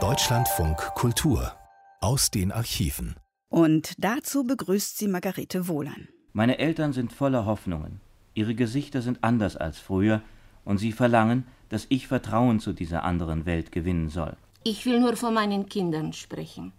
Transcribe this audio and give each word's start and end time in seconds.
Deutschlandfunk 0.00 0.78
Kultur 0.94 1.52
aus 2.00 2.30
den 2.30 2.50
Archiven. 2.50 3.16
Und 3.50 3.92
dazu 3.98 4.44
begrüßt 4.44 4.96
sie 4.96 5.08
Margarete 5.08 5.68
Wohlan. 5.68 6.08
Meine 6.32 6.56
Eltern 6.58 6.94
sind 6.94 7.12
voller 7.12 7.44
Hoffnungen. 7.44 8.00
Ihre 8.32 8.54
Gesichter 8.54 9.02
sind 9.02 9.22
anders 9.22 9.58
als 9.58 9.78
früher 9.78 10.22
und 10.64 10.78
sie 10.78 10.92
verlangen, 10.92 11.46
dass 11.68 11.84
ich 11.90 12.06
Vertrauen 12.06 12.60
zu 12.60 12.72
dieser 12.72 13.04
anderen 13.04 13.44
Welt 13.44 13.72
gewinnen 13.72 14.08
soll. 14.08 14.38
Ich 14.64 14.86
will 14.86 14.98
nur 14.98 15.14
von 15.14 15.34
meinen 15.34 15.68
Kindern 15.68 16.14
sprechen. 16.14 16.72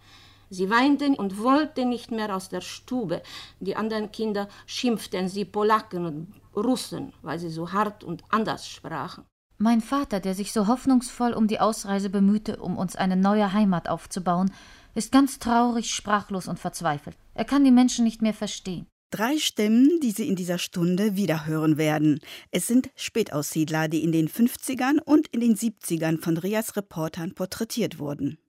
Sie 0.49 0.71
weinten 0.71 1.13
und 1.13 1.37
wollten 1.37 1.89
nicht 1.89 2.09
mehr 2.09 2.35
aus 2.35 2.49
der 2.49 2.61
Stube. 2.61 3.21
Die 3.59 3.75
anderen 3.75 4.11
Kinder 4.11 4.47
schimpften 4.65 5.29
sie 5.29 5.45
Polaken 5.45 6.07
und 6.07 6.33
Russen, 6.55 7.13
weil 7.21 7.37
sie 7.37 7.49
so 7.49 7.71
hart 7.71 8.03
und 8.03 8.23
anders 8.29 8.67
sprachen. 8.67 9.25
Mein 9.57 9.81
Vater, 9.81 10.19
der 10.19 10.35
sich 10.35 10.51
so 10.51 10.67
hoffnungsvoll 10.67 11.33
um 11.33 11.47
die 11.47 11.59
Ausreise 11.59 12.09
bemühte, 12.09 12.57
um 12.57 12.77
uns 12.77 12.95
eine 12.95 13.15
neue 13.15 13.53
Heimat 13.53 13.87
aufzubauen, 13.87 14.51
ist 14.95 15.11
ganz 15.11 15.39
traurig, 15.39 15.93
sprachlos 15.93 16.47
und 16.47 16.59
verzweifelt. 16.59 17.15
Er 17.33 17.45
kann 17.45 17.63
die 17.63 17.71
Menschen 17.71 18.03
nicht 18.03 18.21
mehr 18.21 18.33
verstehen. 18.33 18.87
Drei 19.11 19.37
Stimmen, 19.37 19.99
die 20.01 20.09
Sie 20.09 20.27
in 20.27 20.35
dieser 20.35 20.57
Stunde 20.57 21.15
wiederhören 21.15 21.77
werden. 21.77 22.19
Es 22.49 22.65
sind 22.65 22.89
Spätaussiedler, 22.95 23.87
die 23.87 24.03
in 24.03 24.11
den 24.11 24.27
50ern 24.27 24.99
und 24.99 25.27
in 25.27 25.39
den 25.39 25.55
70ern 25.55 26.19
von 26.19 26.37
Rias 26.37 26.75
Reportern 26.75 27.35
porträtiert 27.35 27.99
wurden. 27.99 28.39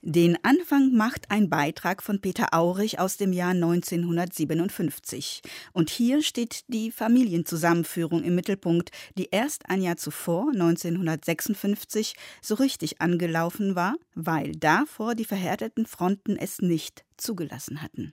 Den 0.00 0.38
Anfang 0.44 0.92
macht 0.92 1.30
ein 1.30 1.50
Beitrag 1.50 2.02
von 2.02 2.20
Peter 2.20 2.54
Aurich 2.54 3.00
aus 3.00 3.16
dem 3.16 3.32
Jahr 3.32 3.50
1957. 3.50 5.42
Und 5.72 5.90
hier 5.90 6.22
steht 6.22 6.64
die 6.68 6.90
Familienzusammenführung 6.90 8.22
im 8.22 8.34
Mittelpunkt, 8.34 8.90
die 9.18 9.28
erst 9.30 9.68
ein 9.68 9.82
Jahr 9.82 9.96
zuvor, 9.96 10.50
1956, 10.52 12.14
so 12.40 12.54
richtig 12.54 13.00
angelaufen 13.00 13.74
war, 13.74 13.96
weil 14.14 14.52
davor 14.52 15.14
die 15.14 15.24
verhärteten 15.24 15.86
Fronten 15.86 16.36
es 16.36 16.60
nicht 16.60 17.04
zugelassen 17.16 17.82
hatten. 17.82 18.12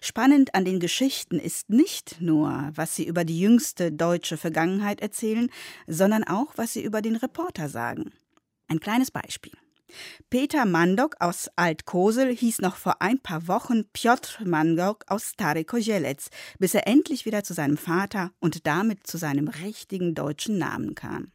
Spannend 0.00 0.54
an 0.54 0.64
den 0.64 0.78
Geschichten 0.78 1.38
ist 1.38 1.70
nicht 1.70 2.20
nur, 2.20 2.70
was 2.74 2.96
sie 2.96 3.06
über 3.06 3.24
die 3.24 3.40
jüngste 3.40 3.92
deutsche 3.92 4.36
Vergangenheit 4.36 5.00
erzählen, 5.00 5.50
sondern 5.86 6.24
auch, 6.24 6.52
was 6.56 6.74
sie 6.74 6.82
über 6.82 7.00
den 7.00 7.16
Reporter 7.16 7.68
sagen. 7.68 8.12
Ein 8.68 8.80
kleines 8.80 9.10
Beispiel. 9.10 9.52
Peter 10.30 10.64
Mandok 10.64 11.16
aus 11.20 11.48
Altkosel 11.56 12.34
hieß 12.34 12.60
noch 12.60 12.76
vor 12.76 13.02
ein 13.02 13.18
paar 13.20 13.48
Wochen 13.48 13.84
Piotr 13.92 14.44
Mandok 14.44 15.04
aus 15.08 15.30
Stary 15.30 15.64
Kozielec, 15.64 16.22
bis 16.58 16.74
er 16.74 16.86
endlich 16.86 17.26
wieder 17.26 17.44
zu 17.44 17.54
seinem 17.54 17.76
Vater 17.76 18.32
und 18.40 18.66
damit 18.66 19.06
zu 19.06 19.18
seinem 19.18 19.48
richtigen 19.48 20.14
deutschen 20.14 20.58
Namen 20.58 20.94
kam. 20.94 21.32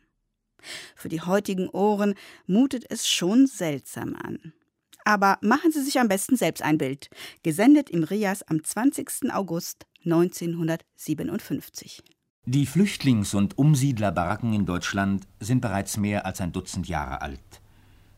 Für 0.95 1.09
die 1.09 1.21
heutigen 1.21 1.69
Ohren 1.69 2.15
mutet 2.45 2.85
es 2.89 3.07
schon 3.07 3.47
seltsam 3.47 4.15
an. 4.15 4.53
Aber 5.05 5.37
machen 5.41 5.71
Sie 5.71 5.81
sich 5.81 5.99
am 5.99 6.07
besten 6.07 6.35
selbst 6.35 6.61
ein 6.61 6.77
Bild. 6.77 7.09
Gesendet 7.43 7.89
im 7.89 8.03
Rias 8.03 8.43
am 8.43 8.63
20. 8.63 9.33
August 9.33 9.85
1957. 10.05 12.03
Die 12.45 12.65
Flüchtlings- 12.65 13.35
und 13.35 13.57
Umsiedlerbaracken 13.57 14.53
in 14.53 14.65
Deutschland 14.65 15.27
sind 15.39 15.61
bereits 15.61 15.97
mehr 15.97 16.25
als 16.25 16.41
ein 16.41 16.51
Dutzend 16.51 16.87
Jahre 16.87 17.21
alt. 17.21 17.61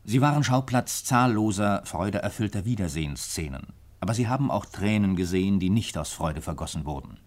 Sie 0.03 0.19
waren 0.19 0.43
Schauplatz 0.43 1.03
zahlloser, 1.03 1.83
freudeerfüllter 1.85 2.65
Wiedersehensszenen, 2.65 3.67
aber 3.99 4.15
sie 4.15 4.27
haben 4.27 4.49
auch 4.49 4.65
Tränen 4.65 5.15
gesehen, 5.15 5.59
die 5.59 5.69
nicht 5.69 5.97
aus 5.97 6.11
Freude 6.11 6.41
vergossen 6.41 6.85
wurden. 6.85 7.19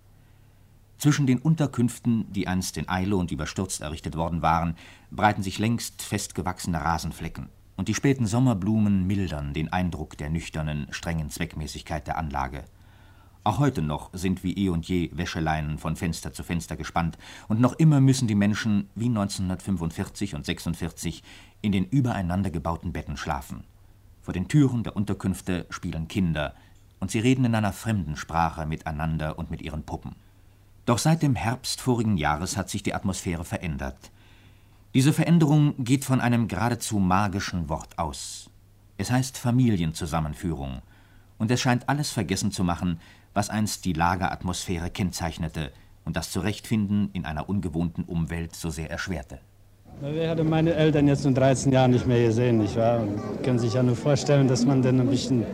Zwischen 0.99 1.27
den 1.27 1.39
Unterkünften, 1.39 2.33
die 2.33 2.49
einst 2.49 2.77
in 2.77 2.89
Eile 2.89 3.17
und 3.17 3.31
überstürzt 3.31 3.81
errichtet 3.81 4.17
worden 4.17 4.43
waren, 4.43 4.77
breiten 5.11 5.43
sich 5.43 5.59
längst 5.59 6.03
festgewachsene 6.03 6.81
Rasenflecken, 6.81 7.49
und 7.77 7.89
die 7.89 7.95
späten 7.95 8.27
Sommerblumen 8.27 9.07
mildern 9.07 9.55
den 9.55 9.73
Eindruck 9.73 10.17
der 10.19 10.31
nüchternen, 10.31 10.89
strengen 10.91 11.31
Zweckmäßigkeit 11.31 12.07
der 12.07 12.19
Anlage. 12.19 12.65
Auch 13.47 13.59
heute 13.59 13.83
noch 13.83 14.09
sind 14.15 14.43
wie 14.43 14.55
eh 14.55 14.71
und 14.71 14.89
je 14.89 15.11
Wäscheleinen 15.13 15.77
von 15.77 15.97
Fenster 15.97 16.33
zu 16.33 16.43
Fenster 16.43 16.77
gespannt, 16.77 17.19
und 17.47 17.61
noch 17.61 17.75
immer 17.75 18.01
müssen 18.01 18.27
die 18.27 18.35
Menschen, 18.35 18.89
wie 18.95 19.05
1945 19.05 20.35
und 20.35 20.47
46, 20.47 21.23
in 21.61 21.71
den 21.71 21.85
übereinander 21.85 22.51
gebauten 22.51 22.95
Betten 22.95 23.19
schlafen. 23.19 23.65
Vor 24.23 24.33
den 24.33 24.49
Türen 24.49 24.83
der 24.83 24.97
Unterkünfte 24.97 25.67
spielen 25.69 26.09
Kinder, 26.09 26.55
und 27.01 27.11
sie 27.11 27.19
reden 27.19 27.45
in 27.45 27.55
einer 27.55 27.75
fremden 27.75 28.17
Sprache 28.17 28.65
miteinander 28.65 29.39
und 29.39 29.51
mit 29.51 29.61
ihren 29.61 29.83
Puppen. 29.83 30.17
Doch 30.87 30.97
seit 30.97 31.21
dem 31.21 31.35
Herbst 31.35 31.83
vorigen 31.83 32.17
Jahres 32.17 32.57
hat 32.57 32.71
sich 32.71 32.83
die 32.83 32.95
Atmosphäre 32.95 33.45
verändert. 33.45 34.11
Diese 34.95 35.13
Veränderung 35.13 35.75
geht 35.85 36.07
von 36.07 36.23
einem 36.23 36.49
geradezu 36.49 36.99
magischen 36.99 37.69
Wort 37.69 37.99
aus. 37.99 38.49
Es 38.97 39.11
heißt 39.11 39.37
Familienzusammenführung, 39.37 40.81
und 41.37 41.51
es 41.51 41.61
scheint 41.61 41.91
alles 41.91 42.11
vergessen 42.11 42.51
zu 42.51 42.65
machen, 42.65 43.01
was 43.35 43.51
einst 43.51 43.85
die 43.85 43.93
Lageratmosphäre 43.93 44.91
kennzeichnete 44.91 45.73
und 46.05 46.17
das 46.17 46.31
Zurechtfinden 46.31 47.11
in 47.13 47.25
einer 47.25 47.49
ungewohnten 47.49 48.05
Umwelt 48.05 48.55
so 48.55 48.71
sehr 48.71 48.91
erschwerte. 48.91 49.41
Wir 50.01 50.29
hatten 50.31 50.49
meine 50.49 50.75
Eltern 50.75 51.07
jetzt 51.09 51.25
nun 51.25 51.35
13 51.35 51.73
Jahre 51.73 51.89
nicht 51.89 52.07
mehr 52.07 52.27
gesehen, 52.27 52.59
nicht 52.59 52.77
wahr? 52.77 53.01
Und 53.01 53.43
können 53.43 53.59
sich 53.59 53.75
ja 53.75 53.83
nur 53.83 53.97
vorstellen, 53.97 54.49
dass 54.49 54.65
man 54.65 54.83
dann 54.83 55.01
ein 55.01 55.09
bisschen 55.09 55.45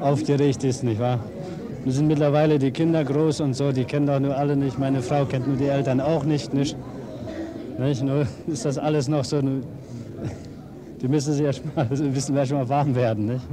aufgeregt 0.00 0.64
ist, 0.64 0.82
nicht 0.82 1.00
wahr? 1.00 1.20
Nun 1.84 1.92
sind 1.92 2.06
mittlerweile 2.06 2.58
die 2.58 2.70
Kinder 2.70 3.04
groß 3.04 3.40
und 3.40 3.54
so, 3.54 3.72
die 3.72 3.84
kennen 3.84 4.06
doch 4.06 4.20
nur 4.20 4.36
alle 4.36 4.56
nicht. 4.56 4.78
Meine 4.78 5.02
Frau 5.02 5.24
kennt 5.24 5.46
nur 5.46 5.56
die 5.56 5.66
Eltern 5.66 6.00
auch 6.00 6.24
nicht, 6.24 6.52
nicht? 6.52 6.76
nicht? 7.78 8.02
Nur 8.02 8.26
ist 8.46 8.64
das 8.64 8.78
alles 8.78 9.08
noch 9.08 9.24
so, 9.24 9.40
die 9.40 11.08
müssen 11.08 11.32
sich 11.32 11.42
ja 11.42 11.52
schon 11.52 11.70
mal, 11.74 11.88
wissen 11.90 12.34
wir 12.34 12.44
schon 12.44 12.58
mal 12.58 12.68
warm 12.68 12.94
werden, 12.94 13.26
nicht? 13.26 13.44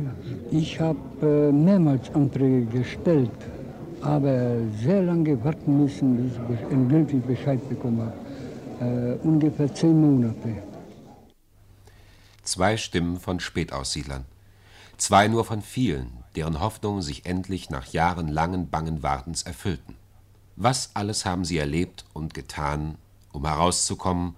Ich 0.51 0.79
habe 0.79 0.97
äh, 1.21 1.51
mehrmals 1.51 2.13
Anträge 2.13 2.65
gestellt 2.65 3.31
aber 4.01 4.57
sehr 4.79 5.03
lange 5.03 5.43
warten 5.43 5.83
müssen, 5.83 6.29
bis 6.29 6.59
ich 6.59 6.71
endgültig 6.71 7.23
Bescheid 7.23 7.67
bekommen 7.69 8.01
habe. 8.01 8.13
Äh, 8.79 9.27
ungefähr 9.27 9.73
zehn 9.73 9.99
Monate. 9.99 10.61
Zwei 12.43 12.77
Stimmen 12.77 13.19
von 13.19 13.39
Spätaussiedlern. 13.39 14.25
Zwei 14.97 15.27
nur 15.27 15.45
von 15.45 15.61
vielen, 15.61 16.23
deren 16.35 16.59
Hoffnungen 16.59 17.01
sich 17.01 17.25
endlich 17.25 17.69
nach 17.69 17.87
jahrelangen 17.87 18.69
bangen 18.69 19.03
Wartens 19.03 19.43
erfüllten. 19.43 19.95
Was 20.55 20.91
alles 20.95 21.25
haben 21.25 21.45
sie 21.45 21.57
erlebt 21.57 22.05
und 22.13 22.33
getan, 22.33 22.95
um 23.31 23.45
herauszukommen, 23.45 24.35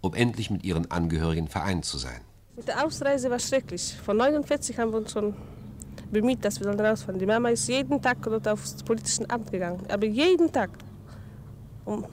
um 0.00 0.14
endlich 0.14 0.50
mit 0.50 0.64
ihren 0.64 0.90
Angehörigen 0.90 1.48
vereint 1.48 1.84
zu 1.84 1.98
sein? 1.98 2.20
Mit 2.56 2.68
der 2.68 2.84
Ausreise 2.84 3.30
war 3.30 3.38
schrecklich. 3.38 3.96
Von 4.04 4.18
49 4.18 4.78
haben 4.78 4.92
wir 4.92 4.98
uns 4.98 5.12
schon 5.12 5.34
bemüht, 6.12 6.44
dass 6.44 6.60
wir 6.60 6.70
dann 6.70 6.78
rausfahren. 6.78 7.18
Die 7.18 7.26
Mama 7.26 7.48
ist 7.48 7.68
jeden 7.68 8.00
Tag 8.00 8.18
dort 8.22 8.46
aufs 8.46 8.82
politische 8.82 9.28
Amt 9.28 9.50
gegangen, 9.50 9.80
aber 9.90 10.06
jeden 10.06 10.52
Tag. 10.52 10.70
Und, 11.84 12.06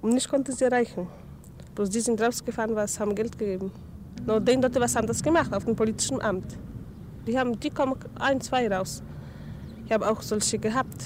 und 0.00 0.14
nicht 0.14 0.28
konnte 0.28 0.52
sie 0.52 0.64
erreichen. 0.64 1.06
Bloß 1.74 1.90
die 1.90 2.00
sind 2.00 2.20
rausgefahren, 2.20 2.74
was 2.74 2.98
haben 2.98 3.14
Geld 3.14 3.38
gegeben. 3.38 3.70
Nur 4.26 4.40
den 4.40 4.60
dort 4.60 4.78
was 4.80 4.96
anderes 4.96 5.22
gemacht 5.22 5.52
auf 5.54 5.64
dem 5.64 5.76
politischen 5.76 6.20
Amt. 6.20 6.56
Die, 7.26 7.38
haben, 7.38 7.58
die 7.60 7.70
kommen 7.70 7.94
ein, 8.18 8.40
zwei 8.40 8.68
raus. 8.68 9.02
Ich 9.86 9.92
habe 9.92 10.08
auch 10.10 10.20
solche 10.22 10.58
gehabt. 10.58 11.04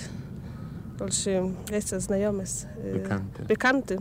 Solche, 0.99 1.51
heißt 1.71 1.93
das, 1.93 2.09
Naomis? 2.09 2.67
Äh, 2.83 2.99
Bekannte. 2.99 3.43
Bekannte. 3.47 3.99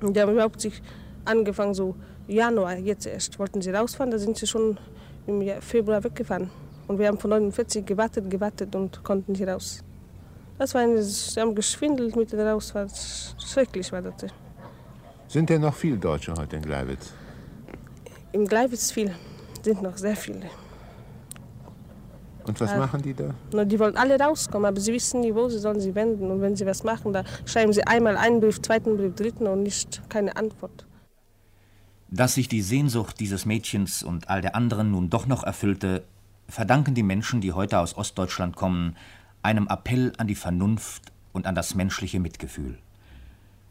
Und 0.00 0.14
die 0.14 0.20
haben 0.20 0.32
überhaupt 0.32 0.60
sich 0.60 0.80
angefangen, 1.24 1.74
so 1.74 1.96
Januar, 2.28 2.76
jetzt 2.76 3.06
erst, 3.06 3.38
wollten 3.38 3.60
sie 3.60 3.70
rausfahren, 3.70 4.10
da 4.10 4.18
sind 4.18 4.36
sie 4.36 4.46
schon 4.46 4.78
im 5.26 5.42
Februar 5.60 6.02
weggefahren. 6.04 6.50
Und 6.88 6.98
wir 6.98 7.08
haben 7.08 7.18
von 7.18 7.30
49 7.30 7.84
gewartet, 7.84 8.30
gewartet 8.30 8.74
und 8.74 9.02
konnten 9.02 9.32
nicht 9.32 9.46
raus. 9.46 9.82
Das 10.58 10.74
war 10.74 10.82
eine, 10.82 11.02
sie 11.02 11.40
haben 11.40 11.54
geschwindelt 11.54 12.16
mit 12.16 12.32
der 12.32 12.52
Rausfahrt. 12.52 12.92
Schrecklich 13.38 13.90
war 13.92 14.02
das. 14.02 14.30
Sind 15.28 15.50
denn 15.50 15.60
noch 15.60 15.74
viele 15.74 15.98
Deutsche 15.98 16.32
heute 16.34 16.56
in 16.56 16.62
Gleiwitz? 16.62 17.12
Im 18.32 18.46
Gleiwitz 18.46 18.90
viel, 18.90 19.14
sind 19.62 19.82
noch 19.82 19.96
sehr 19.96 20.16
viele. 20.16 20.48
Und 22.46 22.60
was 22.60 22.70
ja. 22.70 22.78
machen 22.78 23.02
die 23.02 23.12
da? 23.12 23.34
Na, 23.52 23.64
die 23.64 23.78
wollen 23.78 23.96
alle 23.96 24.18
rauskommen, 24.18 24.66
aber 24.66 24.80
sie 24.80 24.92
wissen 24.92 25.20
nie, 25.20 25.34
wo 25.34 25.48
sie 25.48 25.58
sollen 25.58 25.80
sie 25.80 25.94
wenden. 25.94 26.30
Und 26.30 26.40
wenn 26.40 26.54
sie 26.54 26.64
was 26.64 26.84
machen, 26.84 27.12
da 27.12 27.24
schreiben 27.44 27.72
sie 27.72 27.84
einmal 27.84 28.16
einen 28.16 28.40
Brief, 28.40 28.62
zweiten 28.62 28.96
Brief, 28.96 29.14
dritten 29.14 29.46
und 29.48 29.64
nicht 29.64 30.02
keine 30.08 30.36
Antwort. 30.36 30.86
Dass 32.08 32.34
sich 32.34 32.46
die 32.46 32.62
Sehnsucht 32.62 33.18
dieses 33.18 33.46
Mädchens 33.46 34.04
und 34.04 34.30
all 34.30 34.42
der 34.42 34.54
anderen 34.54 34.92
nun 34.92 35.10
doch 35.10 35.26
noch 35.26 35.42
erfüllte, 35.42 36.04
verdanken 36.48 36.94
die 36.94 37.02
Menschen, 37.02 37.40
die 37.40 37.52
heute 37.52 37.78
aus 37.78 37.96
Ostdeutschland 37.96 38.56
kommen, 38.56 38.96
einem 39.42 39.68
Appell 39.68 40.12
an 40.18 40.26
die 40.26 40.34
Vernunft 40.34 41.12
und 41.32 41.46
an 41.46 41.54
das 41.54 41.74
menschliche 41.74 42.20
Mitgefühl. 42.20 42.78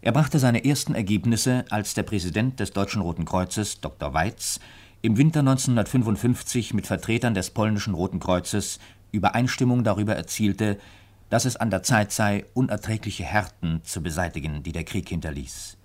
Er 0.01 0.12
brachte 0.12 0.39
seine 0.39 0.63
ersten 0.63 0.94
Ergebnisse, 0.94 1.66
als 1.69 1.95
der 1.95 2.04
Präsident 2.04 2.60
des 2.60 2.72
Deutschen 2.72 3.01
Roten 3.01 3.25
Kreuzes, 3.25 3.81
Dr. 3.81 4.13
Weitz, 4.13 4.60
im 5.01 5.18
Winter 5.18 5.39
1955 5.39 6.74
mit 6.74 6.88
Vertretern 6.88 7.33
des 7.33 7.50
polnischen 7.51 7.94
Roten 7.94 8.19
Kreuzes 8.19 8.80
Übereinstimmung 9.12 9.83
darüber 9.83 10.16
erzielte, 10.16 10.77
dass 11.30 11.45
es 11.45 11.56
an 11.56 11.72
der 11.72 11.83
Zeit 11.83 12.12
sei, 12.12 12.45
unerträgliche 12.54 13.24
Härten 13.24 13.81
zu 13.83 14.01
beseitigen, 14.01 14.62
die 14.62 14.72
der 14.72 14.83
Krieg 14.83 15.10
hinterließ. 15.10 15.77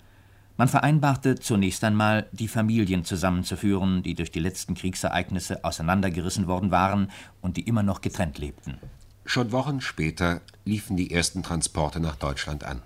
Man 0.61 0.69
vereinbarte 0.69 1.37
zunächst 1.37 1.83
einmal, 1.85 2.29
die 2.33 2.47
Familien 2.47 3.03
zusammenzuführen, 3.03 4.03
die 4.03 4.15
durch 4.15 4.31
die 4.31 4.41
letzten 4.41 4.75
Kriegsereignisse 4.75 5.65
auseinandergerissen 5.65 6.49
worden 6.49 6.71
waren 6.71 7.11
und 7.41 7.57
die 7.57 7.63
immer 7.63 7.83
noch 7.83 8.03
getrennt 8.03 8.37
lebten. 8.37 8.77
Schon 9.25 9.53
Wochen 9.53 9.81
später 9.81 10.43
liefen 10.67 10.99
die 10.99 11.13
ersten 11.13 11.43
Transporte 11.43 11.99
nach 11.99 12.17
Deutschland 12.17 12.65
an. 12.65 12.83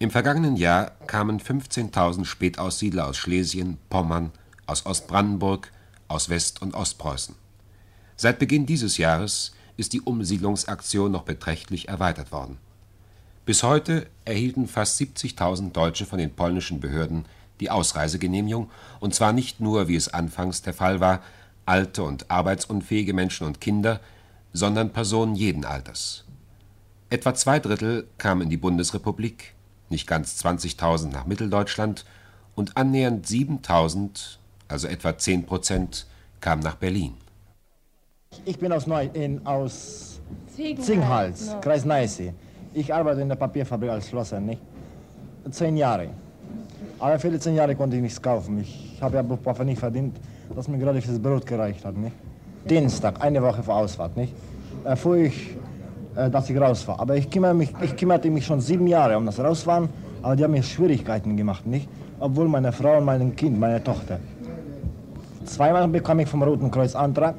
Im 0.00 0.10
vergangenen 0.10 0.56
Jahr 0.56 0.90
kamen 1.06 1.38
15.000 1.38 2.24
Spätaussiedler 2.24 3.06
aus 3.06 3.16
Schlesien, 3.16 3.78
Pommern, 3.88 4.32
aus 4.66 4.84
Ostbrandenburg, 4.84 5.70
aus 6.08 6.30
West- 6.30 6.62
und 6.62 6.74
Ostpreußen. 6.74 7.36
Seit 8.16 8.40
Beginn 8.40 8.66
dieses 8.66 8.96
Jahres 8.96 9.54
ist 9.76 9.92
die 9.92 10.00
Umsiedlungsaktion 10.00 11.12
noch 11.12 11.22
beträchtlich 11.22 11.86
erweitert 11.86 12.32
worden. 12.32 12.58
Bis 13.44 13.64
heute 13.64 14.06
erhielten 14.24 14.68
fast 14.68 15.00
70.000 15.00 15.72
Deutsche 15.72 16.06
von 16.06 16.20
den 16.20 16.32
polnischen 16.32 16.78
Behörden 16.78 17.24
die 17.58 17.70
Ausreisegenehmigung, 17.70 18.70
und 19.00 19.16
zwar 19.16 19.32
nicht 19.32 19.58
nur, 19.58 19.88
wie 19.88 19.96
es 19.96 20.14
anfangs 20.14 20.62
der 20.62 20.74
Fall 20.74 21.00
war, 21.00 21.22
alte 21.66 22.04
und 22.04 22.30
arbeitsunfähige 22.30 23.14
Menschen 23.14 23.46
und 23.46 23.60
Kinder, 23.60 24.00
sondern 24.52 24.92
Personen 24.92 25.34
jeden 25.34 25.64
Alters. 25.64 26.24
Etwa 27.10 27.34
zwei 27.34 27.58
Drittel 27.58 28.06
kamen 28.16 28.42
in 28.42 28.50
die 28.50 28.56
Bundesrepublik, 28.56 29.54
nicht 29.90 30.06
ganz 30.06 30.40
20.000 30.44 31.08
nach 31.08 31.26
Mitteldeutschland 31.26 32.04
und 32.54 32.76
annähernd 32.76 33.26
7.000, 33.26 34.36
also 34.68 34.86
etwa 34.86 35.18
10 35.18 35.46
Prozent, 35.46 36.06
kamen 36.40 36.62
nach 36.62 36.76
Berlin. 36.76 37.14
Ich 38.44 38.58
bin 38.58 38.72
aus, 38.72 38.86
Neu 38.86 39.08
in, 39.12 39.44
aus 39.44 40.20
Zinghals, 40.54 41.56
Kreis 41.60 41.84
Neiße. 41.84 42.32
Ich 42.74 42.92
arbeite 42.92 43.20
in 43.20 43.28
der 43.28 43.36
Papierfabrik 43.36 43.90
als 43.90 44.08
Schlosser, 44.08 44.40
nicht? 44.40 44.60
Zehn 45.50 45.76
Jahre. 45.76 46.06
Aber 46.98 47.18
viele 47.18 47.38
zehn 47.38 47.54
Jahre 47.54 47.74
konnte 47.74 47.96
ich 47.96 48.02
nichts 48.02 48.22
kaufen. 48.22 48.60
Ich 48.60 48.98
habe 49.02 49.16
ja 49.16 49.20
einfach 49.20 49.64
nicht 49.64 49.78
verdient, 49.78 50.16
dass 50.54 50.68
mir 50.68 50.78
gerade 50.78 51.02
fürs 51.02 51.18
Brot 51.18 51.44
gereicht 51.44 51.84
hat, 51.84 51.96
nicht? 51.96 52.14
Dienstag, 52.68 53.22
eine 53.22 53.42
Woche 53.42 53.62
vor 53.62 53.76
Ausfahrt, 53.76 54.16
nicht? 54.16 54.32
Erfuhr 54.84 55.16
ich, 55.16 55.54
äh, 56.16 56.30
dass 56.30 56.48
ich 56.48 56.58
raus 56.58 56.88
war. 56.88 56.98
Aber 56.98 57.14
ich, 57.14 57.28
kümmere 57.28 57.52
mich, 57.52 57.74
ich 57.82 57.94
kümmerte 57.94 58.30
mich 58.30 58.46
schon 58.46 58.60
sieben 58.62 58.86
Jahre 58.86 59.18
um 59.18 59.26
das 59.26 59.38
Rausfahren, 59.38 59.90
aber 60.22 60.36
die 60.36 60.44
haben 60.44 60.52
mir 60.52 60.62
Schwierigkeiten 60.62 61.36
gemacht, 61.36 61.66
nicht? 61.66 61.88
Obwohl 62.20 62.48
meine 62.48 62.72
Frau 62.72 62.96
und 62.96 63.04
mein 63.04 63.36
Kind, 63.36 63.60
meine 63.60 63.84
Tochter. 63.84 64.18
Zweimal 65.44 65.88
bekam 65.88 66.20
ich 66.20 66.28
vom 66.28 66.42
Roten 66.42 66.70
Kreuz 66.70 66.94
Antrag, 66.94 67.34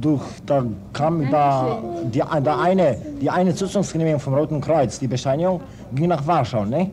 durch, 0.00 0.22
da 0.44 0.64
kam 0.92 1.30
da 1.30 1.82
die, 2.12 2.22
da 2.42 2.60
eine, 2.60 2.96
die 3.20 3.30
eine 3.30 3.54
Zulassungsgenehmigung 3.54 4.20
vom 4.20 4.34
Roten 4.34 4.60
Kreuz, 4.60 4.98
die 4.98 5.06
Bescheinigung, 5.06 5.60
ging 5.94 6.08
nach 6.08 6.26
Warschau, 6.26 6.64
ne? 6.64 6.90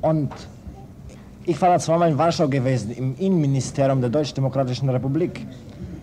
Und 0.00 0.30
ich 1.46 1.60
war 1.60 1.70
da 1.70 1.78
zweimal 1.78 2.10
in 2.10 2.18
Warschau 2.18 2.48
gewesen, 2.48 2.90
im 2.92 3.14
Innenministerium 3.18 4.00
der 4.00 4.10
Deutsch-Demokratischen 4.10 4.88
Republik. 4.88 5.46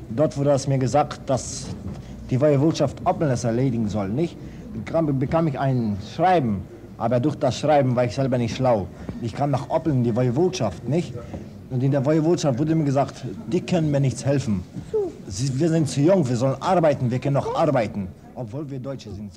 Dort 0.10 0.38
wurde 0.38 0.52
es 0.52 0.68
mir 0.68 0.78
gesagt, 0.78 1.22
dass 1.28 1.68
die 2.30 2.40
Woiwodschaft 2.40 2.98
Oppeln 3.06 3.32
es 3.32 3.44
erledigen 3.44 3.90
soll, 3.90 4.10
nicht? 4.10 4.38
Bekam, 4.74 5.20
bekam 5.20 5.48
ich 5.48 5.60
ein 5.60 5.98
Schreiben, 6.16 6.62
aber 6.98 7.20
durch 7.20 7.36
das 7.36 7.58
Schreiben 7.58 7.96
war 7.96 8.06
ich 8.06 8.14
selber 8.14 8.38
nicht 8.38 8.56
schlau. 8.56 8.88
Ich 9.22 9.34
kam 9.34 9.52
nach 9.52 9.70
Oppeln 9.70 10.04
die 10.04 10.16
Woiwodschaft, 10.16 10.88
nicht? 10.88 11.14
Und 11.72 11.82
in 11.82 11.92
der 11.92 12.06
Woiwodschaft 12.06 12.60
wurde 12.60 12.76
mir 12.76 12.84
gesagt, 12.84 13.26
die 13.48 13.62
können 13.62 13.92
mir 13.92 14.00
nichts 14.00 14.26
helfen. 14.26 14.64
Wir 15.40 15.70
sind 15.70 15.88
zu 15.88 16.02
jung, 16.02 16.28
wir 16.28 16.36
sollen 16.36 16.62
arbeiten, 16.62 17.10
wir 17.10 17.20
können 17.20 17.36
noch 17.36 17.56
arbeiten, 17.56 18.10
obwohl 18.36 18.70
wir 18.70 18.80
Deutsche 18.80 19.14
sind. 19.14 19.32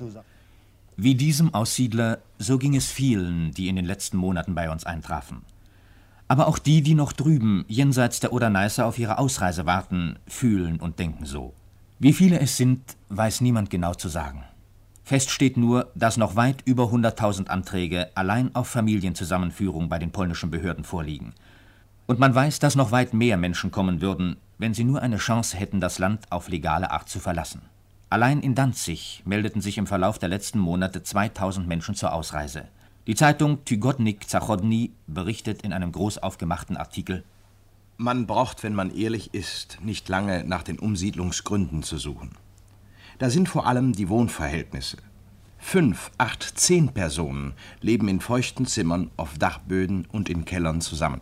Wie 0.97 1.15
diesem 1.15 1.53
Aussiedler, 1.53 2.19
so 2.37 2.57
ging 2.57 2.75
es 2.75 2.91
vielen, 2.91 3.51
die 3.51 3.69
in 3.69 3.77
den 3.77 3.85
letzten 3.85 4.17
Monaten 4.17 4.55
bei 4.55 4.69
uns 4.69 4.85
eintrafen. 4.85 5.43
Aber 6.27 6.47
auch 6.47 6.57
die, 6.57 6.81
die 6.81 6.95
noch 6.95 7.13
drüben, 7.13 7.63
jenseits 7.67 8.19
der 8.19 8.33
Oder-Neiße, 8.33 8.83
auf 8.83 8.99
ihre 8.99 9.19
Ausreise 9.19 9.65
warten, 9.65 10.17
fühlen 10.27 10.79
und 10.81 10.99
denken 10.99 11.25
so. 11.25 11.53
Wie 11.99 12.13
viele 12.13 12.39
es 12.39 12.57
sind, 12.57 12.81
weiß 13.09 13.39
niemand 13.41 13.69
genau 13.69 13.93
zu 13.93 14.09
sagen. 14.09 14.43
Fest 15.03 15.29
steht 15.29 15.55
nur, 15.55 15.91
dass 15.95 16.17
noch 16.17 16.35
weit 16.35 16.63
über 16.65 16.85
100.000 16.85 17.47
Anträge 17.47 18.09
allein 18.15 18.53
auf 18.53 18.67
Familienzusammenführung 18.67 19.87
bei 19.87 19.99
den 19.99 20.11
polnischen 20.11 20.51
Behörden 20.51 20.83
vorliegen. 20.83 21.33
Und 22.07 22.19
man 22.19 22.35
weiß, 22.35 22.59
dass 22.59 22.75
noch 22.75 22.91
weit 22.91 23.13
mehr 23.13 23.37
Menschen 23.37 23.71
kommen 23.71 24.01
würden, 24.01 24.37
wenn 24.57 24.73
sie 24.73 24.83
nur 24.83 25.01
eine 25.01 25.17
Chance 25.17 25.57
hätten, 25.57 25.81
das 25.81 25.99
Land 25.99 26.31
auf 26.31 26.47
legale 26.47 26.91
Art 26.91 27.09
zu 27.09 27.19
verlassen. 27.19 27.61
Allein 28.09 28.41
in 28.41 28.55
Danzig 28.55 29.23
meldeten 29.25 29.61
sich 29.61 29.77
im 29.77 29.87
Verlauf 29.87 30.19
der 30.19 30.29
letzten 30.29 30.59
Monate 30.59 31.03
2000 31.03 31.67
Menschen 31.67 31.95
zur 31.95 32.13
Ausreise. 32.13 32.67
Die 33.07 33.15
Zeitung 33.15 33.65
Tygodnik 33.65 34.29
Zachodny 34.29 34.91
berichtet 35.07 35.61
in 35.63 35.73
einem 35.73 35.91
groß 35.91 36.19
aufgemachten 36.19 36.77
Artikel 36.77 37.23
Man 37.97 38.27
braucht, 38.27 38.63
wenn 38.63 38.73
man 38.73 38.95
ehrlich 38.95 39.33
ist, 39.33 39.79
nicht 39.81 40.07
lange 40.09 40.43
nach 40.43 40.63
den 40.63 40.79
Umsiedlungsgründen 40.79 41.83
zu 41.83 41.97
suchen. 41.97 42.31
Da 43.19 43.29
sind 43.29 43.47
vor 43.47 43.67
allem 43.67 43.93
die 43.93 44.09
Wohnverhältnisse. 44.09 44.97
Fünf, 45.57 46.11
acht, 46.17 46.43
zehn 46.59 46.89
Personen 46.89 47.53
leben 47.81 48.07
in 48.07 48.19
feuchten 48.19 48.65
Zimmern, 48.65 49.09
auf 49.17 49.37
Dachböden 49.37 50.05
und 50.11 50.29
in 50.29 50.45
Kellern 50.45 50.81
zusammen. 50.81 51.21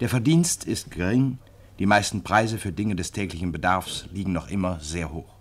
Der 0.00 0.08
Verdienst 0.08 0.64
ist 0.64 0.90
gering, 0.90 1.38
die 1.78 1.86
meisten 1.86 2.22
Preise 2.22 2.58
für 2.58 2.72
Dinge 2.72 2.94
des 2.94 3.12
täglichen 3.12 3.50
Bedarfs 3.50 4.06
liegen 4.12 4.32
noch 4.32 4.48
immer 4.48 4.78
sehr 4.80 5.12
hoch. 5.12 5.34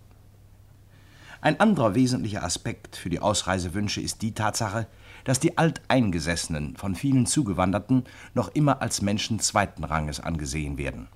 Ein 1.42 1.60
anderer 1.60 1.94
wesentlicher 1.94 2.44
Aspekt 2.44 2.96
für 2.96 3.10
die 3.10 3.20
Ausreisewünsche 3.20 4.02
ist 4.02 4.22
die 4.22 4.34
Tatsache, 4.34 4.88
dass 5.26 5.40
die 5.40 5.58
Alteingesessenen 5.58 6.78
von 6.78 6.96
vielen 6.96 7.26
Zugewanderten 7.26 8.06
noch 8.34 8.50
immer 8.56 8.82
als 8.82 9.02
Menschen 9.02 9.40
zweiten 9.40 9.84
Ranges 9.84 10.20
angesehen 10.20 10.78
werden. 10.78 11.08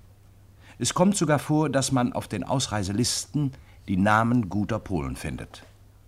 Es 0.80 0.94
kommt 0.94 1.18
sogar 1.18 1.40
vor, 1.40 1.70
dass 1.70 1.92
man 1.92 2.14
auf 2.14 2.28
den 2.28 2.44
Ausreiselisten 2.44 3.54
die 3.88 3.98
Namen 3.98 4.50
guter 4.50 4.80
Polen 4.80 5.16
findet. 5.16 5.64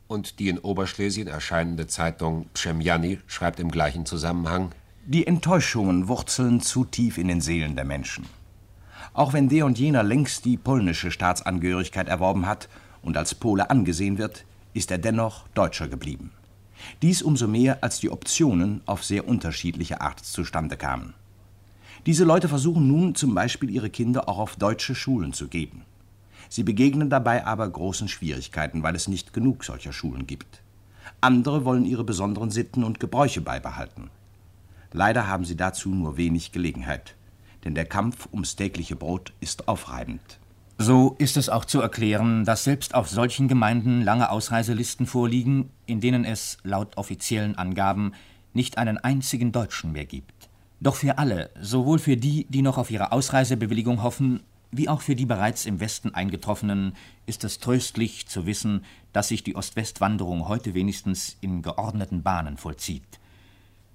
Und 0.07 0.39
die 0.39 0.49
in 0.49 0.59
Oberschlesien 0.59 1.27
erscheinende 1.27 1.87
Zeitung 1.87 2.47
Przemiany 2.53 3.19
schreibt 3.25 3.59
im 3.59 3.71
gleichen 3.71 4.05
Zusammenhang 4.05 4.71
Die 5.05 5.25
Enttäuschungen 5.25 6.07
wurzeln 6.07 6.61
zu 6.61 6.83
tief 6.85 7.17
in 7.17 7.27
den 7.29 7.41
Seelen 7.41 7.75
der 7.75 7.85
Menschen. 7.85 8.25
Auch 9.13 9.33
wenn 9.33 9.49
der 9.49 9.65
und 9.65 9.79
jener 9.79 10.03
längst 10.03 10.45
die 10.45 10.57
polnische 10.57 11.11
Staatsangehörigkeit 11.11 12.07
erworben 12.07 12.45
hat 12.45 12.69
und 13.01 13.17
als 13.17 13.35
Pole 13.35 13.69
angesehen 13.69 14.17
wird, 14.17 14.45
ist 14.73 14.91
er 14.91 14.97
dennoch 14.97 15.47
Deutscher 15.49 15.87
geblieben. 15.87 16.31
Dies 17.01 17.21
umso 17.21 17.47
mehr, 17.47 17.83
als 17.83 17.99
die 17.99 18.09
Optionen 18.09 18.81
auf 18.85 19.03
sehr 19.03 19.27
unterschiedliche 19.27 20.01
Art 20.01 20.19
zustande 20.19 20.77
kamen. 20.77 21.13
Diese 22.05 22.23
Leute 22.23 22.47
versuchen 22.47 22.87
nun 22.87 23.15
zum 23.15 23.35
Beispiel 23.35 23.69
ihre 23.69 23.89
Kinder 23.89 24.29
auch 24.29 24.37
auf 24.37 24.55
deutsche 24.55 24.95
Schulen 24.95 25.33
zu 25.33 25.47
geben. 25.47 25.83
Sie 26.47 26.63
begegnen 26.63 27.09
dabei 27.09 27.45
aber 27.45 27.69
großen 27.69 28.07
Schwierigkeiten, 28.07 28.81
weil 28.83 28.95
es 28.95 29.07
nicht 29.07 29.33
genug 29.33 29.63
solcher 29.63 29.91
Schulen 29.91 30.25
gibt. 30.25 30.61
Andere 31.21 31.65
wollen 31.65 31.85
ihre 31.85 32.03
besonderen 32.03 32.49
Sitten 32.49 32.83
und 32.83 32.99
Gebräuche 32.99 33.41
beibehalten. 33.41 34.09
Leider 34.93 35.27
haben 35.27 35.45
sie 35.45 35.57
dazu 35.57 35.89
nur 35.89 36.17
wenig 36.17 36.51
Gelegenheit, 36.51 37.15
denn 37.63 37.75
der 37.75 37.85
Kampf 37.85 38.27
ums 38.31 38.55
tägliche 38.55 38.95
Brot 38.95 39.33
ist 39.39 39.67
aufreibend. 39.67 40.39
So 40.77 41.15
ist 41.17 41.35
es 41.35 41.49
auch 41.49 41.65
zu 41.65 41.81
erklären, 41.81 42.45
dass 42.45 42.63
selbst 42.63 42.95
auf 42.95 43.09
solchen 43.09 43.49
Gemeinden 43.49 44.01
lange 44.01 44.31
Ausreiselisten 44.31 45.05
vorliegen, 45.05 45.71
in 45.85 45.99
denen 45.99 46.23
es, 46.23 46.57
laut 46.63 46.95
offiziellen 46.97 47.57
Angaben, 47.57 48.13
nicht 48.53 48.77
einen 48.77 48.97
einzigen 48.97 49.51
Deutschen 49.51 49.91
mehr 49.91 50.05
gibt. 50.05 50.49
Doch 50.79 50.95
für 50.95 51.17
alle, 51.17 51.49
sowohl 51.59 51.99
für 51.99 52.15
die, 52.15 52.45
die 52.49 52.61
noch 52.61 52.77
auf 52.77 52.91
ihre 52.91 53.11
Ausreisebewilligung 53.11 54.01
hoffen, 54.01 54.41
wie 54.71 54.87
auch 54.87 55.01
für 55.01 55.15
die 55.15 55.25
bereits 55.25 55.65
im 55.65 55.81
Westen 55.81 56.13
eingetroffenen, 56.13 56.93
ist 57.25 57.43
es 57.43 57.59
tröstlich 57.59 58.27
zu 58.27 58.45
wissen, 58.45 58.85
dass 59.11 59.27
sich 59.27 59.43
die 59.43 59.55
Ost-West-Wanderung 59.55 60.47
heute 60.47 60.73
wenigstens 60.75 61.37
in 61.41 61.61
geordneten 61.61 62.23
Bahnen 62.23 62.55
vollzieht. 62.55 63.19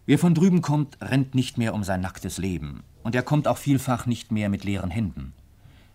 Wer 0.04 0.18
von 0.18 0.34
drüben 0.34 0.60
kommt, 0.60 0.98
rennt 1.00 1.34
nicht 1.34 1.56
mehr 1.56 1.72
um 1.72 1.84
sein 1.84 2.02
nacktes 2.02 2.36
Leben, 2.36 2.82
und 3.04 3.14
er 3.14 3.22
kommt 3.22 3.46
auch 3.46 3.58
vielfach 3.58 4.06
nicht 4.06 4.32
mehr 4.32 4.48
mit 4.48 4.64
leeren 4.64 4.90
Händen. 4.90 5.32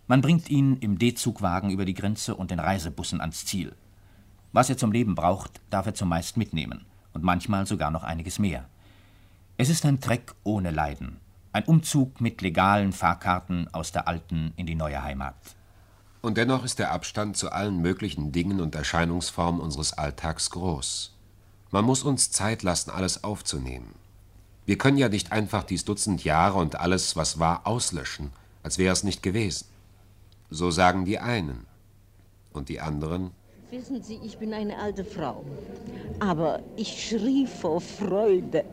Man 0.06 0.22
bringt 0.22 0.48
ihn 0.48 0.76
im 0.78 0.98
D-Zugwagen 0.98 1.70
über 1.70 1.84
die 1.84 1.94
Grenze 1.94 2.34
und 2.34 2.50
den 2.50 2.58
Reisebussen 2.58 3.20
ans 3.20 3.44
Ziel. 3.44 3.76
Was 4.52 4.70
er 4.70 4.78
zum 4.78 4.90
Leben 4.90 5.14
braucht, 5.14 5.60
darf 5.70 5.86
er 5.86 5.94
zumeist 5.94 6.36
mitnehmen 6.36 6.86
und 7.12 7.22
manchmal 7.22 7.66
sogar 7.66 7.90
noch 7.90 8.02
einiges 8.02 8.38
mehr. 8.38 8.64
Es 9.56 9.68
ist 9.68 9.84
ein 9.84 10.00
Treck 10.00 10.34
ohne 10.42 10.70
Leiden, 10.70 11.18
ein 11.52 11.64
Umzug 11.64 12.20
mit 12.20 12.40
legalen 12.42 12.92
Fahrkarten 12.92 13.68
aus 13.74 13.92
der 13.92 14.08
alten 14.08 14.52
in 14.56 14.66
die 14.66 14.74
neue 14.74 15.02
Heimat. 15.02 15.36
Und 16.22 16.36
dennoch 16.36 16.64
ist 16.64 16.78
der 16.78 16.92
Abstand 16.92 17.36
zu 17.36 17.50
allen 17.50 17.80
möglichen 17.80 18.32
Dingen 18.32 18.60
und 18.60 18.74
Erscheinungsformen 18.74 19.60
unseres 19.60 19.92
Alltags 19.92 20.50
groß. 20.50 21.16
Man 21.70 21.84
muss 21.84 22.02
uns 22.02 22.30
Zeit 22.30 22.62
lassen, 22.62 22.90
alles 22.90 23.24
aufzunehmen. 23.24 23.94
Wir 24.66 24.78
können 24.78 24.98
ja 24.98 25.08
nicht 25.08 25.32
einfach 25.32 25.64
dies 25.64 25.84
Dutzend 25.84 26.24
Jahre 26.24 26.58
und 26.58 26.78
alles, 26.78 27.16
was 27.16 27.38
war, 27.38 27.66
auslöschen, 27.66 28.30
als 28.62 28.78
wäre 28.78 28.92
es 28.92 29.04
nicht 29.04 29.22
gewesen. 29.22 29.66
So 30.50 30.70
sagen 30.70 31.04
die 31.04 31.18
einen. 31.18 31.66
Und 32.52 32.68
die 32.68 32.80
anderen? 32.80 33.30
Wissen 33.70 34.02
Sie, 34.02 34.18
ich 34.24 34.36
bin 34.38 34.52
eine 34.52 34.76
alte 34.78 35.04
Frau, 35.04 35.44
aber 36.18 36.60
ich 36.74 37.08
schrie 37.08 37.46
vor 37.46 37.80
Freude 37.80 38.64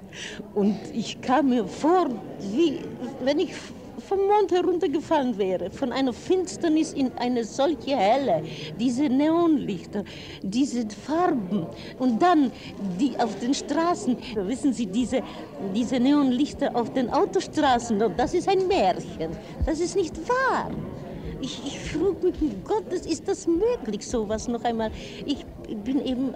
und 0.55 0.79
ich 0.91 1.21
kam 1.21 1.49
mir 1.49 1.67
vor, 1.67 2.09
wie 2.39 2.83
wenn 3.23 3.37
ich 3.37 3.53
vom 3.99 4.19
Mond 4.19 4.51
heruntergefallen 4.51 5.37
wäre, 5.37 5.71
von 5.71 5.91
einer 5.91 6.13
Finsternis 6.13 6.93
in 6.93 7.11
eine 7.17 7.43
solche 7.43 7.95
Helle, 7.95 8.43
diese 8.79 9.09
Neonlichter, 9.09 10.03
diese 10.41 10.87
Farben 10.89 11.65
und 11.99 12.21
dann 12.21 12.51
die 12.99 13.17
auf 13.19 13.37
den 13.39 13.53
Straßen, 13.53 14.17
wissen 14.35 14.73
Sie, 14.73 14.85
diese, 14.85 15.21
diese 15.73 15.99
Neonlichter 15.99 16.75
auf 16.75 16.93
den 16.93 17.09
Autostraßen, 17.09 18.01
das 18.15 18.33
ist 18.33 18.47
ein 18.47 18.67
Märchen, 18.67 19.31
das 19.65 19.79
ist 19.79 19.95
nicht 19.95 20.17
wahr. 20.27 20.71
Ich, 21.41 21.61
ich 21.65 21.79
frage 21.79 22.27
mich, 22.27 22.63
Gottes, 22.63 23.05
ist 23.05 23.27
das 23.27 23.47
möglich, 23.47 24.05
sowas 24.07 24.47
noch 24.47 24.63
einmal? 24.63 24.91
Ich 25.25 25.45
bin 25.83 26.03
eben 26.03 26.33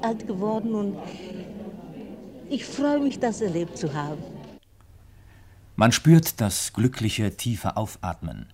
alt 0.00 0.26
geworden 0.26 0.74
und 0.74 0.96
ich 2.48 2.64
freue 2.64 3.00
mich, 3.00 3.18
das 3.18 3.40
erlebt 3.40 3.76
zu 3.76 3.92
haben. 3.92 4.35
Man 5.78 5.92
spürt 5.92 6.40
das 6.40 6.72
glückliche, 6.72 7.36
tiefe 7.36 7.76
Aufatmen, 7.76 8.46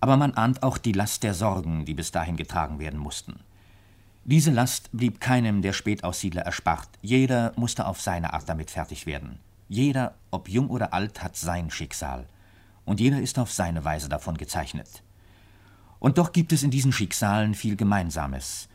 aber 0.00 0.16
man 0.16 0.32
ahnt 0.32 0.62
auch 0.62 0.78
die 0.78 0.92
Last 0.92 1.22
der 1.22 1.34
Sorgen, 1.34 1.84
die 1.84 1.92
bis 1.92 2.10
dahin 2.10 2.38
getragen 2.38 2.78
werden 2.78 2.98
mussten. 2.98 3.40
Diese 4.24 4.50
Last 4.50 4.88
blieb 4.92 5.20
keinem 5.20 5.60
der 5.60 5.74
Spätaussiedler 5.74 6.40
erspart. 6.40 6.88
Jeder 7.02 7.52
musste 7.56 7.86
auf 7.86 8.00
seine 8.00 8.32
Art 8.32 8.48
damit 8.48 8.70
fertig 8.70 9.04
werden. 9.04 9.40
Jeder, 9.68 10.14
ob 10.30 10.48
jung 10.48 10.70
oder 10.70 10.94
alt, 10.94 11.22
hat 11.22 11.36
sein 11.36 11.70
Schicksal 11.70 12.26
und 12.86 12.98
jeder 12.98 13.20
ist 13.20 13.38
auf 13.38 13.52
seine 13.52 13.84
Weise 13.84 14.08
davon 14.08 14.38
gezeichnet. 14.38 15.02
Und 15.98 16.16
doch 16.16 16.32
gibt 16.32 16.50
es 16.54 16.62
in 16.62 16.70
diesen 16.70 16.92
Schicksalen 16.92 17.52
viel 17.54 17.76
Gemeinsames. 17.76 18.70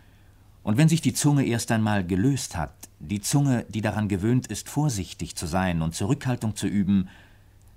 Und 0.62 0.78
wenn 0.78 0.90
sich 0.90 1.02
die 1.02 1.14
Zunge 1.14 1.44
erst 1.44 1.72
einmal 1.72 2.06
gelöst 2.06 2.56
hat, 2.56 2.74
die 3.00 3.22
Zunge, 3.22 3.66
die 3.68 3.82
daran 3.82 4.10
gewöhnt 4.10 4.46
ist, 4.46 4.70
vorsichtig 4.70 5.36
zu 5.36 5.48
sein 5.48 5.82
und 5.82 5.96
Zurückhaltung 5.96 6.56
zu 6.56 6.68
üben, 6.68 7.10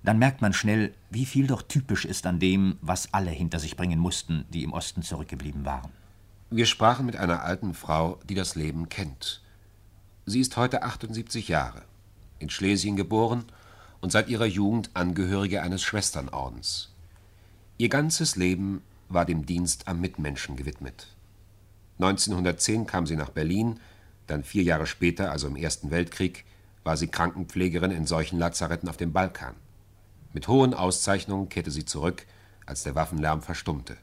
dann 0.03 0.19
merkt 0.19 0.41
man 0.43 0.53
schnell, 0.53 0.95
wie 1.11 1.27
viel 1.27 1.47
doch 1.47 1.63
typisch 1.63 2.05
ist 2.05 2.27
an 2.27 2.41
dem, 2.41 2.77
was 2.81 3.13
alle 3.15 3.31
hinter 3.31 3.59
sich 3.59 3.77
bringen 3.77 4.01
mussten, 4.01 4.45
die 4.51 4.65
im 4.65 4.73
Osten 4.73 5.03
zurückgeblieben 5.03 5.65
waren. 5.65 5.93
Wir 6.51 6.67
sprachen 6.67 7.07
mit 7.07 7.17
einer 7.17 7.43
alten 7.43 7.73
Frau, 7.73 8.19
die 8.29 8.35
das 8.35 8.57
Leben 8.57 8.89
kennt. 8.89 9.41
Sie 10.27 10.41
ist 10.41 10.57
heute 10.57 10.83
78 10.83 11.49
Jahre, 11.49 11.83
in 12.39 12.51
Schlesien 12.51 12.97
geboren 12.97 13.45
und 14.01 14.13
seit 14.13 14.29
ihrer 14.29 14.47
Jugend 14.47 14.91
Angehörige 14.95 15.63
eines 15.63 15.83
Schwesternordens. 15.83 16.91
Ihr 17.79 17.89
ganzes 17.89 18.37
Leben 18.37 18.83
war 19.09 19.25
dem 19.25 19.47
Dienst 19.47 19.89
am 19.89 20.01
Mitmenschen 20.01 20.57
gewidmet. 20.57 21.09
1910 21.99 22.87
kam 22.87 23.07
sie 23.07 23.17
nach 23.17 23.31
Berlin, 23.31 23.79
dann 24.27 24.45
vier 24.45 24.63
Jahre 24.63 24.87
später, 24.87 25.31
also 25.31 25.47
im 25.47 25.57
Ersten 25.57 25.91
Weltkrieg, 25.91 26.45
war 26.85 26.97
sie 26.97 27.09
Krankenpflegerin 27.09 27.91
in 27.91 28.07
solchen 28.07 28.39
Lazaretten 28.39 28.89
auf 28.89 28.97
dem 28.97 29.13
Balkan. 29.13 29.55
Mit 30.33 30.49
hohen 30.49 30.75
Auszeichnungen 30.75 31.49
kehrte 31.49 31.71
sie 31.71 31.85
zurück, 31.85 32.27
als 32.65 32.83
der 32.83 32.95
Waffenlärm 32.95 33.43
verstummte. 33.43 33.97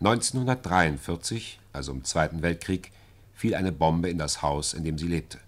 1943, 0.00 1.60
also 1.72 1.92
im 1.92 2.04
Zweiten 2.04 2.42
Weltkrieg, 2.42 2.92
fiel 3.34 3.54
eine 3.54 3.72
Bombe 3.72 4.10
in 4.10 4.18
das 4.18 4.42
Haus, 4.42 4.74
in 4.74 4.84
dem 4.84 4.98
sie 4.98 5.08
lebte. 5.08 5.38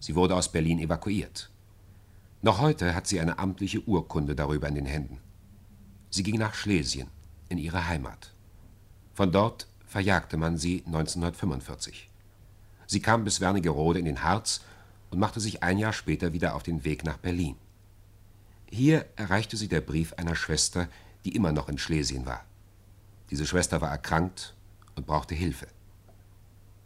Sie 0.00 0.14
wurde 0.16 0.34
aus 0.34 0.50
Berlin 0.50 0.78
evakuiert. 0.78 1.50
Noch 2.42 2.60
heute 2.60 2.94
hat 2.94 3.06
sie 3.06 3.20
eine 3.20 3.38
amtliche 3.38 3.80
Urkunde 3.86 4.34
darüber 4.34 4.66
in 4.66 4.74
den 4.74 4.86
Händen. 4.86 5.18
Sie 6.10 6.24
ging 6.24 6.38
nach 6.38 6.54
Schlesien, 6.54 7.08
in 7.48 7.58
ihre 7.58 7.86
Heimat. 7.86 8.32
Von 9.14 9.30
dort 9.30 9.68
verjagte 9.86 10.36
man 10.36 10.58
sie 10.58 10.82
1945. 10.86 12.10
Sie 12.86 13.00
kam 13.00 13.24
bis 13.24 13.40
Wernigerode 13.40 14.00
in 14.00 14.04
den 14.04 14.22
Harz 14.22 14.62
und 15.10 15.18
machte 15.18 15.38
sich 15.38 15.62
ein 15.62 15.78
Jahr 15.78 15.92
später 15.92 16.32
wieder 16.32 16.54
auf 16.56 16.62
den 16.62 16.84
Weg 16.84 17.04
nach 17.04 17.18
Berlin. 17.18 17.56
Hier 18.74 19.04
erreichte 19.16 19.58
sie 19.58 19.68
der 19.68 19.82
Brief 19.82 20.14
einer 20.14 20.34
Schwester, 20.34 20.88
die 21.26 21.36
immer 21.36 21.52
noch 21.52 21.68
in 21.68 21.76
Schlesien 21.76 22.24
war. 22.24 22.42
Diese 23.30 23.44
Schwester 23.46 23.82
war 23.82 23.90
erkrankt 23.90 24.54
und 24.96 25.06
brauchte 25.06 25.34
Hilfe. 25.34 25.66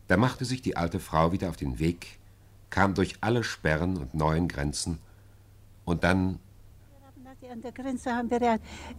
Da 0.08 0.16
machte 0.16 0.44
sich 0.44 0.62
die 0.62 0.76
alte 0.76 0.98
Frau 0.98 1.30
wieder 1.30 1.48
auf 1.48 1.56
den 1.56 1.78
Weg, 1.78 2.18
kam 2.70 2.94
durch 2.94 3.14
alle 3.20 3.44
Sperren 3.44 3.98
und 3.98 4.14
neuen 4.14 4.48
Grenzen 4.48 4.98
und 5.84 6.02
dann 6.02 6.40
an 7.52 7.62
der 7.62 7.70
Grenze 7.70 8.10
haben 8.10 8.28
wir 8.28 8.42
ja 8.42 8.56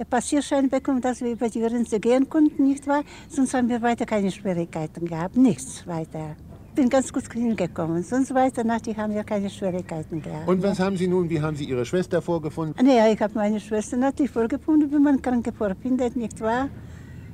Passierschein 0.10 0.70
bekommen, 0.70 1.02
dass 1.02 1.20
wir 1.20 1.32
über 1.32 1.50
die 1.50 1.60
Grenze 1.60 2.00
gehen 2.00 2.30
konnten, 2.30 2.66
nicht 2.66 2.88
wahr? 2.88 3.04
Sonst 3.28 3.54
haben 3.54 3.68
wir 3.68 3.82
weiter 3.82 4.06
keine 4.06 4.32
Schwierigkeiten 4.32 5.06
gehabt, 5.06 5.36
nichts 5.36 5.86
weiter. 5.86 6.38
Ich 6.78 6.84
bin 6.84 6.92
ganz 6.92 7.12
gut 7.12 7.24
hingekommen, 7.34 8.04
sonst 8.04 8.36
weiter 8.36 8.64
nachher 8.64 8.96
haben 8.98 9.12
wir 9.12 9.24
keine 9.24 9.50
Schwierigkeiten 9.50 10.22
gehabt. 10.22 10.48
Und 10.48 10.62
was 10.62 10.80
haben 10.80 10.96
Sie 10.96 11.08
nun, 11.08 11.28
wie 11.28 11.42
haben 11.42 11.58
Sie 11.58 11.64
Ihre 11.64 11.84
Schwester 11.88 12.22
vorgefunden? 12.22 12.86
Naja, 12.86 13.12
ich 13.12 13.20
habe 13.20 13.34
meine 13.34 13.60
Schwester 13.60 13.98
natürlich 13.98 14.32
vorgefunden, 14.32 14.92
wie 14.92 15.00
man 15.00 15.20
Kranke 15.20 15.52
vorfindet, 15.52 16.16
nicht 16.16 16.40
wahr? 16.40 16.70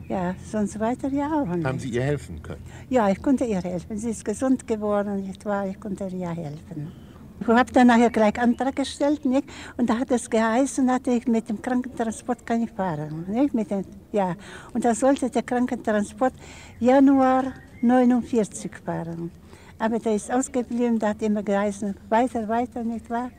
Ja, 0.08 0.34
sonst 0.50 0.80
weiter 0.80 1.10
ja 1.10 1.30
auch 1.30 1.54
nicht. 1.54 1.68
Haben 1.68 1.78
Sie 1.78 1.90
ihr 1.90 2.04
helfen 2.04 2.42
können? 2.42 2.62
Ja, 2.90 3.10
ich 3.10 3.22
konnte 3.22 3.44
ihr 3.44 3.62
helfen. 3.62 3.98
Sie 3.98 4.12
ist 4.12 4.24
gesund 4.24 4.66
geworden, 4.66 5.22
nicht 5.24 5.44
wahr? 5.44 5.68
Ich 5.68 5.78
konnte 5.78 6.06
ihr 6.06 6.20
ja 6.20 6.32
helfen. 6.32 6.94
Ich 7.42 7.48
habe 7.48 7.74
dann 7.74 7.88
nachher 7.88 8.12
gleich 8.12 8.40
Antrag 8.40 8.78
gestellt, 8.78 9.26
nicht? 9.26 9.44
und 9.76 9.90
da 9.90 10.00
hat 10.00 10.10
es 10.12 10.30
geheißen, 10.30 10.88
dass 10.88 11.02
ich 11.14 11.28
mit 11.28 11.50
dem 11.50 11.62
Krankentransport 11.62 12.46
kann 12.46 12.64
ich 12.64 12.72
fahren. 12.72 13.26
Nicht? 13.28 13.54
Mit 13.54 13.70
dem, 13.72 13.84
ja. 14.14 14.38
Und 14.74 14.86
da 14.86 14.96
sollte 14.96 15.30
der 15.30 15.44
Krankentransport 15.44 16.34
Januar 16.80 17.52
49 17.84 18.72
fahren. 18.86 19.32
Aber 19.78 20.00
der 20.00 20.16
ist 20.16 20.32
ausgeblieben, 20.32 20.98
da 20.98 21.10
hat 21.10 21.22
immer 21.22 21.44
geheißen, 21.44 21.96
weiter, 22.10 22.48
weiter, 22.48 22.84
nicht 22.84 23.10
wahr? 23.10 23.30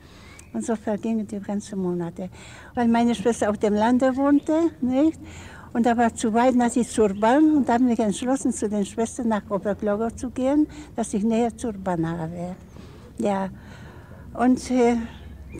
Und 0.52 0.64
so 0.64 0.76
vergingen 0.76 1.26
die 1.26 1.40
ganzen 1.40 1.80
Monate. 1.80 2.28
Weil 2.74 2.86
meine 2.88 3.14
Schwester 3.14 3.50
auf 3.50 3.58
dem 3.58 3.74
Lande 3.74 4.14
wohnte, 4.16 4.70
nicht? 4.80 5.18
Und 5.72 5.86
da 5.86 5.96
war 5.96 6.14
zu 6.14 6.32
weit, 6.32 6.54
dass 6.60 6.76
ich 6.76 6.88
zur 6.88 7.14
Bahn 7.14 7.56
und 7.56 7.68
da 7.68 7.74
habe 7.74 7.92
ich 7.92 7.98
entschlossen, 7.98 8.52
zu 8.52 8.68
den 8.68 8.86
Schwestern 8.86 9.28
nach 9.28 9.50
Oberglogow 9.50 10.14
zu 10.14 10.30
gehen, 10.30 10.68
dass 10.94 11.12
ich 11.14 11.24
näher 11.24 11.56
zur 11.56 11.72
Bahn 11.72 12.06
habe. 12.08 12.54
Ja, 13.18 13.48
und 14.34 14.70
äh, 14.70 14.96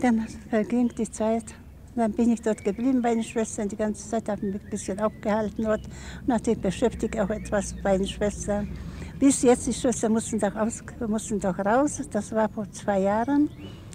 dann 0.01 0.25
verging 0.49 0.89
die 0.97 1.11
Zeit. 1.11 1.43
Dann 1.95 2.11
bin 2.11 2.31
ich 2.31 2.41
dort 2.41 2.63
geblieben 2.63 3.01
bei 3.01 3.13
den 3.13 3.23
Schwestern. 3.23 3.69
Die 3.69 3.77
ganze 3.77 4.07
Zeit 4.09 4.27
habe 4.27 4.45
ich 4.45 4.53
mich 4.53 4.63
ein 4.63 4.69
bisschen 4.69 4.99
aufgehalten 4.99 5.63
dort. 5.63 5.85
Und 5.85 6.27
natürlich 6.27 6.59
beschäftigt 6.59 7.17
auch 7.17 7.29
etwas 7.29 7.73
bei 7.81 7.97
den 7.97 8.07
Schwestern. 8.07 8.69
Bis 9.17 9.41
jetzt, 9.43 9.65
die 9.65 9.73
Schwestern 9.73 10.11
mussten 10.11 10.37
doch, 10.37 10.55
aus, 10.55 10.83
mussten 11.07 11.39
doch 11.39 11.57
raus. 11.57 12.01
Das 12.11 12.33
war 12.33 12.49
vor 12.49 12.69
zwei 12.71 12.99
Jahren. 12.99 13.49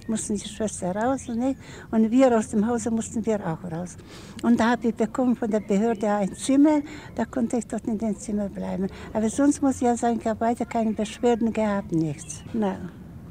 Mussten 0.09 0.35
die 0.35 0.49
Schwestern 0.49 0.97
raus. 0.97 1.29
Ne? 1.29 1.57
Und 1.91 2.11
wir 2.11 2.37
aus 2.37 2.49
dem 2.49 2.67
Hause 2.67 2.91
mussten 2.91 3.25
wir 3.27 3.39
auch 3.47 3.71
raus. 3.71 3.99
Und 4.43 4.59
da 4.59 4.71
habe 4.71 4.89
ich 4.89 4.95
bekommen 4.95 5.37
von 5.37 5.51
der 5.51 5.61
Behörde 5.61 6.11
ein 6.11 6.35
Zimmer. 6.35 6.81
Da 7.15 7.27
konnte 7.27 7.59
ich 7.59 7.67
dort 7.67 7.87
in 7.87 7.99
dem 7.99 8.17
Zimmer 8.19 8.49
bleiben. 8.49 8.87
Aber 9.13 9.29
sonst 9.29 9.61
muss 9.61 9.77
ich 9.77 9.83
ja 9.83 9.97
sagen, 9.97 10.19
ich 10.21 10.27
habe 10.27 10.41
weiter 10.41 10.65
keine 10.65 10.93
Beschwerden 10.93 11.53
gehabt, 11.53 11.93
nichts. 11.93 12.43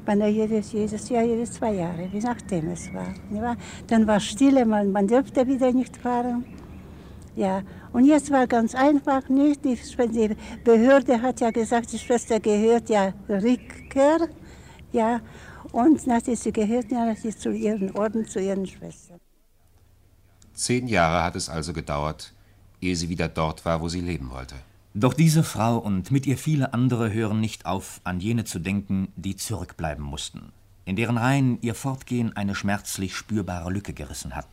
Na. 0.06 0.14
Man 0.14 0.34
jedes, 0.34 0.72
jedes 0.72 1.08
Jahr, 1.08 1.22
jedes 1.22 1.52
zwei 1.52 1.74
Jahre, 1.74 2.08
je 2.12 2.20
nachdem 2.20 2.70
es 2.70 2.92
war. 2.92 3.56
Dann 3.86 4.06
war 4.06 4.20
Stille, 4.20 4.64
man, 4.64 4.92
man 4.92 5.06
dürfte 5.06 5.46
wieder 5.46 5.72
nicht 5.72 5.96
fahren. 5.96 6.44
Ja, 7.36 7.62
und 7.92 8.04
jetzt 8.04 8.30
war 8.30 8.46
ganz 8.46 8.74
einfach 8.74 9.28
nicht. 9.28 9.64
Die, 9.64 9.76
die 9.76 10.36
Behörde 10.64 11.22
hat 11.22 11.40
ja 11.40 11.50
gesagt, 11.50 11.92
die 11.92 11.98
Schwester 11.98 12.40
gehört 12.40 12.88
ja 12.88 13.12
Rückkehr. 13.28 14.28
Ja, 14.92 15.20
und 15.72 16.06
nachdem 16.06 16.34
sie 16.34 16.52
gehört 16.52 16.90
ja 16.90 17.14
sie 17.14 17.36
zu 17.36 17.50
ihren 17.50 17.96
Orden, 17.96 18.26
zu 18.26 18.40
ihren 18.40 18.66
Schwestern. 18.66 19.20
Zehn 20.52 20.88
Jahre 20.88 21.22
hat 21.22 21.36
es 21.36 21.48
also 21.48 21.72
gedauert, 21.72 22.34
ehe 22.80 22.96
sie 22.96 23.08
wieder 23.08 23.28
dort 23.28 23.64
war, 23.64 23.80
wo 23.80 23.88
sie 23.88 24.00
leben 24.00 24.30
wollte. 24.30 24.56
Doch 24.94 25.14
diese 25.14 25.44
Frau 25.44 25.78
und 25.78 26.10
mit 26.10 26.26
ihr 26.26 26.36
viele 26.36 26.74
andere 26.74 27.12
hören 27.12 27.38
nicht 27.40 27.64
auf, 27.64 28.00
an 28.02 28.18
jene 28.18 28.44
zu 28.44 28.58
denken, 28.58 29.12
die 29.14 29.36
zurückbleiben 29.36 30.04
mussten, 30.04 30.50
in 30.84 30.96
deren 30.96 31.16
Reihen 31.16 31.62
ihr 31.62 31.76
Fortgehen 31.76 32.36
eine 32.36 32.56
schmerzlich 32.56 33.14
spürbare 33.14 33.70
Lücke 33.70 33.92
gerissen 33.92 34.34
hat. 34.34 34.48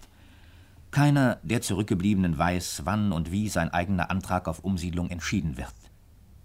Keiner 0.91 1.39
der 1.41 1.63
Zurückgebliebenen 1.63 2.37
weiß, 2.37 2.83
wann 2.85 3.11
und 3.11 3.31
wie 3.31 3.49
sein 3.49 3.71
eigener 3.71 4.11
Antrag 4.11 4.47
auf 4.47 4.59
Umsiedlung 4.59 5.09
entschieden 5.09 5.57
wird. 5.57 5.73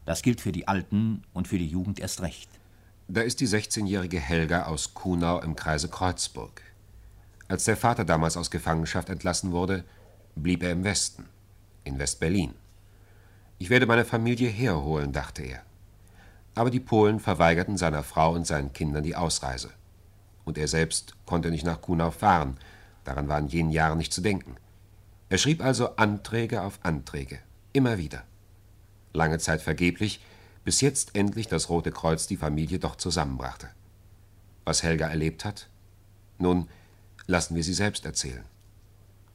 Das 0.06 0.22
gilt 0.22 0.40
für 0.40 0.52
die 0.52 0.68
Alten 0.68 1.22
und 1.34 1.46
für 1.46 1.58
die 1.58 1.68
Jugend 1.68 2.00
erst 2.00 2.22
recht. 2.22 2.48
Da 3.08 3.20
ist 3.20 3.40
die 3.40 3.46
16-jährige 3.46 4.18
Helga 4.18 4.64
aus 4.64 4.94
Kunau 4.94 5.40
im 5.40 5.54
Kreise 5.54 5.88
Kreuzburg. 5.88 6.62
Als 7.46 7.64
der 7.64 7.76
Vater 7.76 8.06
damals 8.06 8.38
aus 8.38 8.50
Gefangenschaft 8.50 9.10
entlassen 9.10 9.52
wurde, 9.52 9.84
blieb 10.34 10.62
er 10.62 10.72
im 10.72 10.82
Westen, 10.82 11.26
in 11.84 11.98
West-Berlin. 11.98 12.54
Ich 13.62 13.70
werde 13.70 13.86
meine 13.86 14.04
Familie 14.04 14.48
herholen, 14.48 15.12
dachte 15.12 15.44
er. 15.44 15.62
Aber 16.56 16.68
die 16.68 16.80
Polen 16.80 17.20
verweigerten 17.20 17.76
seiner 17.76 18.02
Frau 18.02 18.32
und 18.32 18.44
seinen 18.44 18.72
Kindern 18.72 19.04
die 19.04 19.14
Ausreise. 19.14 19.70
Und 20.44 20.58
er 20.58 20.66
selbst 20.66 21.14
konnte 21.26 21.48
nicht 21.48 21.64
nach 21.64 21.80
Kunau 21.80 22.10
fahren, 22.10 22.56
daran 23.04 23.28
war 23.28 23.38
in 23.38 23.46
jenen 23.46 23.70
Jahren 23.70 23.98
nicht 23.98 24.12
zu 24.12 24.20
denken. 24.20 24.56
Er 25.28 25.38
schrieb 25.38 25.62
also 25.62 25.94
Anträge 25.94 26.62
auf 26.62 26.80
Anträge, 26.82 27.38
immer 27.72 27.98
wieder. 27.98 28.24
Lange 29.12 29.38
Zeit 29.38 29.62
vergeblich, 29.62 30.20
bis 30.64 30.80
jetzt 30.80 31.14
endlich 31.14 31.46
das 31.46 31.68
Rote 31.68 31.92
Kreuz 31.92 32.26
die 32.26 32.38
Familie 32.38 32.80
doch 32.80 32.96
zusammenbrachte. 32.96 33.68
Was 34.64 34.82
Helga 34.82 35.06
erlebt 35.06 35.44
hat? 35.44 35.68
Nun, 36.36 36.68
lassen 37.28 37.54
wir 37.54 37.62
sie 37.62 37.74
selbst 37.74 38.06
erzählen. 38.06 38.44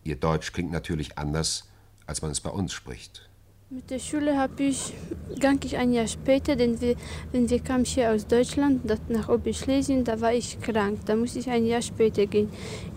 Ihr 0.04 0.18
Deutsch 0.18 0.52
klingt 0.52 0.74
natürlich 0.74 1.18
anders, 1.18 1.70
als 2.06 2.22
man 2.22 2.32
es 2.32 2.42
bei 2.42 2.50
uns 2.50 2.74
spricht. 2.74 3.28
Mit 3.70 3.90
der 3.90 4.00
Schule 4.00 4.38
habe 4.38 4.64
ich, 4.64 4.94
gang 5.42 5.62
ich 5.66 5.76
ein 5.76 5.92
Jahr 5.92 6.08
später, 6.08 6.56
denn 6.56 6.80
wir, 6.80 6.96
wenn 7.34 7.50
wir 7.50 7.60
kamen 7.60 7.84
hier 7.84 8.12
aus 8.12 8.26
Deutschland, 8.26 8.86
nach 9.10 9.28
Oberschlesien, 9.28 10.06
da 10.06 10.22
war 10.22 10.34
ich 10.34 10.62
krank. 10.62 11.00
Da 11.06 11.18
musste 11.18 11.40
ich 11.40 11.50
ein 11.50 11.66
Jahr 11.66 11.82
später 11.82 12.28
gehen 12.28 12.50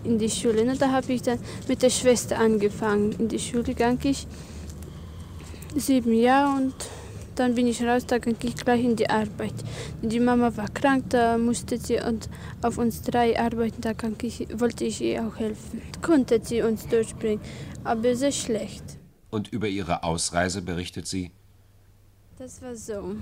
in 0.05 0.17
die 0.17 0.29
Schule. 0.29 0.61
Und 0.61 0.81
da 0.81 0.89
habe 0.93 1.11
ich 1.11 1.23
dann 1.23 1.39
mit 1.67 1.81
der 1.81 1.89
Schwester 1.89 2.39
angefangen. 2.39 3.11
In 3.19 3.27
die 3.27 3.37
Schule 3.37 3.73
gang 3.73 3.99
ich 4.05 4.25
sieben 5.75 6.13
Jahre 6.13 6.55
und 6.55 6.73
dann 7.35 7.53
bin 7.53 7.67
ich 7.67 7.83
raus, 7.83 8.05
da 8.05 8.17
ging 8.19 8.37
ich 8.41 8.55
gleich 8.55 8.85
in 8.85 8.95
die 8.95 9.09
Arbeit. 9.09 9.55
Die 10.01 10.21
Mama 10.21 10.55
war 10.55 10.69
krank, 10.69 11.03
da 11.09 11.37
musste 11.37 11.79
sie 11.79 11.99
und 11.99 12.29
auf 12.61 12.77
uns 12.77 13.01
drei 13.01 13.37
arbeiten, 13.37 13.81
da 13.81 13.91
ich, 14.21 14.47
wollte 14.57 14.85
ich 14.85 15.01
ihr 15.01 15.27
auch 15.27 15.37
helfen. 15.37 15.81
Konnte 16.01 16.39
sie 16.41 16.61
uns 16.61 16.87
durchbringen, 16.87 17.41
aber 17.83 18.15
sehr 18.15 18.31
schlecht. 18.31 19.00
Und 19.31 19.51
über 19.51 19.67
ihre 19.67 20.03
Ausreise 20.03 20.61
berichtet 20.61 21.07
sie, 21.07 21.31
das 22.37 22.61
war 22.63 22.75
so. 22.75 23.15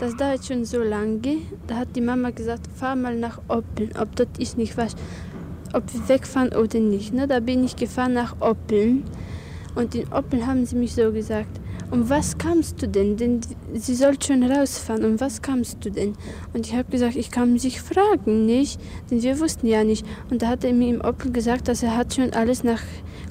Das 0.00 0.16
dauert 0.16 0.44
schon 0.44 0.64
so 0.64 0.78
lange. 0.78 1.42
Da 1.66 1.76
hat 1.76 1.94
die 1.94 2.00
Mama 2.00 2.30
gesagt, 2.30 2.66
fahr 2.76 2.96
mal 2.96 3.14
nach 3.14 3.40
Oppeln, 3.46 3.92
ob 3.98 4.16
dort 4.16 4.38
ist 4.38 4.56
nicht 4.56 4.76
was, 4.78 4.96
ob 5.74 5.92
wir 5.92 6.08
wegfahren 6.08 6.54
oder 6.54 6.80
nicht. 6.80 7.12
Ne? 7.12 7.28
Da 7.28 7.40
bin 7.40 7.62
ich 7.62 7.76
gefahren 7.76 8.14
nach 8.14 8.36
Oppeln. 8.40 9.04
Und 9.74 9.94
in 9.94 10.10
Oppeln 10.12 10.46
haben 10.46 10.64
sie 10.64 10.76
mich 10.76 10.94
so 10.94 11.12
gesagt, 11.12 11.60
um 11.90 12.08
was 12.08 12.38
kamst 12.38 12.80
du 12.80 12.88
denn? 12.88 13.18
Denn 13.18 13.40
sie 13.74 13.94
sollte 13.94 14.28
schon 14.28 14.42
rausfahren. 14.42 15.04
Um 15.04 15.20
was 15.20 15.42
kamst 15.42 15.84
du 15.84 15.90
denn? 15.90 16.14
Und 16.54 16.66
ich 16.66 16.74
habe 16.74 16.90
gesagt, 16.90 17.16
ich 17.16 17.30
kann 17.30 17.58
sich 17.58 17.82
fragen, 17.82 18.46
nicht? 18.46 18.80
Denn 19.10 19.22
wir 19.22 19.38
wussten 19.40 19.66
ja 19.66 19.84
nicht. 19.84 20.06
Und 20.30 20.40
da 20.40 20.48
hat 20.48 20.64
er 20.64 20.72
mir 20.72 20.88
im 20.88 21.00
Opel 21.02 21.32
gesagt, 21.32 21.68
dass 21.68 21.82
er 21.82 21.96
hat 21.96 22.14
schon 22.14 22.32
alles 22.32 22.64
nach 22.64 22.80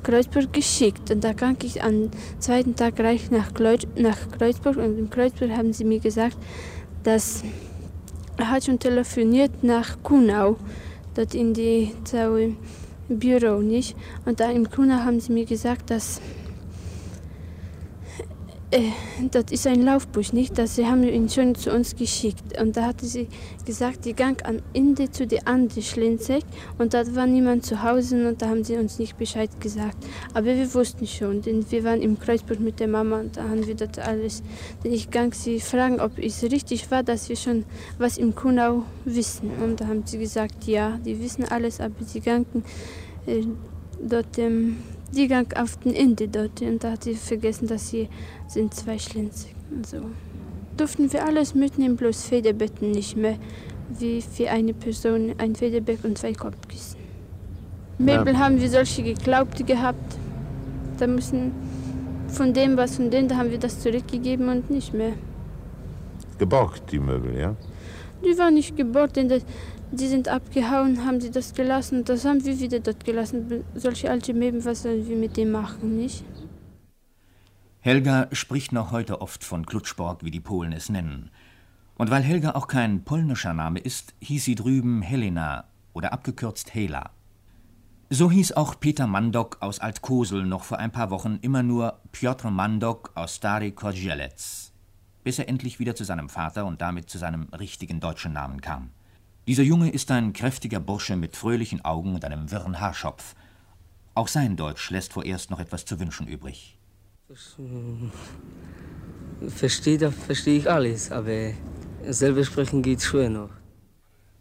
Kreuzburg 0.07 0.53
geschickt. 0.53 1.11
Und 1.11 1.23
da 1.23 1.33
kam 1.33 1.57
ich 1.61 1.83
am 1.83 2.09
zweiten 2.39 2.75
Tag 2.75 2.95
gleich 2.95 3.29
nach, 3.29 3.51
nach 3.97 4.17
Kreuzburg. 4.37 4.77
Und 4.77 4.97
in 4.97 5.09
Kreuzburg 5.09 5.51
haben 5.51 5.73
sie 5.73 5.83
mir 5.83 5.99
gesagt, 5.99 6.37
dass 7.03 7.43
er 8.37 8.49
hat 8.49 8.65
schon 8.65 8.79
telefoniert 8.79 9.63
nach 9.63 10.01
Kunau, 10.03 10.55
dort 11.15 11.35
in 11.35 11.53
die 11.53 11.91
Büro, 13.09 13.61
nicht? 13.61 13.97
Und 14.25 14.39
da 14.39 14.49
in 14.49 14.69
Kunau 14.69 14.99
haben 15.03 15.19
sie 15.19 15.33
mir 15.33 15.45
gesagt, 15.45 15.89
dass 15.89 16.21
äh, 18.69 18.91
das 19.31 19.45
ist 19.51 19.65
ein 19.65 19.81
Laufbus, 19.83 20.33
nicht? 20.33 20.57
Das, 20.57 20.75
sie 20.75 20.85
haben 20.85 21.03
ihn 21.03 21.29
schon 21.29 21.55
zu 21.55 21.71
uns 21.71 21.95
geschickt. 21.95 22.59
Und 22.59 22.75
da 22.75 22.87
hatte 22.87 23.05
sie 23.05 23.27
gesagt, 23.65 24.03
die 24.03 24.13
Gang 24.13 24.45
am 24.45 24.57
Ende 24.73 25.09
zu 25.09 25.25
der 25.25 25.47
Ande 25.47 25.81
Schlinzek. 25.81 26.43
Und 26.77 26.93
da 26.93 27.03
war 27.15 27.27
niemand 27.27 27.65
zu 27.65 27.81
Hause 27.81 28.27
und 28.27 28.41
da 28.41 28.49
haben 28.49 28.63
sie 28.63 28.75
uns 28.75 28.99
nicht 28.99 29.17
Bescheid 29.17 29.49
gesagt. 29.61 29.97
Aber 30.33 30.47
wir 30.47 30.73
wussten 30.73 31.07
schon, 31.07 31.41
denn 31.41 31.65
wir 31.71 31.83
waren 31.85 32.01
im 32.01 32.19
Kreuzburg 32.19 32.59
mit 32.59 32.79
der 32.79 32.89
Mama 32.89 33.21
und 33.21 33.37
da 33.37 33.43
haben 33.43 33.65
wir 33.65 33.75
das 33.75 33.99
alles. 33.99 34.43
Denn 34.83 34.91
ich 34.91 35.09
gang 35.11 35.33
sie 35.33 35.61
fragen, 35.61 36.01
ob 36.01 36.17
es 36.17 36.43
richtig 36.43 36.91
war, 36.91 37.03
dass 37.03 37.29
wir 37.29 37.37
schon 37.37 37.63
was 37.97 38.17
im 38.17 38.35
Kunau 38.35 38.83
wissen. 39.05 39.49
Und 39.63 39.79
da 39.79 39.87
haben 39.87 40.03
sie 40.05 40.17
gesagt, 40.17 40.65
ja, 40.65 40.99
die 41.05 41.21
wissen 41.21 41.45
alles, 41.45 41.79
aber 41.79 42.03
sie 42.05 42.19
gangen 42.19 42.65
äh, 43.25 43.43
dort 44.01 44.37
ähm, 44.37 44.77
die 45.15 45.27
gang 45.27 45.55
auf 45.57 45.77
den 45.77 45.93
Ende 45.93 46.27
dort 46.27 46.61
und 46.61 46.83
da 46.83 46.91
hat 46.91 47.03
sie 47.03 47.15
vergessen, 47.15 47.67
dass 47.67 47.89
sie 47.89 48.09
sind 48.47 48.73
zwei 48.73 48.99
Schlinzig. 48.99 49.55
So. 49.85 49.97
Durften 50.75 51.11
wir 51.11 51.25
alles 51.25 51.55
mitnehmen, 51.55 51.95
bloß 51.95 52.25
Federbetten 52.25 52.91
nicht 52.91 53.17
mehr, 53.17 53.37
wie 53.97 54.21
für 54.21 54.49
eine 54.49 54.73
Person 54.73 55.33
ein 55.37 55.55
Federbett 55.55 56.03
und 56.05 56.17
zwei 56.17 56.33
Kopfkissen. 56.33 56.97
Möbel 57.97 58.33
ja. 58.33 58.39
haben 58.39 58.61
wir 58.61 58.69
solche 58.69 59.01
geglaubt 59.03 59.65
gehabt. 59.65 60.17
Da 60.99 61.07
müssen 61.07 61.51
von 62.27 62.53
dem 62.53 62.77
was 62.77 62.97
von 62.97 63.09
denen, 63.09 63.27
da 63.27 63.37
haben 63.37 63.51
wir 63.51 63.57
das 63.57 63.79
zurückgegeben 63.79 64.49
und 64.49 64.69
nicht 64.69 64.93
mehr. 64.93 65.13
Geborgt, 66.37 66.91
die 66.91 66.99
Möbel, 66.99 67.37
ja? 67.37 67.55
Die 68.23 68.37
waren 68.37 68.53
nicht 68.53 68.75
geborgt, 68.75 69.15
denn 69.15 69.29
das, 69.29 69.43
die 69.91 70.07
sind 70.07 70.27
abgehauen, 70.27 71.05
haben 71.05 71.21
sie 71.21 71.31
das 71.31 71.53
gelassen. 71.53 72.03
Das 72.03 72.25
haben 72.25 72.43
wir 72.43 72.59
wieder 72.59 72.79
dort 72.79 73.05
gelassen. 73.05 73.63
Solche 73.75 74.09
alte 74.09 74.33
Möbel, 74.33 74.63
was 74.65 74.83
sollen 74.83 75.07
wir 75.07 75.17
mit 75.17 75.37
dem 75.37 75.51
machen, 75.51 75.97
nicht? 75.97 76.23
Helga 77.79 78.27
spricht 78.33 78.73
noch 78.73 78.91
heute 78.91 79.21
oft 79.21 79.43
von 79.43 79.65
Klutschborg, 79.65 80.23
wie 80.23 80.31
die 80.31 80.41
Polen 80.41 80.73
es 80.73 80.89
nennen. 80.89 81.31
Und 81.95 82.11
weil 82.11 82.21
Helga 82.21 82.51
auch 82.51 82.67
kein 82.67 83.03
polnischer 83.03 83.53
Name 83.53 83.79
ist, 83.79 84.13
hieß 84.19 84.43
sie 84.43 84.55
drüben 84.55 85.01
Helena 85.01 85.65
oder 85.93 86.13
abgekürzt 86.13 86.73
Hela. 86.73 87.11
So 88.09 88.31
hieß 88.31 88.53
auch 88.53 88.79
Peter 88.79 89.07
Mandok 89.07 89.57
aus 89.61 89.79
Altkosel 89.79 90.45
noch 90.45 90.63
vor 90.63 90.79
ein 90.79 90.91
paar 90.91 91.09
Wochen 91.09 91.39
immer 91.41 91.63
nur 91.63 91.99
Piotr 92.11 92.51
Mandok 92.51 93.11
aus 93.15 93.35
Stary 93.35 93.71
Kozielec, 93.71 94.35
bis 95.23 95.39
er 95.39 95.49
endlich 95.49 95.79
wieder 95.79 95.95
zu 95.95 96.03
seinem 96.03 96.29
Vater 96.29 96.65
und 96.65 96.81
damit 96.81 97.09
zu 97.09 97.17
seinem 97.17 97.47
richtigen 97.57 97.99
deutschen 97.99 98.33
Namen 98.33 98.61
kam. 98.61 98.91
Dieser 99.47 99.63
Junge 99.63 99.89
ist 99.89 100.11
ein 100.11 100.33
kräftiger 100.33 100.81
Bursche 100.81 101.15
mit 101.15 101.37
fröhlichen 101.37 101.85
Augen 101.85 102.15
und 102.15 102.25
einem 102.25 102.51
wirren 102.51 102.81
Haarschopf. 102.81 103.33
Auch 104.13 104.27
sein 104.27 104.57
Deutsch 104.57 104.89
lässt 104.91 105.13
vorerst 105.13 105.51
noch 105.51 105.61
etwas 105.61 105.85
zu 105.85 105.97
wünschen 106.01 106.27
übrig. 106.27 106.77
Verstehe, 109.47 110.11
verstehe 110.11 110.57
ich 110.57 110.69
alles, 110.69 111.13
aber 111.13 111.51
selber 112.09 112.43
sprechen 112.43 112.81
geht 112.81 113.01
schwer 113.01 113.29
noch. 113.29 113.51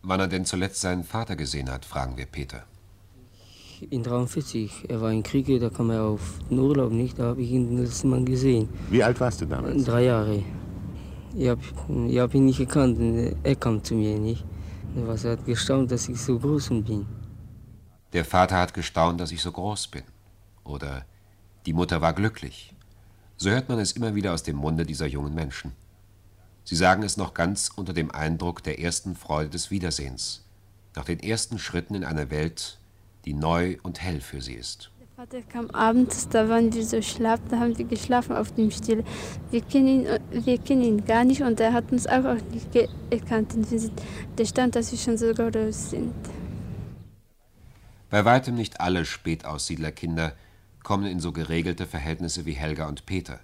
Wann 0.02 0.18
er 0.18 0.26
denn 0.26 0.44
zuletzt 0.44 0.80
seinen 0.80 1.04
Vater 1.04 1.36
gesehen 1.36 1.70
hat, 1.70 1.84
fragen 1.84 2.16
wir 2.16 2.26
Peter. 2.26 2.64
In 3.90 4.02
43. 4.02 4.86
Er 4.88 5.00
war 5.00 5.12
in 5.12 5.22
Kriege, 5.22 5.60
da 5.60 5.70
kam 5.70 5.90
er 5.90 6.02
auf 6.02 6.40
den 6.50 6.58
Urlaub 6.58 6.90
nicht, 6.90 7.16
da 7.16 7.26
habe 7.26 7.42
ich 7.42 7.50
ihn 7.52 7.76
das 7.76 7.90
letzte 7.90 8.08
Mal 8.08 8.24
gesehen. 8.24 8.68
Wie 8.90 9.04
alt 9.04 9.20
warst 9.20 9.40
du 9.40 9.46
damals? 9.46 9.84
Drei 9.84 10.04
Jahre. 10.04 10.42
Ich 11.36 11.48
habe 11.48 11.60
ich 12.08 12.18
hab 12.18 12.34
ihn 12.34 12.46
nicht 12.46 12.58
gekannt, 12.58 12.98
er 13.44 13.54
kam 13.54 13.84
zu 13.84 13.94
mir 13.94 14.18
nicht. 14.18 14.44
Was 14.98 15.26
hat 15.26 15.44
gestaunt, 15.44 15.90
dass 15.90 16.08
ich 16.08 16.18
so 16.18 16.38
groß 16.38 16.68
bin. 16.68 17.06
Der 18.14 18.24
Vater 18.24 18.56
hat 18.56 18.72
gestaunt, 18.72 19.20
dass 19.20 19.30
ich 19.30 19.42
so 19.42 19.52
groß 19.52 19.88
bin. 19.88 20.04
Oder 20.64 21.04
die 21.66 21.74
Mutter 21.74 22.00
war 22.00 22.14
glücklich. 22.14 22.74
So 23.36 23.50
hört 23.50 23.68
man 23.68 23.78
es 23.78 23.92
immer 23.92 24.14
wieder 24.14 24.32
aus 24.32 24.42
dem 24.42 24.56
Munde 24.56 24.86
dieser 24.86 25.06
jungen 25.06 25.34
Menschen. 25.34 25.72
Sie 26.64 26.76
sagen 26.76 27.02
es 27.02 27.18
noch 27.18 27.34
ganz 27.34 27.70
unter 27.76 27.92
dem 27.92 28.10
Eindruck 28.10 28.62
der 28.62 28.80
ersten 28.80 29.16
Freude 29.16 29.50
des 29.50 29.70
Wiedersehens, 29.70 30.46
nach 30.94 31.04
den 31.04 31.20
ersten 31.20 31.58
Schritten 31.58 31.94
in 31.94 32.04
einer 32.04 32.30
Welt, 32.30 32.78
die 33.26 33.34
neu 33.34 33.76
und 33.82 34.00
hell 34.00 34.22
für 34.22 34.40
sie 34.40 34.54
ist. 34.54 34.90
Vater 35.16 35.40
kam 35.40 35.70
abends, 35.70 36.28
da 36.28 36.46
waren 36.50 36.74
wir 36.74 36.84
so 36.84 37.00
schlapp, 37.00 37.40
da 37.48 37.58
haben 37.58 37.78
wir 37.78 37.86
geschlafen 37.86 38.36
auf 38.36 38.52
dem 38.52 38.70
Stiel. 38.70 39.02
Wir 39.50 39.62
kennen 39.62 39.88
ihn, 39.88 40.06
wir 40.30 40.58
kennen 40.58 40.82
ihn 40.82 41.06
gar 41.06 41.24
nicht 41.24 41.40
und 41.40 41.58
er 41.58 41.72
hat 41.72 41.90
uns 41.90 42.06
auch, 42.06 42.36
nicht 42.52 42.68
erkannt. 43.08 43.54
Der 44.36 44.44
stand, 44.44 44.76
dass 44.76 44.92
wir 44.92 44.98
schon 44.98 45.16
so 45.16 45.32
groß 45.32 45.90
sind. 45.92 46.12
Bei 48.10 48.26
weitem 48.26 48.56
nicht 48.56 48.82
alle 48.82 49.06
Spätaussiedlerkinder 49.06 50.34
kommen 50.82 51.06
in 51.06 51.18
so 51.18 51.32
geregelte 51.32 51.86
Verhältnisse 51.86 52.44
wie 52.44 52.52
Helga 52.52 52.86
und 52.86 53.06
Peter. 53.06 53.40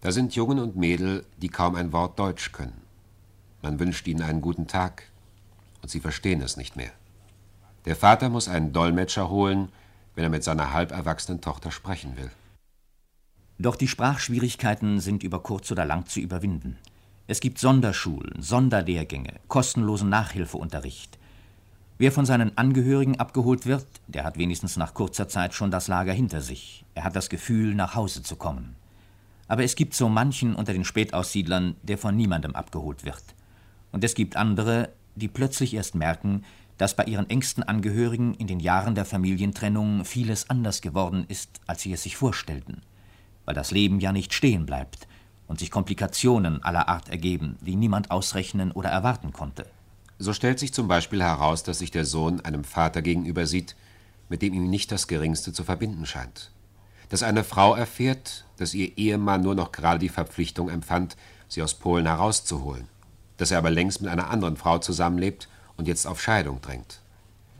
Da 0.00 0.12
sind 0.12 0.34
Jungen 0.34 0.58
und 0.58 0.76
Mädel, 0.76 1.26
die 1.36 1.50
kaum 1.50 1.74
ein 1.74 1.92
Wort 1.92 2.18
Deutsch 2.18 2.52
können. 2.52 2.80
Man 3.60 3.78
wünscht 3.78 4.08
ihnen 4.08 4.22
einen 4.22 4.40
guten 4.40 4.66
Tag 4.66 5.02
und 5.82 5.90
sie 5.90 6.00
verstehen 6.00 6.40
es 6.40 6.56
nicht 6.56 6.74
mehr. 6.74 6.92
Der 7.84 7.96
Vater 7.96 8.30
muss 8.30 8.48
einen 8.48 8.72
Dolmetscher 8.72 9.28
holen, 9.28 9.68
wenn 10.14 10.24
er 10.24 10.30
mit 10.30 10.44
seiner 10.44 10.72
halb 10.72 10.92
erwachsenen 10.92 11.40
Tochter 11.40 11.70
sprechen 11.70 12.16
will. 12.16 12.30
Doch 13.58 13.76
die 13.76 13.88
Sprachschwierigkeiten 13.88 15.00
sind 15.00 15.22
über 15.22 15.42
kurz 15.42 15.70
oder 15.70 15.84
lang 15.84 16.06
zu 16.06 16.20
überwinden. 16.20 16.78
Es 17.26 17.40
gibt 17.40 17.58
Sonderschulen, 17.58 18.42
Sonderlehrgänge, 18.42 19.34
kostenlosen 19.48 20.08
Nachhilfeunterricht. 20.08 21.18
Wer 21.98 22.10
von 22.10 22.24
seinen 22.24 22.56
Angehörigen 22.56 23.20
abgeholt 23.20 23.66
wird, 23.66 23.86
der 24.06 24.24
hat 24.24 24.38
wenigstens 24.38 24.78
nach 24.78 24.94
kurzer 24.94 25.28
Zeit 25.28 25.52
schon 25.52 25.70
das 25.70 25.86
Lager 25.86 26.14
hinter 26.14 26.40
sich. 26.40 26.84
Er 26.94 27.04
hat 27.04 27.14
das 27.14 27.28
Gefühl, 27.28 27.74
nach 27.74 27.94
Hause 27.94 28.22
zu 28.22 28.36
kommen. 28.36 28.74
Aber 29.46 29.64
es 29.64 29.76
gibt 29.76 29.94
so 29.94 30.08
manchen 30.08 30.54
unter 30.54 30.72
den 30.72 30.84
Spätaussiedlern, 30.84 31.76
der 31.82 31.98
von 31.98 32.16
niemandem 32.16 32.54
abgeholt 32.54 33.04
wird. 33.04 33.22
Und 33.92 34.02
es 34.02 34.14
gibt 34.14 34.36
andere, 34.36 34.88
die 35.14 35.28
plötzlich 35.28 35.74
erst 35.74 35.94
merken, 35.94 36.44
dass 36.80 36.94
bei 36.94 37.04
ihren 37.04 37.28
engsten 37.28 37.62
Angehörigen 37.62 38.32
in 38.32 38.46
den 38.46 38.58
Jahren 38.58 38.94
der 38.94 39.04
Familientrennung 39.04 40.06
vieles 40.06 40.48
anders 40.48 40.80
geworden 40.80 41.26
ist, 41.28 41.60
als 41.66 41.82
sie 41.82 41.92
es 41.92 42.02
sich 42.02 42.16
vorstellten, 42.16 42.80
weil 43.44 43.54
das 43.54 43.70
Leben 43.70 44.00
ja 44.00 44.12
nicht 44.12 44.32
stehen 44.32 44.64
bleibt 44.64 45.06
und 45.46 45.58
sich 45.58 45.70
Komplikationen 45.70 46.62
aller 46.62 46.88
Art 46.88 47.10
ergeben, 47.10 47.58
die 47.60 47.76
niemand 47.76 48.10
ausrechnen 48.10 48.72
oder 48.72 48.88
erwarten 48.88 49.34
konnte. 49.34 49.66
So 50.18 50.32
stellt 50.32 50.58
sich 50.58 50.72
zum 50.72 50.88
Beispiel 50.88 51.22
heraus, 51.22 51.62
dass 51.64 51.80
sich 51.80 51.90
der 51.90 52.06
Sohn 52.06 52.40
einem 52.40 52.64
Vater 52.64 53.02
gegenüber 53.02 53.46
sieht, 53.46 53.76
mit 54.30 54.40
dem 54.40 54.54
ihm 54.54 54.70
nicht 54.70 54.90
das 54.90 55.06
Geringste 55.06 55.52
zu 55.52 55.64
verbinden 55.64 56.06
scheint. 56.06 56.50
Dass 57.10 57.22
eine 57.22 57.44
Frau 57.44 57.74
erfährt, 57.74 58.46
dass 58.56 58.72
ihr 58.72 58.96
Ehemann 58.96 59.42
nur 59.42 59.54
noch 59.54 59.72
gerade 59.72 59.98
die 59.98 60.08
Verpflichtung 60.08 60.70
empfand, 60.70 61.18
sie 61.46 61.60
aus 61.60 61.74
Polen 61.74 62.06
herauszuholen, 62.06 62.88
dass 63.36 63.50
er 63.50 63.58
aber 63.58 63.70
längst 63.70 64.00
mit 64.00 64.10
einer 64.10 64.30
anderen 64.30 64.56
Frau 64.56 64.78
zusammenlebt 64.78 65.46
und 65.80 65.88
jetzt 65.88 66.06
auf 66.06 66.20
Scheidung 66.20 66.60
drängt, 66.60 67.00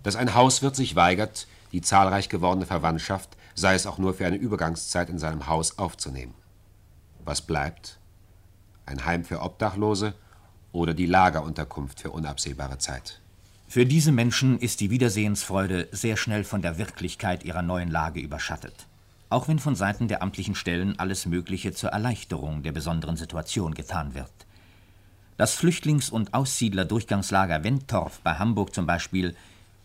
dass 0.03 0.15
ein 0.15 0.35
Hauswirt 0.35 0.77
sich 0.77 0.95
weigert, 0.95 1.47
die 1.73 1.81
zahlreich 1.81 2.29
gewordene 2.29 2.67
Verwandtschaft, 2.67 3.31
sei 3.55 3.75
es 3.75 3.87
auch 3.87 3.97
nur 3.97 4.13
für 4.13 4.27
eine 4.27 4.37
Übergangszeit, 4.37 5.09
in 5.09 5.19
seinem 5.19 5.47
Haus 5.47 5.79
aufzunehmen. 5.79 6.35
Was 7.25 7.41
bleibt? 7.41 7.99
Ein 8.85 9.07
Heim 9.07 9.25
für 9.25 9.41
Obdachlose 9.41 10.13
oder 10.71 10.93
die 10.93 11.07
Lagerunterkunft 11.07 12.01
für 12.01 12.11
unabsehbare 12.11 12.77
Zeit. 12.77 13.23
Für 13.67 13.87
diese 13.87 14.13
Menschen 14.13 14.59
ist 14.59 14.81
die 14.81 14.91
Wiedersehensfreude 14.91 15.89
sehr 15.91 16.19
schnell 16.19 16.45
von 16.45 16.61
der 16.61 16.77
Wirklichkeit 16.77 17.43
ihrer 17.43 17.63
neuen 17.63 17.91
Lage 17.91 18.21
überschattet. 18.21 18.87
Auch 19.31 19.49
wenn 19.49 19.61
von 19.61 19.77
Seiten 19.77 20.09
der 20.09 20.23
amtlichen 20.23 20.55
Stellen 20.55 20.99
alles 20.99 21.25
Mögliche 21.25 21.73
zur 21.73 21.91
Erleichterung 21.91 22.63
der 22.63 22.73
besonderen 22.73 23.17
Situation 23.17 23.73
getan 23.73 24.15
wird. 24.15 24.31
Das 25.41 25.55
Flüchtlings- 25.55 26.11
und 26.11 26.35
Aussiedlerdurchgangslager 26.35 27.65
Wentorf 27.65 28.21
bei 28.21 28.35
Hamburg 28.35 28.75
zum 28.75 28.85
Beispiel 28.85 29.35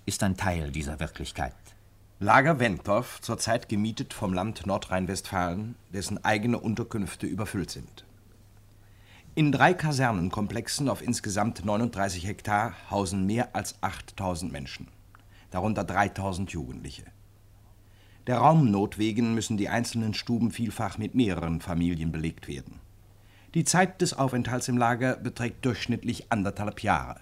ist 0.05 0.21
ein 0.21 0.35
Teil 0.35 0.69
dieser 0.69 0.99
Wirklichkeit. 0.99 1.55
Lager 2.19 2.59
Wentorf, 2.59 3.21
zurzeit 3.21 3.69
gemietet 3.69 4.13
vom 4.13 4.33
Land 4.33 4.67
Nordrhein-Westfalen, 4.67 5.75
dessen 5.93 6.21
eigene 6.25 6.59
Unterkünfte 6.59 7.25
überfüllt 7.25 7.71
sind. 7.71 8.03
In 9.33 9.53
drei 9.53 9.73
Kasernenkomplexen 9.73 10.89
auf 10.89 11.01
insgesamt 11.01 11.63
39 11.63 12.27
Hektar 12.27 12.73
hausen 12.91 13.25
mehr 13.25 13.55
als 13.55 13.81
8000 13.81 14.51
Menschen, 14.51 14.89
darunter 15.51 15.85
3000 15.85 16.51
Jugendliche. 16.51 17.05
Der 18.27 18.39
Raumnot 18.39 18.97
wegen 18.97 19.33
müssen 19.33 19.55
die 19.55 19.69
einzelnen 19.69 20.15
Stuben 20.15 20.51
vielfach 20.51 20.97
mit 20.97 21.15
mehreren 21.15 21.61
Familien 21.61 22.11
belegt 22.11 22.49
werden. 22.49 22.81
Die 23.55 23.63
Zeit 23.63 24.01
des 24.01 24.13
Aufenthalts 24.13 24.67
im 24.67 24.77
Lager 24.77 25.15
beträgt 25.15 25.63
durchschnittlich 25.63 26.29
anderthalb 26.29 26.83
Jahre. 26.83 27.21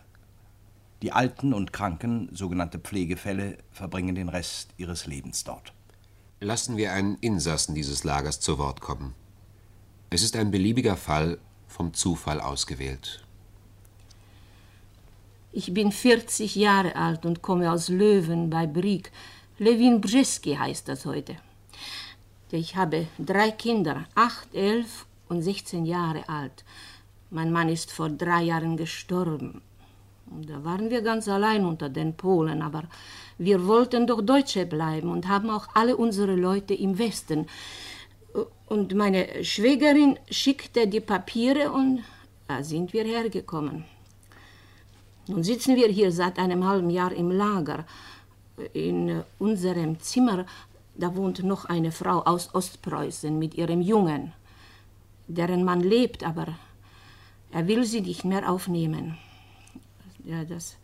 Die 1.04 1.12
Alten 1.12 1.54
und 1.54 1.74
Kranken, 1.74 2.28
sogenannte 2.32 2.80
Pflegefälle, 2.80 3.60
verbringen 3.72 4.16
den 4.16 4.30
Rest 4.30 4.72
ihres 4.78 5.06
Lebens 5.06 5.44
dort. 5.44 5.74
Lassen 6.40 6.76
wir 6.76 6.92
einen 6.92 7.20
Insassen 7.22 7.76
dieses 7.76 8.04
Lagers 8.04 8.40
zu 8.40 8.58
Wort 8.58 8.82
kommen. 8.82 9.14
Es 10.10 10.24
ist 10.24 10.36
ein 10.36 10.50
beliebiger 10.50 10.98
Fall, 10.98 11.38
vom 11.68 11.94
Zufall 11.94 12.42
ausgewählt. 12.42 13.24
Ich 15.52 15.72
bin 15.72 15.92
40 15.92 16.56
Jahre 16.56 16.96
alt 16.96 17.28
und 17.28 17.44
komme 17.44 17.72
aus 17.72 17.90
Löwen 17.90 18.50
bei 18.50 18.66
Brieg. 18.66 19.12
Lewin 19.60 20.02
Brzeski 20.02 20.56
heißt 20.56 20.88
das 20.88 21.06
heute. 21.06 21.36
Ich 22.50 22.76
habe 22.76 23.06
drei 23.20 23.52
Kinder, 23.52 24.06
acht, 24.16 24.52
elf 24.56 25.06
und 25.30 25.42
16 25.42 25.86
Jahre 25.86 26.28
alt. 26.30 26.64
Mein 27.30 27.52
Mann 27.52 27.70
ist 27.70 27.92
vor 27.92 28.10
drei 28.10 28.44
Jahren 28.44 28.78
gestorben. 28.78 29.62
Da 30.26 30.64
waren 30.64 30.90
wir 30.90 31.02
ganz 31.02 31.28
allein 31.28 31.66
unter 31.66 31.90
den 31.90 32.16
Polen, 32.16 32.62
aber 32.62 32.84
wir 33.38 33.66
wollten 33.68 34.08
doch 34.08 34.22
Deutsche 34.22 34.66
bleiben 34.66 35.10
und 35.12 35.28
haben 35.28 35.50
auch 35.50 35.68
alle 35.74 35.98
unsere 35.98 36.36
Leute 36.36 36.74
im 36.74 36.98
Westen. 36.98 37.48
Und 38.68 38.96
meine 38.96 39.44
Schwägerin 39.44 40.18
schickte 40.30 40.88
die 40.88 41.02
Papiere 41.02 41.72
und 41.72 42.04
da 42.48 42.64
sind 42.64 42.94
wir 42.94 43.04
hergekommen. 43.04 43.86
Nun 45.28 45.44
sitzen 45.44 45.76
wir 45.76 45.88
hier 45.88 46.12
seit 46.12 46.38
einem 46.38 46.66
halben 46.66 46.90
Jahr 46.90 47.14
im 47.14 47.32
Lager. 47.32 47.86
In 48.74 49.24
unserem 49.40 50.00
Zimmer, 50.00 50.46
da 50.96 51.16
wohnt 51.16 51.44
noch 51.44 51.66
eine 51.66 51.92
Frau 51.92 52.20
aus 52.22 52.54
Ostpreußen 52.54 53.38
mit 53.38 53.56
ihrem 53.56 53.82
Jungen. 53.82 54.34
Deren 55.28 55.64
Mann 55.64 55.82
lebt, 55.82 56.24
aber 56.24 56.48
er 57.52 57.68
will 57.68 57.86
sie 57.86 58.02
nicht 58.02 58.26
mehr 58.26 58.50
aufnehmen. 58.50 59.18
Ja, 60.24 60.44
das, 60.44 60.78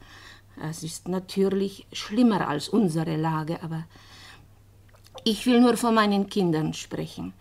das 0.62 0.84
ist 0.84 1.08
natürlich 1.08 1.88
schlimmer 1.93 2.47
als 2.47 2.69
unsere 2.69 3.15
Lage, 3.15 3.62
aber 3.63 3.86
ich 5.23 5.45
will 5.45 5.60
nur 5.62 5.78
von 5.78 5.93
meinen 5.95 6.30
Kindern 6.30 6.73
sprechen. 6.73 7.34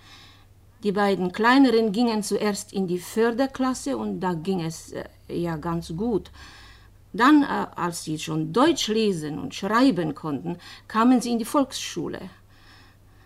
Die 0.83 0.93
beiden 0.93 1.33
kleineren 1.33 1.93
gingen 1.93 2.23
zuerst 2.23 2.73
in 2.73 2.87
die 2.87 3.01
Förderklasse 3.01 3.97
und 3.97 4.21
da 4.21 4.35
ging 4.35 4.61
es 4.61 4.93
äh, 4.93 5.05
ja 5.29 5.57
ganz 5.57 5.89
gut. 5.97 6.31
Dann, 7.13 7.43
äh, 7.43 7.67
als 7.75 8.05
sie 8.05 8.19
schon 8.19 8.53
Deutsch 8.53 8.89
lesen 8.89 9.39
und 9.39 9.55
schreiben 9.55 10.15
konnten, 10.15 10.59
kamen 10.87 11.21
sie 11.21 11.33
in 11.33 11.39
die 11.39 11.45
Volksschule. 11.45 12.21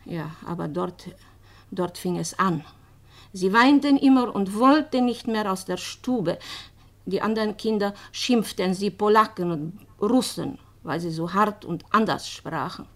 Ja, 0.07 0.31
aber 0.47 0.69
dort, 0.69 1.09
dort 1.71 1.99
fing 1.99 2.17
es 2.17 2.39
an. 2.39 2.65
Sie 3.33 3.53
weinten 3.53 3.97
immer 3.97 4.35
und 4.35 4.59
wollten 4.59 5.07
nicht 5.07 5.27
mehr 5.27 5.51
aus 5.51 5.65
der 5.65 5.79
Stube. 5.79 6.39
Die 7.07 7.23
anderen 7.23 7.57
Kinder 7.57 7.95
schimpften 8.13 8.75
sie 8.75 8.91
Polaken 8.91 9.51
und 9.51 9.87
Russen, 10.01 10.59
weil 10.83 11.01
sie 11.01 11.11
so 11.11 11.33
hart 11.33 11.65
und 11.65 11.85
anders 11.91 12.29
sprachen. 12.29 12.87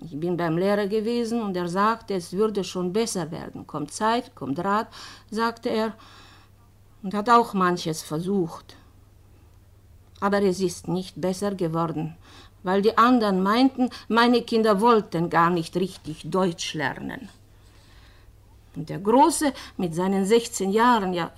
Ich 0.00 0.18
bin 0.18 0.36
beim 0.36 0.56
Lehrer 0.58 0.86
gewesen 0.86 1.42
und 1.42 1.56
er 1.56 1.68
sagte, 1.68 2.14
es 2.14 2.32
würde 2.32 2.62
schon 2.62 2.92
besser 2.92 3.30
werden. 3.30 3.66
Kommt 3.66 3.92
Zeit, 3.92 4.34
kommt 4.34 4.58
Rat, 4.60 4.88
sagte 5.30 5.70
er, 5.70 5.94
und 7.02 7.14
hat 7.14 7.28
auch 7.30 7.54
manches 7.54 8.02
versucht. 8.02 8.76
Aber 10.20 10.42
es 10.42 10.60
ist 10.60 10.88
nicht 10.88 11.20
besser 11.20 11.54
geworden, 11.54 12.16
weil 12.62 12.82
die 12.82 12.96
anderen 12.98 13.42
meinten, 13.42 13.90
meine 14.08 14.42
Kinder 14.42 14.80
wollten 14.80 15.30
gar 15.30 15.50
nicht 15.50 15.76
richtig 15.76 16.22
Deutsch 16.30 16.74
lernen. 16.74 17.28
Und 18.78 18.90
der 18.90 19.00
Große 19.00 19.52
mit 19.76 19.92
seinen 19.92 20.24
16 20.24 20.70
Jahren, 20.70 21.12
ja, 21.12 21.32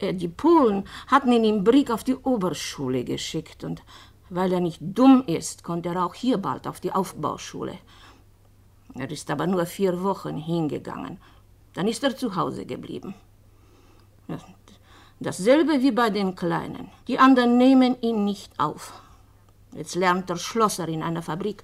die 0.00 0.28
Polen 0.28 0.84
hatten 1.06 1.30
ihn 1.30 1.44
im 1.44 1.64
Brieg 1.64 1.90
auf 1.90 2.02
die 2.02 2.16
Oberschule 2.16 3.04
geschickt 3.04 3.62
und 3.62 3.82
weil 4.30 4.50
er 4.54 4.60
nicht 4.60 4.80
dumm 4.80 5.22
ist, 5.26 5.62
konnte 5.62 5.90
er 5.90 6.06
auch 6.06 6.14
hier 6.14 6.38
bald 6.38 6.66
auf 6.66 6.80
die 6.80 6.92
Aufbauschule. 6.92 7.76
Er 8.94 9.10
ist 9.10 9.30
aber 9.30 9.46
nur 9.46 9.66
vier 9.66 10.02
Wochen 10.02 10.38
hingegangen. 10.38 11.18
Dann 11.74 11.88
ist 11.88 12.02
er 12.02 12.16
zu 12.16 12.34
Hause 12.34 12.64
geblieben. 12.64 13.14
Dasselbe 15.20 15.82
wie 15.82 15.92
bei 15.92 16.08
den 16.08 16.34
Kleinen. 16.34 16.88
Die 17.06 17.18
anderen 17.18 17.58
nehmen 17.58 18.00
ihn 18.00 18.24
nicht 18.24 18.58
auf. 18.58 19.02
Jetzt 19.72 19.94
lernt 19.94 20.30
er 20.30 20.38
Schlosser 20.38 20.88
in 20.88 21.02
einer 21.02 21.20
Fabrik 21.20 21.62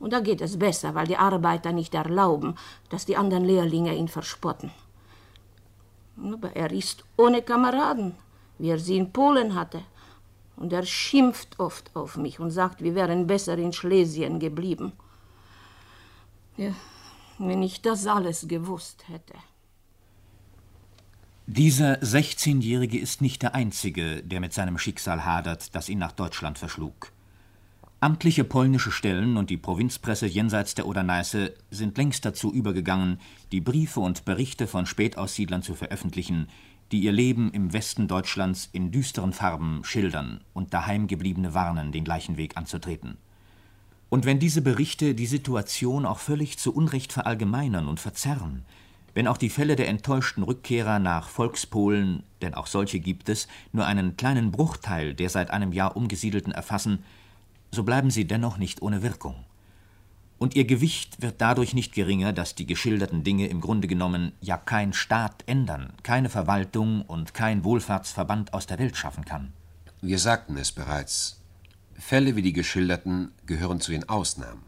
und 0.00 0.12
da 0.12 0.20
geht 0.20 0.40
es 0.40 0.58
besser, 0.58 0.94
weil 0.94 1.06
die 1.06 1.16
Arbeiter 1.16 1.72
nicht 1.72 1.94
erlauben, 1.94 2.56
dass 2.88 3.06
die 3.06 3.16
anderen 3.16 3.44
Lehrlinge 3.44 3.94
ihn 3.94 4.08
verspotten. 4.08 4.72
Aber 6.16 6.56
er 6.56 6.72
ist 6.72 7.04
ohne 7.16 7.42
Kameraden, 7.42 8.14
wie 8.58 8.70
er 8.70 8.78
sie 8.78 8.96
in 8.96 9.12
Polen 9.12 9.54
hatte. 9.54 9.82
Und 10.56 10.72
er 10.72 10.84
schimpft 10.84 11.58
oft 11.60 11.94
auf 11.94 12.16
mich 12.16 12.40
und 12.40 12.50
sagt, 12.50 12.82
wir 12.82 12.94
wären 12.94 13.26
besser 13.26 13.56
in 13.56 13.72
Schlesien 13.72 14.40
geblieben. 14.40 14.92
Ja, 16.56 16.74
wenn 17.38 17.62
ich 17.62 17.80
das 17.80 18.06
alles 18.06 18.48
gewusst 18.48 19.08
hätte. 19.08 19.34
Dieser 21.46 21.94
16-Jährige 22.00 22.98
ist 22.98 23.22
nicht 23.22 23.42
der 23.42 23.54
Einzige, 23.54 24.22
der 24.22 24.40
mit 24.40 24.52
seinem 24.52 24.78
Schicksal 24.78 25.24
hadert, 25.24 25.74
das 25.74 25.88
ihn 25.88 25.98
nach 25.98 26.12
Deutschland 26.12 26.58
verschlug. 26.58 27.12
Amtliche 28.02 28.44
polnische 28.44 28.92
Stellen 28.92 29.36
und 29.36 29.50
die 29.50 29.58
Provinzpresse 29.58 30.26
jenseits 30.26 30.74
der 30.74 30.86
Oder-Neiße 30.86 31.52
sind 31.70 31.98
längst 31.98 32.24
dazu 32.24 32.50
übergegangen, 32.50 33.20
die 33.52 33.60
Briefe 33.60 34.00
und 34.00 34.24
Berichte 34.24 34.66
von 34.66 34.86
Spätaussiedlern 34.86 35.62
zu 35.62 35.74
veröffentlichen, 35.74 36.48
die 36.92 37.00
ihr 37.00 37.12
Leben 37.12 37.52
im 37.52 37.74
Westen 37.74 38.08
Deutschlands 38.08 38.70
in 38.72 38.90
düsteren 38.90 39.34
Farben 39.34 39.80
schildern 39.84 40.40
und 40.54 40.72
daheimgebliebene 40.72 41.52
warnen, 41.52 41.92
den 41.92 42.04
gleichen 42.04 42.38
Weg 42.38 42.56
anzutreten. 42.56 43.18
Und 44.08 44.24
wenn 44.24 44.38
diese 44.38 44.62
Berichte 44.62 45.14
die 45.14 45.26
Situation 45.26 46.06
auch 46.06 46.20
völlig 46.20 46.58
zu 46.58 46.74
Unrecht 46.74 47.12
verallgemeinern 47.12 47.86
und 47.86 48.00
verzerren, 48.00 48.62
wenn 49.12 49.26
auch 49.26 49.36
die 49.36 49.50
Fälle 49.50 49.76
der 49.76 49.88
enttäuschten 49.88 50.42
Rückkehrer 50.42 51.00
nach 51.00 51.28
Volkspolen, 51.28 52.22
denn 52.40 52.54
auch 52.54 52.66
solche 52.66 52.98
gibt 52.98 53.28
es, 53.28 53.46
nur 53.72 53.84
einen 53.84 54.16
kleinen 54.16 54.52
Bruchteil 54.52 55.12
der 55.12 55.28
seit 55.28 55.50
einem 55.50 55.72
Jahr 55.72 55.96
Umgesiedelten 55.98 56.52
erfassen, 56.52 57.04
so 57.72 57.82
bleiben 57.82 58.10
sie 58.10 58.26
dennoch 58.26 58.58
nicht 58.58 58.82
ohne 58.82 59.02
Wirkung 59.02 59.44
und 60.40 60.56
ihr 60.56 60.64
Gewicht 60.64 61.20
wird 61.20 61.42
dadurch 61.42 61.74
nicht 61.74 61.92
geringer, 61.92 62.32
dass 62.32 62.54
die 62.54 62.64
geschilderten 62.64 63.22
Dinge 63.22 63.48
im 63.48 63.60
Grunde 63.60 63.86
genommen 63.86 64.32
ja 64.40 64.56
kein 64.56 64.94
Staat 64.94 65.44
ändern, 65.46 65.92
keine 66.02 66.30
Verwaltung 66.30 67.02
und 67.02 67.34
kein 67.34 67.62
Wohlfahrtsverband 67.62 68.54
aus 68.54 68.66
der 68.66 68.78
Welt 68.78 68.96
schaffen 68.96 69.26
kann. 69.26 69.52
Wir 70.00 70.18
sagten 70.18 70.56
es 70.56 70.72
bereits. 70.72 71.42
Fälle 71.94 72.36
wie 72.36 72.42
die 72.42 72.54
geschilderten 72.54 73.32
gehören 73.44 73.82
zu 73.82 73.92
den 73.92 74.08
Ausnahmen. 74.08 74.62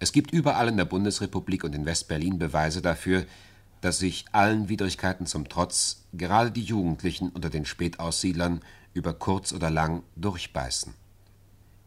Es 0.00 0.12
gibt 0.12 0.32
überall 0.32 0.68
in 0.68 0.76
der 0.76 0.84
Bundesrepublik 0.84 1.64
und 1.64 1.74
in 1.74 1.86
Westberlin 1.86 2.38
Beweise 2.38 2.82
dafür, 2.82 3.24
dass 3.80 3.98
sich 3.98 4.26
allen 4.32 4.68
Widrigkeiten 4.68 5.24
zum 5.24 5.48
Trotz 5.48 6.04
gerade 6.12 6.50
die 6.50 6.62
Jugendlichen 6.62 7.30
unter 7.30 7.48
den 7.48 7.64
Spätaussiedlern 7.64 8.60
über 8.92 9.14
kurz 9.14 9.54
oder 9.54 9.70
lang 9.70 10.02
durchbeißen. 10.16 10.92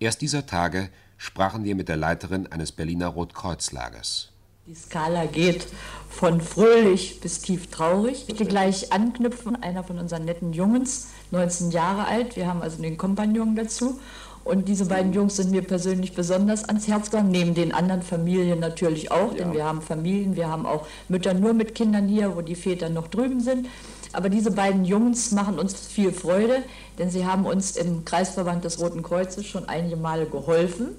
Erst 0.03 0.19
dieser 0.19 0.45
Tage 0.45 0.89
sprachen 1.15 1.63
wir 1.63 1.75
mit 1.75 1.87
der 1.87 1.95
Leiterin 1.95 2.51
eines 2.51 2.73
Berliner 2.73 3.07
Rotkreuzlagers. 3.07 4.33
Die 4.67 4.75
Skala 4.75 5.27
geht 5.27 5.65
von 6.09 6.41
fröhlich 6.41 7.21
bis 7.21 7.39
tief 7.39 7.67
traurig. 7.67 8.25
Ich 8.27 8.37
will 8.37 8.47
gleich 8.47 8.91
anknüpfen, 8.91 9.63
einer 9.63 9.85
von 9.85 9.99
unseren 9.99 10.25
netten 10.25 10.51
Jungs, 10.51 11.07
19 11.31 11.71
Jahre 11.71 12.05
alt, 12.05 12.35
wir 12.35 12.47
haben 12.47 12.61
also 12.61 12.81
den 12.81 12.97
Kompagnon 12.97 13.55
dazu. 13.55 14.01
Und 14.43 14.67
diese 14.67 14.87
beiden 14.87 15.13
Jungs 15.13 15.37
sind 15.37 15.51
mir 15.51 15.61
persönlich 15.61 16.13
besonders 16.13 16.65
ans 16.65 16.89
Herz 16.89 17.09
gegangen, 17.09 17.31
neben 17.31 17.53
den 17.53 17.73
anderen 17.73 18.01
Familien 18.01 18.59
natürlich 18.59 19.09
auch, 19.09 19.33
denn 19.33 19.53
wir 19.53 19.63
haben 19.63 19.81
Familien, 19.81 20.35
wir 20.35 20.49
haben 20.49 20.65
auch 20.65 20.85
Mütter 21.07 21.33
nur 21.33 21.53
mit 21.53 21.75
Kindern 21.75 22.09
hier, 22.09 22.35
wo 22.35 22.41
die 22.41 22.55
Väter 22.55 22.89
noch 22.89 23.07
drüben 23.07 23.39
sind. 23.39 23.69
Aber 24.13 24.29
diese 24.29 24.51
beiden 24.51 24.85
Jungs 24.85 25.31
machen 25.31 25.59
uns 25.59 25.75
viel 25.87 26.13
Freude, 26.13 26.63
denn 26.97 27.09
sie 27.09 27.25
haben 27.25 27.45
uns 27.45 27.75
im 27.75 28.05
Kreisverband 28.05 28.63
des 28.63 28.79
Roten 28.79 29.03
Kreuzes 29.03 29.45
schon 29.45 29.67
einige 29.67 29.97
Male 29.97 30.25
geholfen 30.27 30.95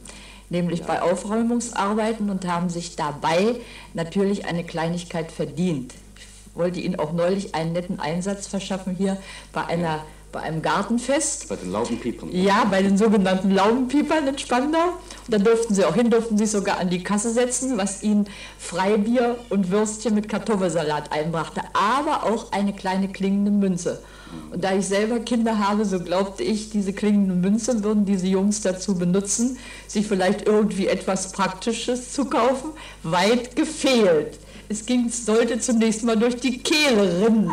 nämlich 0.51 0.85
bei 0.85 1.03
Aufräumungsarbeiten 1.03 2.31
und 2.31 2.47
haben 2.47 2.69
sich 2.69 2.97
dabei 2.97 3.57
natürlich 3.93 4.47
eine 4.47 4.65
Kleinigkeit 4.65 5.31
verdient. 5.31 5.95
Ich 6.17 6.57
wollte 6.57 6.81
Ihnen 6.81 6.99
auch 6.99 7.13
neulich 7.13 7.55
einen 7.55 7.73
netten 7.73 7.99
Einsatz 7.99 8.47
verschaffen 8.47 8.95
hier 8.97 9.19
bei 9.53 9.67
einer 9.67 10.05
bei 10.35 10.41
einem 10.41 10.63
Gartenfest. 10.63 11.49
Bei 11.49 11.55
den 11.55 11.71
Laubenpiepern. 11.71 12.29
Ja, 12.33 12.65
bei 12.69 12.83
den 12.83 12.99
sogenannten 12.99 13.53
Laubenpiepern 13.53 14.27
in 14.27 14.37
Spandau. 14.37 14.79
Und 15.27 15.31
da 15.31 15.39
durften 15.39 15.75
sie 15.75 15.85
auch 15.85 15.95
hin, 15.95 16.11
durften 16.11 16.37
sich 16.37 16.51
sogar 16.51 16.79
an 16.79 16.91
die 16.91 17.05
Kasse 17.05 17.31
setzen, 17.31 17.79
was 17.79 18.03
ihnen 18.03 18.27
Freibier 18.59 19.37
und 19.49 19.71
Würstchen 19.71 20.15
mit 20.15 20.29
Kartoffelsalat 20.29 21.13
einbrachte, 21.13 21.63
aber 21.73 22.25
auch 22.25 22.51
eine 22.51 22.73
kleine 22.73 23.09
klingende 23.09 23.53
Münze. 23.53 24.03
Und 24.51 24.65
da 24.65 24.75
ich 24.75 24.89
selber 24.89 25.21
Kinder 25.21 25.61
habe, 25.61 25.85
so 25.85 26.01
glaubte 26.01 26.43
ich, 26.43 26.71
diese 26.71 26.93
klingenden 26.93 27.41
Münzen 27.41 27.85
würden 27.85 28.05
diese 28.05 28.27
Jungs 28.27 28.61
dazu 28.61 28.97
benutzen, 28.99 29.57
sich 29.87 30.09
vielleicht 30.09 30.49
irgendwie 30.49 30.89
etwas 30.89 31.31
Praktisches 31.31 32.13
zu 32.13 32.25
kaufen. 32.25 32.71
Weit 33.05 33.55
gefehlt. 33.55 34.41
Es 34.69 34.87
ging, 34.87 35.11
sollte 35.11 35.59
zunächst 35.61 36.05
mal 36.05 36.17
durch 36.17 36.37
die 36.37 36.59
Kehle 36.59 37.21
rinnen. 37.21 37.51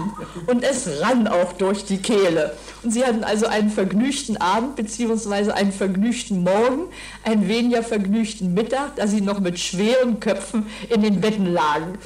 Und 0.48 0.64
es 0.64 1.02
rann 1.02 1.28
auch 1.28 1.54
durch 1.54 1.86
die 1.86 1.98
Kehle. 1.98 2.56
Und 2.84 2.92
sie 2.92 3.04
hatten 3.04 3.24
also 3.24 3.48
einen 3.48 3.70
vergnügten 3.70 4.38
Abend 4.38 4.76
bzw. 4.76 5.52
einen 5.52 5.72
vergnügten 5.72 6.44
Morgen, 6.44 6.88
einen 7.24 7.48
weniger 7.48 7.84
vergnügten 7.84 8.54
Mittag, 8.54 8.96
da 8.96 9.08
sie 9.08 9.22
noch 9.22 9.40
mit 9.40 9.60
schweren 9.60 10.20
Köpfen 10.20 10.68
in 10.90 11.02
den 11.02 11.22
Betten 11.22 11.52
lagen. 11.52 11.98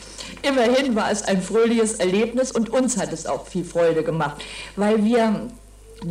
Immerhin 0.42 0.96
war 0.96 1.12
es 1.12 1.22
ein 1.24 1.42
fröhliches 1.42 1.94
Erlebnis 1.94 2.52
und 2.52 2.70
uns 2.70 2.98
hat 2.98 3.14
es 3.14 3.26
auch 3.26 3.48
viel 3.48 3.64
Freude 3.64 4.04
gemacht, 4.04 4.44
weil 4.76 5.04
wir 5.04 5.48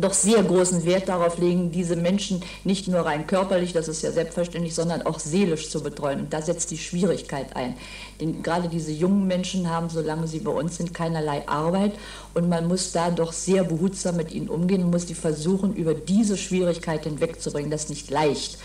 doch 0.01 0.13
sehr 0.13 0.43
großen 0.43 0.85
Wert 0.85 1.09
darauf 1.09 1.37
legen, 1.37 1.71
diese 1.71 1.95
Menschen 1.95 2.41
nicht 2.63 2.87
nur 2.87 3.01
rein 3.01 3.27
körperlich, 3.27 3.73
das 3.73 3.87
ist 3.87 4.01
ja 4.01 4.11
selbstverständlich, 4.11 4.75
sondern 4.75 5.01
auch 5.03 5.19
seelisch 5.19 5.69
zu 5.69 5.81
betreuen. 5.81 6.21
Und 6.21 6.33
da 6.33 6.41
setzt 6.41 6.71
die 6.71 6.77
Schwierigkeit 6.77 7.55
ein. 7.55 7.75
Denn 8.19 8.43
gerade 8.43 8.69
diese 8.69 8.91
jungen 8.91 9.27
Menschen 9.27 9.69
haben, 9.69 9.89
solange 9.89 10.27
sie 10.27 10.39
bei 10.39 10.51
uns 10.51 10.77
sind, 10.77 10.93
keinerlei 10.93 11.47
Arbeit. 11.47 11.93
Und 12.33 12.49
man 12.49 12.67
muss 12.67 12.91
da 12.91 13.11
doch 13.11 13.33
sehr 13.33 13.63
behutsam 13.63 14.17
mit 14.17 14.31
ihnen 14.31 14.49
umgehen 14.49 14.83
und 14.83 14.91
muss 14.91 15.05
die 15.05 15.15
versuchen, 15.15 15.73
über 15.73 15.93
diese 15.93 16.37
Schwierigkeit 16.37 17.03
hinwegzubringen. 17.03 17.71
Das 17.71 17.83
ist 17.83 17.89
nicht 17.89 18.09
leicht. 18.09 18.57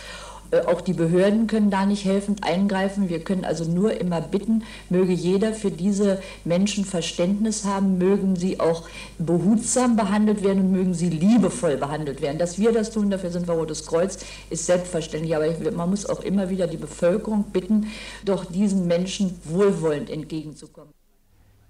Äh, 0.51 0.63
auch 0.63 0.81
die 0.81 0.93
Behörden 0.93 1.47
können 1.47 1.71
da 1.71 1.87
nicht 1.87 2.05
helfend 2.05 2.45
eingreifen. 2.45 3.09
Wir 3.09 3.21
können 3.21 3.45
also 3.45 3.65
nur 3.65 4.01
immer 4.01 4.21
bitten, 4.21 4.65
möge 4.89 5.13
jeder 5.13 5.55
für 5.55 5.71
diese 5.71 6.21
Menschen 6.45 6.85
Verständnis 6.85 7.65
haben, 7.65 7.99
mögen 7.99 8.37
sie 8.37 8.61
auch 8.61 8.89
behutsam 9.19 9.97
behandelt 9.97 10.43
werden 10.43 10.61
und 10.61 10.73
mögen 10.73 10.95
sie 10.95 11.09
liebevoll 11.09 11.77
behandelt 11.77 12.21
werden. 12.21 12.39
Dass 12.39 12.59
wir 12.59 12.73
das 12.73 12.91
tun, 12.91 13.11
dafür 13.11 13.31
sind 13.31 13.47
wir 13.47 13.55
Rotes 13.55 13.87
Kreuz, 13.87 14.19
ist 14.51 14.67
selbstverständlich. 14.67 15.37
Aber 15.37 15.47
man 15.73 15.91
muss 15.91 16.07
auch 16.07 16.21
immer 16.21 16.51
wieder 16.51 16.67
die 16.67 16.77
Bevölkerung 16.77 17.45
bitten, 17.53 17.87
doch 18.25 18.45
diesen 18.45 18.87
Menschen 18.87 19.39
wohlwollend 19.45 20.11
entgegenzukommen. 20.11 20.93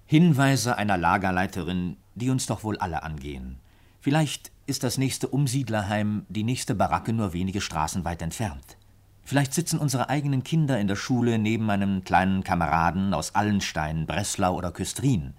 Hinweise 0.05 0.77
einer 0.77 0.97
Lagerleiterin, 0.97 1.95
die 2.15 2.29
uns 2.29 2.45
doch 2.45 2.63
wohl 2.63 2.77
alle 2.77 3.03
angehen. 3.03 3.59
Vielleicht 4.01 4.50
ist 4.71 4.85
das 4.85 4.97
nächste 4.97 5.27
Umsiedlerheim 5.27 6.25
die 6.29 6.45
nächste 6.45 6.75
Baracke 6.75 7.11
nur 7.11 7.33
wenige 7.33 7.59
Straßen 7.59 8.05
weit 8.05 8.21
entfernt. 8.21 8.77
Vielleicht 9.21 9.53
sitzen 9.53 9.79
unsere 9.79 10.07
eigenen 10.07 10.45
Kinder 10.45 10.79
in 10.79 10.87
der 10.87 10.95
Schule 10.95 11.37
neben 11.39 11.69
einem 11.69 12.05
kleinen 12.05 12.45
Kameraden 12.45 13.13
aus 13.13 13.35
Allenstein, 13.35 14.05
Breslau 14.05 14.55
oder 14.55 14.71
Küstrin. 14.71 15.33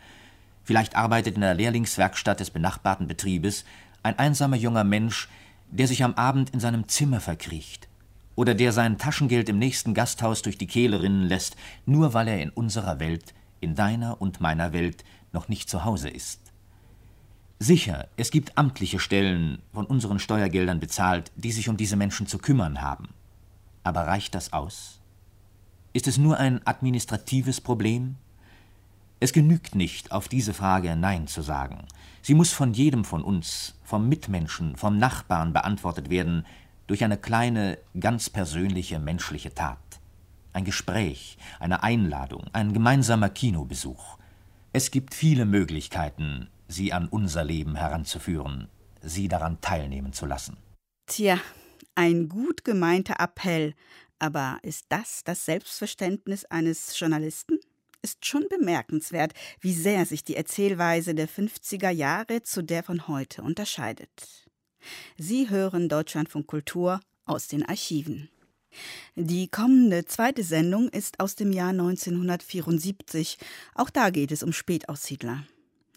Vielleicht 0.64 0.96
arbeitet 0.96 1.36
in 1.36 1.40
der 1.40 1.54
Lehrlingswerkstatt 1.54 2.40
des 2.40 2.50
benachbarten 2.50 3.06
Betriebes 3.06 3.64
ein 4.02 4.18
einsamer 4.18 4.56
junger 4.56 4.84
Mensch, 4.84 5.30
der 5.70 5.88
sich 5.88 6.04
am 6.04 6.12
Abend 6.12 6.50
in 6.50 6.60
seinem 6.60 6.86
Zimmer 6.86 7.20
verkriecht 7.20 7.88
oder 8.36 8.54
der 8.54 8.72
sein 8.72 8.98
Taschengeld 8.98 9.48
im 9.48 9.58
nächsten 9.58 9.94
Gasthaus 9.94 10.42
durch 10.42 10.58
die 10.58 10.66
Kehle 10.66 11.00
rinnen 11.00 11.22
lässt, 11.22 11.56
nur 11.86 12.12
weil 12.12 12.28
er 12.28 12.42
in 12.42 12.50
unserer 12.50 13.00
Welt, 13.00 13.32
in 13.60 13.74
deiner 13.76 14.20
und 14.20 14.42
meiner 14.42 14.74
Welt 14.74 15.04
noch 15.32 15.48
nicht 15.48 15.70
zu 15.70 15.86
Hause 15.86 16.10
ist. 16.10 16.41
Sicher, 17.62 18.08
es 18.16 18.32
gibt 18.32 18.58
amtliche 18.58 18.98
Stellen, 18.98 19.62
von 19.72 19.86
unseren 19.86 20.18
Steuergeldern 20.18 20.80
bezahlt, 20.80 21.30
die 21.36 21.52
sich 21.52 21.68
um 21.68 21.76
diese 21.76 21.94
Menschen 21.94 22.26
zu 22.26 22.38
kümmern 22.38 22.80
haben. 22.80 23.10
Aber 23.84 24.00
reicht 24.00 24.34
das 24.34 24.52
aus? 24.52 24.98
Ist 25.92 26.08
es 26.08 26.18
nur 26.18 26.38
ein 26.38 26.66
administratives 26.66 27.60
Problem? 27.60 28.16
Es 29.20 29.32
genügt 29.32 29.76
nicht, 29.76 30.10
auf 30.10 30.26
diese 30.26 30.54
Frage 30.54 30.96
Nein 30.96 31.28
zu 31.28 31.40
sagen. 31.40 31.86
Sie 32.20 32.34
muss 32.34 32.52
von 32.52 32.74
jedem 32.74 33.04
von 33.04 33.22
uns, 33.22 33.76
vom 33.84 34.08
Mitmenschen, 34.08 34.74
vom 34.74 34.98
Nachbarn 34.98 35.52
beantwortet 35.52 36.10
werden, 36.10 36.44
durch 36.88 37.04
eine 37.04 37.16
kleine, 37.16 37.78
ganz 38.00 38.28
persönliche 38.28 38.98
menschliche 38.98 39.54
Tat. 39.54 39.78
Ein 40.52 40.64
Gespräch, 40.64 41.38
eine 41.60 41.84
Einladung, 41.84 42.42
ein 42.52 42.72
gemeinsamer 42.72 43.28
Kinobesuch. 43.28 44.18
Es 44.72 44.90
gibt 44.90 45.14
viele 45.14 45.44
Möglichkeiten, 45.44 46.48
sie 46.72 46.92
an 46.92 47.08
unser 47.08 47.44
Leben 47.44 47.76
heranzuführen, 47.76 48.68
sie 49.00 49.28
daran 49.28 49.60
teilnehmen 49.60 50.12
zu 50.12 50.26
lassen. 50.26 50.56
Tja, 51.06 51.38
ein 51.94 52.28
gut 52.28 52.64
gemeinter 52.64 53.20
Appell, 53.20 53.74
aber 54.18 54.58
ist 54.62 54.86
das 54.88 55.22
das 55.24 55.44
Selbstverständnis 55.44 56.44
eines 56.46 56.98
Journalisten? 56.98 57.58
Ist 58.02 58.26
schon 58.26 58.46
bemerkenswert, 58.48 59.32
wie 59.60 59.72
sehr 59.72 60.06
sich 60.06 60.24
die 60.24 60.34
Erzählweise 60.34 61.14
der 61.14 61.28
50er 61.28 61.90
Jahre 61.90 62.42
zu 62.42 62.62
der 62.62 62.82
von 62.82 63.06
heute 63.06 63.42
unterscheidet. 63.42 64.48
Sie 65.16 65.50
hören 65.50 65.88
Deutschlandfunk 65.88 66.48
Kultur 66.48 67.00
aus 67.24 67.46
den 67.46 67.64
Archiven. 67.64 68.28
Die 69.14 69.48
kommende 69.48 70.04
zweite 70.06 70.42
Sendung 70.42 70.88
ist 70.88 71.20
aus 71.20 71.36
dem 71.36 71.52
Jahr 71.52 71.70
1974. 71.70 73.38
Auch 73.74 73.90
da 73.90 74.10
geht 74.10 74.32
es 74.32 74.42
um 74.42 74.52
Spätaussiedler. 74.52 75.44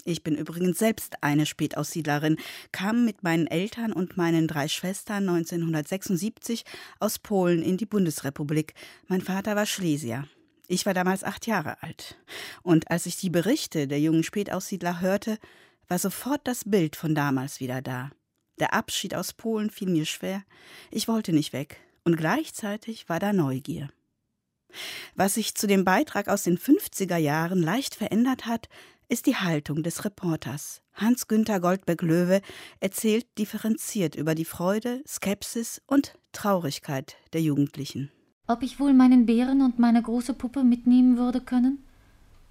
Ich 0.08 0.22
bin 0.22 0.36
übrigens 0.36 0.78
selbst 0.78 1.16
eine 1.22 1.48
Spätaussiedlerin, 1.48 2.38
kam 2.72 3.06
mit 3.06 3.24
meinen 3.24 3.48
Eltern 3.48 3.92
und 3.92 4.18
meinen 4.18 4.48
drei 4.48 4.68
Schwestern 4.68 5.28
1976 5.28 6.64
aus 7.00 7.18
Polen 7.18 7.64
in 7.64 7.78
die 7.78 7.88
Bundesrepublik. 7.88 8.76
Mein 9.08 9.22
Vater 9.22 9.56
war 9.56 9.66
Schlesier. 9.66 10.28
Ich 10.68 10.86
war 10.86 10.94
damals 10.94 11.24
acht 11.24 11.48
Jahre 11.48 11.82
alt. 11.82 12.20
Und 12.62 12.92
als 12.92 13.08
ich 13.08 13.18
die 13.18 13.32
Berichte 13.32 13.88
der 13.88 14.00
jungen 14.00 14.24
Spätaussiedler 14.24 15.02
hörte, 15.02 15.40
war 15.88 15.98
sofort 15.98 16.42
das 16.44 16.66
Bild 16.66 16.96
von 16.96 17.16
damals 17.16 17.60
wieder 17.60 17.82
da. 17.82 18.12
Der 18.60 18.76
Abschied 18.76 19.16
aus 19.16 19.34
Polen 19.34 19.72
fiel 19.72 19.90
mir 19.90 20.06
schwer. 20.06 20.44
Ich 20.92 21.08
wollte 21.08 21.34
nicht 21.34 21.52
weg. 21.52 21.80
Und 22.04 22.16
gleichzeitig 22.16 23.10
war 23.10 23.20
da 23.20 23.34
Neugier. 23.34 23.90
Was 25.16 25.36
sich 25.36 25.56
zu 25.56 25.68
dem 25.68 25.86
Beitrag 25.86 26.28
aus 26.28 26.44
den 26.44 26.58
50er 26.58 27.18
Jahren 27.18 27.62
leicht 27.62 27.96
verändert 27.96 28.46
hat, 28.46 28.70
ist 29.10 29.26
die 29.26 29.36
Haltung 29.36 29.84
des 29.84 30.06
Reporters. 30.06 30.82
Hans-Günther 30.94 31.60
Goldberg-Löwe 31.60 32.42
erzählt 32.80 33.26
differenziert 33.38 34.16
über 34.16 34.36
die 34.36 34.46
Freude, 34.46 35.04
Skepsis 35.08 35.82
und 35.88 36.18
Traurigkeit 36.32 37.18
der 37.34 37.42
Jugendlichen. 37.42 38.12
Ob 38.48 38.64
ich 38.64 38.80
wohl 38.80 38.94
meinen 38.94 39.26
Bären 39.26 39.62
und 39.62 39.80
meine 39.80 40.02
große 40.02 40.34
Puppe 40.34 40.64
mitnehmen 40.64 41.18
würde 41.18 41.42
können? 41.42 41.84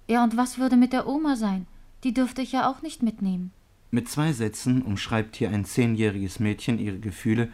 Ja, 0.07 0.23
und 0.23 0.37
was 0.37 0.59
würde 0.59 0.75
mit 0.75 0.93
der 0.93 1.07
Oma 1.07 1.35
sein? 1.35 1.67
Die 2.03 2.13
dürfte 2.13 2.41
ich 2.41 2.51
ja 2.51 2.69
auch 2.69 2.81
nicht 2.81 3.01
mitnehmen. 3.01 3.51
Mit 3.91 4.09
zwei 4.09 4.33
Sätzen 4.33 4.81
umschreibt 4.81 5.35
hier 5.35 5.49
ein 5.49 5.65
zehnjähriges 5.65 6.39
Mädchen 6.39 6.79
ihre 6.79 6.99
Gefühle, 6.99 7.49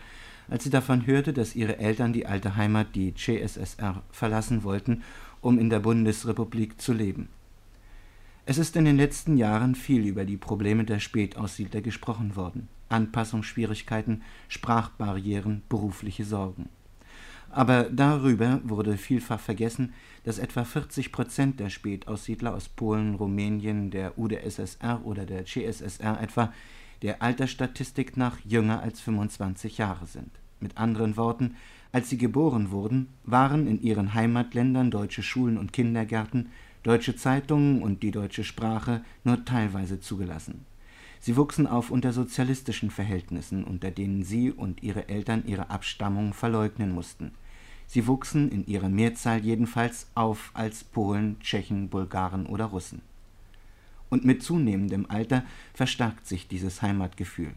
als 0.50 0.64
sie 0.64 0.70
davon 0.70 1.06
hörte, 1.06 1.34
dass 1.34 1.56
ihre 1.56 1.78
Eltern 1.78 2.14
die 2.14 2.26
alte 2.26 2.56
Heimat, 2.56 2.96
die 2.96 3.14
CSSR, 3.14 4.04
verlassen 4.12 4.64
wollten, 4.64 5.04
um 5.40 5.58
in 5.58 5.70
der 5.70 5.80
Bundesrepublik 5.80 6.82
zu 6.82 6.94
leben. 6.94 7.30
Es 8.45 8.58
ist 8.58 8.75
in 8.75 8.86
den 8.86 8.97
letzten 8.97 9.38
Jahren 9.38 9.75
viel 9.75 10.06
über 10.06 10.25
die 10.25 10.38
Probleme 10.38 10.84
der 10.84 10.99
Spätaussiedler 10.99 11.82
gesprochen 11.82 12.36
worden. 12.36 12.69
Anpassungsschwierigkeiten, 12.89 14.23
Sprachbarrieren, 14.47 15.62
berufliche 15.69 16.25
Sorgen. 16.25 16.69
Aber 17.51 17.84
darüber 17.84 18.60
wurde 18.63 18.97
vielfach 18.97 19.39
vergessen, 19.39 19.93
dass 20.23 20.39
etwa 20.39 20.63
40 20.63 21.12
Prozent 21.12 21.60
der 21.60 21.69
Spätaussiedler 21.69 22.56
aus 22.56 22.67
Polen, 22.67 23.15
Rumänien, 23.15 23.91
der 23.91 24.17
UdSSR 24.17 25.01
oder 25.04 25.25
der 25.25 25.45
CSSR 25.45 26.19
etwa 26.19 26.51
der 27.04 27.21
Altersstatistik 27.21 28.17
nach 28.17 28.39
jünger 28.43 28.82
als 28.82 29.01
25 29.01 29.77
Jahre 29.77 30.08
sind. 30.08 30.32
Mit 30.60 30.77
anderen 30.77 31.15
Worten, 31.15 31.56
Als 31.93 32.10
sie 32.10 32.17
geboren 32.17 32.71
wurden, 32.71 33.10
waren 33.25 33.67
in 33.67 33.82
ihren 33.82 34.13
Heimatländern 34.13 34.91
deutsche 34.91 35.23
Schulen 35.23 35.58
und 35.58 35.73
Kindergärten, 35.73 36.49
deutsche 36.84 37.15
Zeitungen 37.15 37.82
und 37.82 38.04
die 38.04 38.12
deutsche 38.12 38.44
Sprache 38.44 39.04
nur 39.24 39.46
teilweise 39.46 40.00
zugelassen. 40.00 40.65
Sie 41.20 41.38
wuchsen 41.38 41.67
auf 41.67 41.91
unter 41.91 42.13
sozialistischen 42.13 42.89
Verhältnissen, 42.89 43.63
unter 43.63 43.91
denen 43.91 44.24
sie 44.24 44.52
und 44.52 44.82
ihre 44.82 45.08
Eltern 45.08 45.44
ihre 45.46 45.70
Abstammung 45.70 46.34
verleugnen 46.34 46.91
mussten. 46.91 47.32
Sie 47.86 48.08
wuchsen 48.08 48.50
in 48.50 48.65
ihrer 48.65 48.89
Mehrzahl 48.89 49.44
jedenfalls 49.44 50.08
auf 50.15 50.50
als 50.54 50.84
Polen, 50.84 51.39
Tschechen, 51.41 51.89
Bulgaren 51.89 52.48
oder 52.48 52.65
Russen. 52.65 53.02
Und 54.10 54.26
mit 54.26 54.41
zunehmendem 54.41 55.06
Alter 55.10 55.44
verstärkt 55.74 56.26
sich 56.26 56.48
dieses 56.48 56.82
Heimatgefühl. 56.82 57.52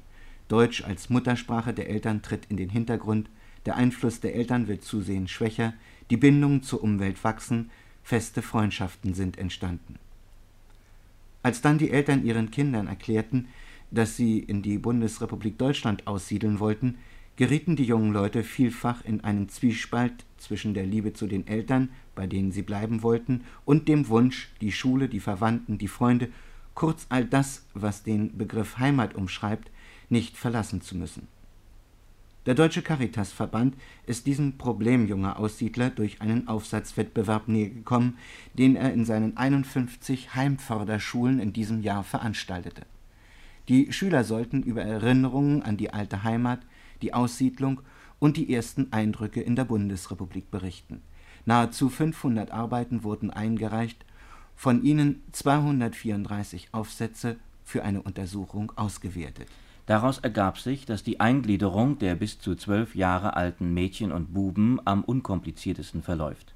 Deutsch 0.49 0.85
als 0.85 1.09
Muttersprache 1.09 1.73
der 1.73 1.89
Eltern 1.89 2.21
tritt 2.21 2.47
in 2.51 2.59
den 2.59 2.69
Hintergrund, 2.69 3.31
der 3.65 3.77
Einfluss 3.77 4.21
der 4.21 4.35
Eltern 4.35 4.69
wird 4.69 4.85
zusehends 4.85 5.31
schwächer, 5.31 5.73
die 6.11 6.19
Bindungen 6.19 6.63
zur 6.63 6.83
Umwelt 6.83 7.25
wachsen, 7.25 7.71
feste 8.05 8.43
Freundschaften 8.43 9.15
sind 9.15 9.39
entstanden. 9.39 9.97
Als 11.43 11.61
dann 11.61 11.79
die 11.79 11.91
Eltern 11.91 12.25
ihren 12.25 12.51
Kindern 12.51 12.87
erklärten, 12.87 13.49
dass 13.91 14.17
sie 14.17 14.39
in 14.39 14.63
die 14.63 14.79
Bundesrepublik 14.79 15.59
Deutschland 15.59 16.07
aussiedeln 16.07 16.61
wollten, 16.61 16.99
gerieten 17.37 17.75
die 17.77 17.85
jungen 17.85 18.13
Leute 18.13 18.45
vielfach 18.45 19.05
in 19.05 19.23
einen 19.23 19.49
Zwiespalt 19.49 20.25
zwischen 20.37 20.75
der 20.75 20.87
Liebe 20.87 21.13
zu 21.13 21.27
den 21.27 21.47
Eltern, 21.47 21.91
bei 22.15 22.27
denen 22.27 22.53
sie 22.53 22.63
bleiben 22.63 23.03
wollten, 23.03 23.43
und 23.65 23.89
dem 23.89 24.09
Wunsch, 24.09 24.51
die 24.61 24.73
Schule, 24.73 25.09
die 25.09 25.21
Verwandten, 25.21 25.79
die 25.79 25.89
Freunde, 25.89 26.29
kurz 26.75 27.07
all 27.09 27.25
das, 27.25 27.65
was 27.75 28.03
den 28.03 28.37
Begriff 28.37 28.79
Heimat 28.79 29.15
umschreibt, 29.15 29.71
nicht 30.09 30.37
verlassen 30.37 30.81
zu 30.81 30.97
müssen. 30.97 31.27
Der 32.47 32.55
Deutsche 32.55 32.83
Caritasverband 32.83 33.75
ist 34.07 34.27
diesem 34.27 34.59
Problem 34.59 35.07
junger 35.07 35.39
Aussiedler 35.39 35.89
durch 35.89 36.21
einen 36.21 36.47
Aufsatzwettbewerb 36.47 37.49
nähergekommen, 37.49 38.19
den 38.53 38.77
er 38.77 38.93
in 38.93 39.07
seinen 39.07 39.39
51 39.39 40.35
Heimförderschulen 40.35 41.39
in 41.39 41.55
diesem 41.55 41.81
Jahr 41.81 42.05
veranstaltete. 42.05 42.83
Die 43.69 43.95
Schüler 43.95 44.25
sollten 44.25 44.63
über 44.63 44.83
Erinnerungen 44.83 45.63
an 45.63 45.79
die 45.79 45.95
alte 45.95 46.23
Heimat, 46.23 46.61
die 47.01 47.15
Aussiedlung 47.15 47.81
und 48.19 48.37
die 48.37 48.53
ersten 48.53 48.93
Eindrücke 48.93 49.41
in 49.41 49.57
der 49.57 49.65
Bundesrepublik 49.65 50.51
berichten. 50.51 51.01
Nahezu 51.47 51.89
500 51.89 52.51
Arbeiten 52.51 53.05
wurden 53.05 53.31
eingereicht, 53.31 54.05
von 54.55 54.85
ihnen 54.85 55.23
234 55.33 56.69
Aufsätze 56.73 57.37
für 57.65 57.85
eine 57.85 58.03
Untersuchung 58.03 58.71
ausgewertet 58.77 59.49
Daraus 59.87 60.19
ergab 60.19 60.59
sich, 60.59 60.87
dass 60.87 61.03
die 61.03 61.21
Eingliederung 61.21 61.99
der 61.99 62.15
bis 62.15 62.39
zu 62.39 62.55
zwölf 62.55 62.95
Jahre 62.95 63.37
alten 63.37 63.75
Mädchen 63.75 64.13
und 64.13 64.33
Buben 64.33 64.81
am 64.85 65.05
unkompliziertesten 65.05 66.03
verläuft. 66.03 66.55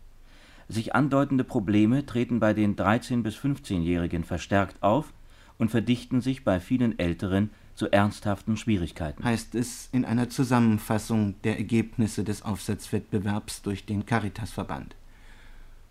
Sich 0.68 0.94
andeutende 0.94 1.44
Probleme 1.44 2.06
treten 2.06 2.40
bei 2.40 2.54
den 2.54 2.76
13 2.76 3.22
bis 3.22 3.36
15-Jährigen 3.36 4.24
verstärkt 4.24 4.82
auf 4.82 5.12
und 5.58 5.70
verdichten 5.70 6.20
sich 6.20 6.44
bei 6.44 6.60
vielen 6.60 6.98
Älteren 6.98 7.50
zu 7.74 7.90
ernsthaften 7.90 8.56
Schwierigkeiten. 8.56 9.24
Heißt 9.24 9.54
es 9.54 9.88
in 9.92 10.04
einer 10.04 10.28
Zusammenfassung 10.28 11.34
der 11.44 11.58
Ergebnisse 11.58 12.24
des 12.24 12.42
Aufsatzwettbewerbs 12.42 13.62
durch 13.62 13.86
den 13.86 14.04
Caritasverband. 14.04 14.96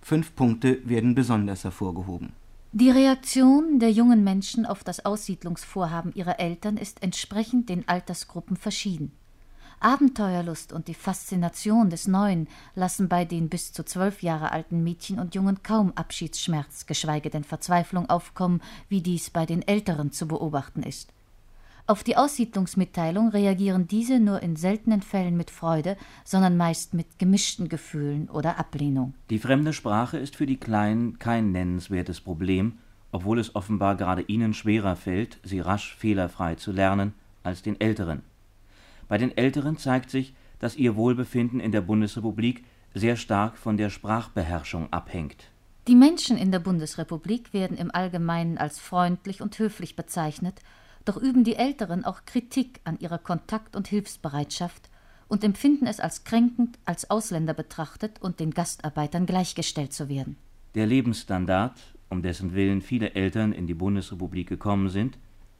Fünf 0.01 0.35
Punkte 0.35 0.79
werden 0.87 1.15
besonders 1.15 1.63
hervorgehoben 1.63 2.33
die 2.73 2.89
Reaktion 2.89 3.79
der 3.79 3.91
jungen 3.91 4.23
Menschen 4.23 4.65
auf 4.65 4.83
das 4.83 5.05
Aussiedlungsvorhaben 5.05 6.13
ihrer 6.13 6.39
Eltern 6.39 6.77
ist 6.77 7.01
entsprechend 7.01 7.69
den 7.69 7.87
Altersgruppen 7.87 8.57
verschieden. 8.57 9.13
Abenteuerlust 9.79 10.73
und 10.73 10.87
die 10.87 10.93
Faszination 10.93 11.89
des 11.89 12.07
Neuen 12.07 12.47
lassen 12.73 13.07
bei 13.07 13.25
den 13.25 13.47
bis 13.47 13.73
zu 13.73 13.83
zwölf 13.83 14.23
Jahre 14.23 14.51
alten 14.51 14.83
Mädchen 14.83 15.19
und 15.19 15.35
Jungen 15.35 15.61
kaum 15.61 15.93
Abschiedsschmerz, 15.93 16.87
geschweige 16.87 17.29
denn 17.29 17.43
Verzweiflung 17.43 18.09
aufkommen, 18.09 18.61
wie 18.89 19.01
dies 19.01 19.29
bei 19.29 19.45
den 19.45 19.61
Älteren 19.61 20.11
zu 20.11 20.27
beobachten 20.27 20.83
ist. 20.83 21.13
Auf 21.89 22.03
die 22.03 22.17
Aussiedlungsmitteilung 22.17 23.29
reagieren 23.29 23.87
diese 23.87 24.19
nur 24.19 24.43
in 24.43 24.57
seltenen 24.57 25.01
Fällen 25.01 25.37
mit 25.37 25.49
Freude, 25.49 25.95
sondern 26.25 26.57
meist 26.57 26.93
mit 26.93 27.17
gemischten 27.17 27.69
Gefühlen 27.69 28.29
oder 28.29 28.59
Ablehnung. 28.59 29.13
Die 29.29 29.39
fremde 29.39 29.71
Sprache 29.71 30.17
ist 30.17 30.35
für 30.35 30.45
die 30.45 30.57
Kleinen 30.57 31.17
kein 31.17 31.53
nennenswertes 31.53 32.19
Problem, 32.19 32.73
obwohl 33.13 33.39
es 33.39 33.55
offenbar 33.55 33.95
gerade 33.95 34.21
ihnen 34.23 34.53
schwerer 34.53 34.97
fällt, 34.97 35.39
sie 35.43 35.61
rasch 35.61 35.95
fehlerfrei 35.95 36.55
zu 36.55 36.73
lernen, 36.73 37.13
als 37.43 37.61
den 37.61 37.79
Älteren. 37.79 38.21
Bei 39.07 39.17
den 39.17 39.37
Älteren 39.37 39.77
zeigt 39.77 40.09
sich, 40.09 40.33
dass 40.59 40.75
ihr 40.75 40.97
Wohlbefinden 40.97 41.61
in 41.61 41.71
der 41.71 41.79
Bundesrepublik 41.79 42.65
sehr 42.95 43.15
stark 43.15 43.57
von 43.57 43.77
der 43.77 43.89
Sprachbeherrschung 43.89 44.91
abhängt. 44.91 45.45
Die 45.87 45.95
Menschen 45.95 46.37
in 46.37 46.51
der 46.51 46.59
Bundesrepublik 46.59 47.53
werden 47.53 47.77
im 47.77 47.95
Allgemeinen 47.95 48.57
als 48.57 48.77
freundlich 48.77 49.41
und 49.41 49.57
höflich 49.57 49.95
bezeichnet 49.95 50.59
doch 51.07 51.17
üben 51.17 51.43
die 51.43 51.55
Älteren 51.55 52.05
auch 52.05 52.25
Kritik 52.25 52.81
an 52.83 52.99
ihrer 52.99 53.17
Kontakt- 53.17 53.75
und 53.75 53.87
Hilfsbereitschaft 53.87 54.89
und 55.27 55.43
empfinden 55.43 55.87
es 55.87 55.99
als 55.99 56.23
kränkend, 56.23 56.77
als 56.85 57.09
Ausländer 57.09 57.53
betrachtet 57.53 58.21
und 58.21 58.39
den 58.39 58.51
Gastarbeitern 58.51 59.25
gleichgestellt 59.25 59.93
zu 59.93 60.09
werden. 60.09 60.37
Der 60.75 60.85
Lebensstandard, 60.85 61.77
um 62.09 62.21
dessen 62.21 62.53
Willen 62.53 62.81
viele 62.81 63.13
Eltern 63.15 63.51
in 63.51 63.67
die 63.67 63.73
Bundesrepublik 63.73 64.47
gekommen 64.47 64.89
sind, 64.89 65.17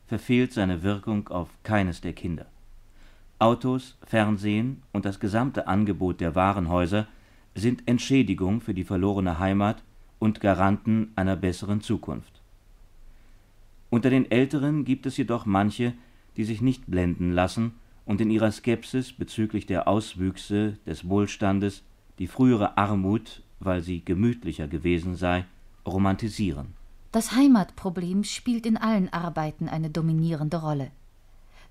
verfehlt 0.08 0.54
seine 0.54 0.84
Wirkung 0.84 1.28
auf 1.28 1.50
keines 1.64 2.02
der 2.02 2.14
Kinder. 2.14 2.46
Autos, 3.40 3.98
Fernsehen 4.04 4.82
und 4.94 5.06
das 5.06 5.20
gesamte 5.20 5.68
Angebot 5.68 6.22
der 6.22 6.34
Warenhäuser 6.34 7.08
sind 7.56 7.88
Entschädigung 7.88 8.62
für 8.62 8.74
die 8.74 8.84
verlorene 8.84 9.40
Heimat 9.40 9.84
und 10.20 10.40
Garanten 10.40 11.12
einer 11.16 11.36
besseren 11.36 11.82
Zukunft. 11.82 12.37
Unter 13.90 14.10
den 14.10 14.30
Älteren 14.30 14.86
gibt 14.86 15.06
es 15.06 15.18
jedoch 15.18 15.46
manche, 15.46 15.94
die 16.36 16.44
sich 16.44 16.62
nicht 16.62 16.88
blenden 16.88 17.32
lassen 17.32 17.74
und 18.06 18.22
in 18.22 18.30
ihrer 18.30 18.52
Skepsis 18.52 19.14
bezüglich 19.14 19.66
der 19.66 19.88
Auswüchse 19.88 20.78
des 20.86 21.08
Wohlstandes 21.10 21.84
die 22.20 22.28
frühere 22.28 22.78
Armut, 22.78 23.44
weil 23.60 23.82
sie 23.82 24.04
gemütlicher 24.04 24.68
gewesen 24.68 25.16
sei, 25.16 25.46
romantisieren. 25.86 26.74
Das 27.12 27.32
Heimatproblem 27.32 28.24
spielt 28.24 28.66
in 28.66 28.78
allen 28.78 29.12
Arbeiten 29.14 29.70
eine 29.70 29.90
dominierende 29.90 30.58
Rolle. 30.58 30.92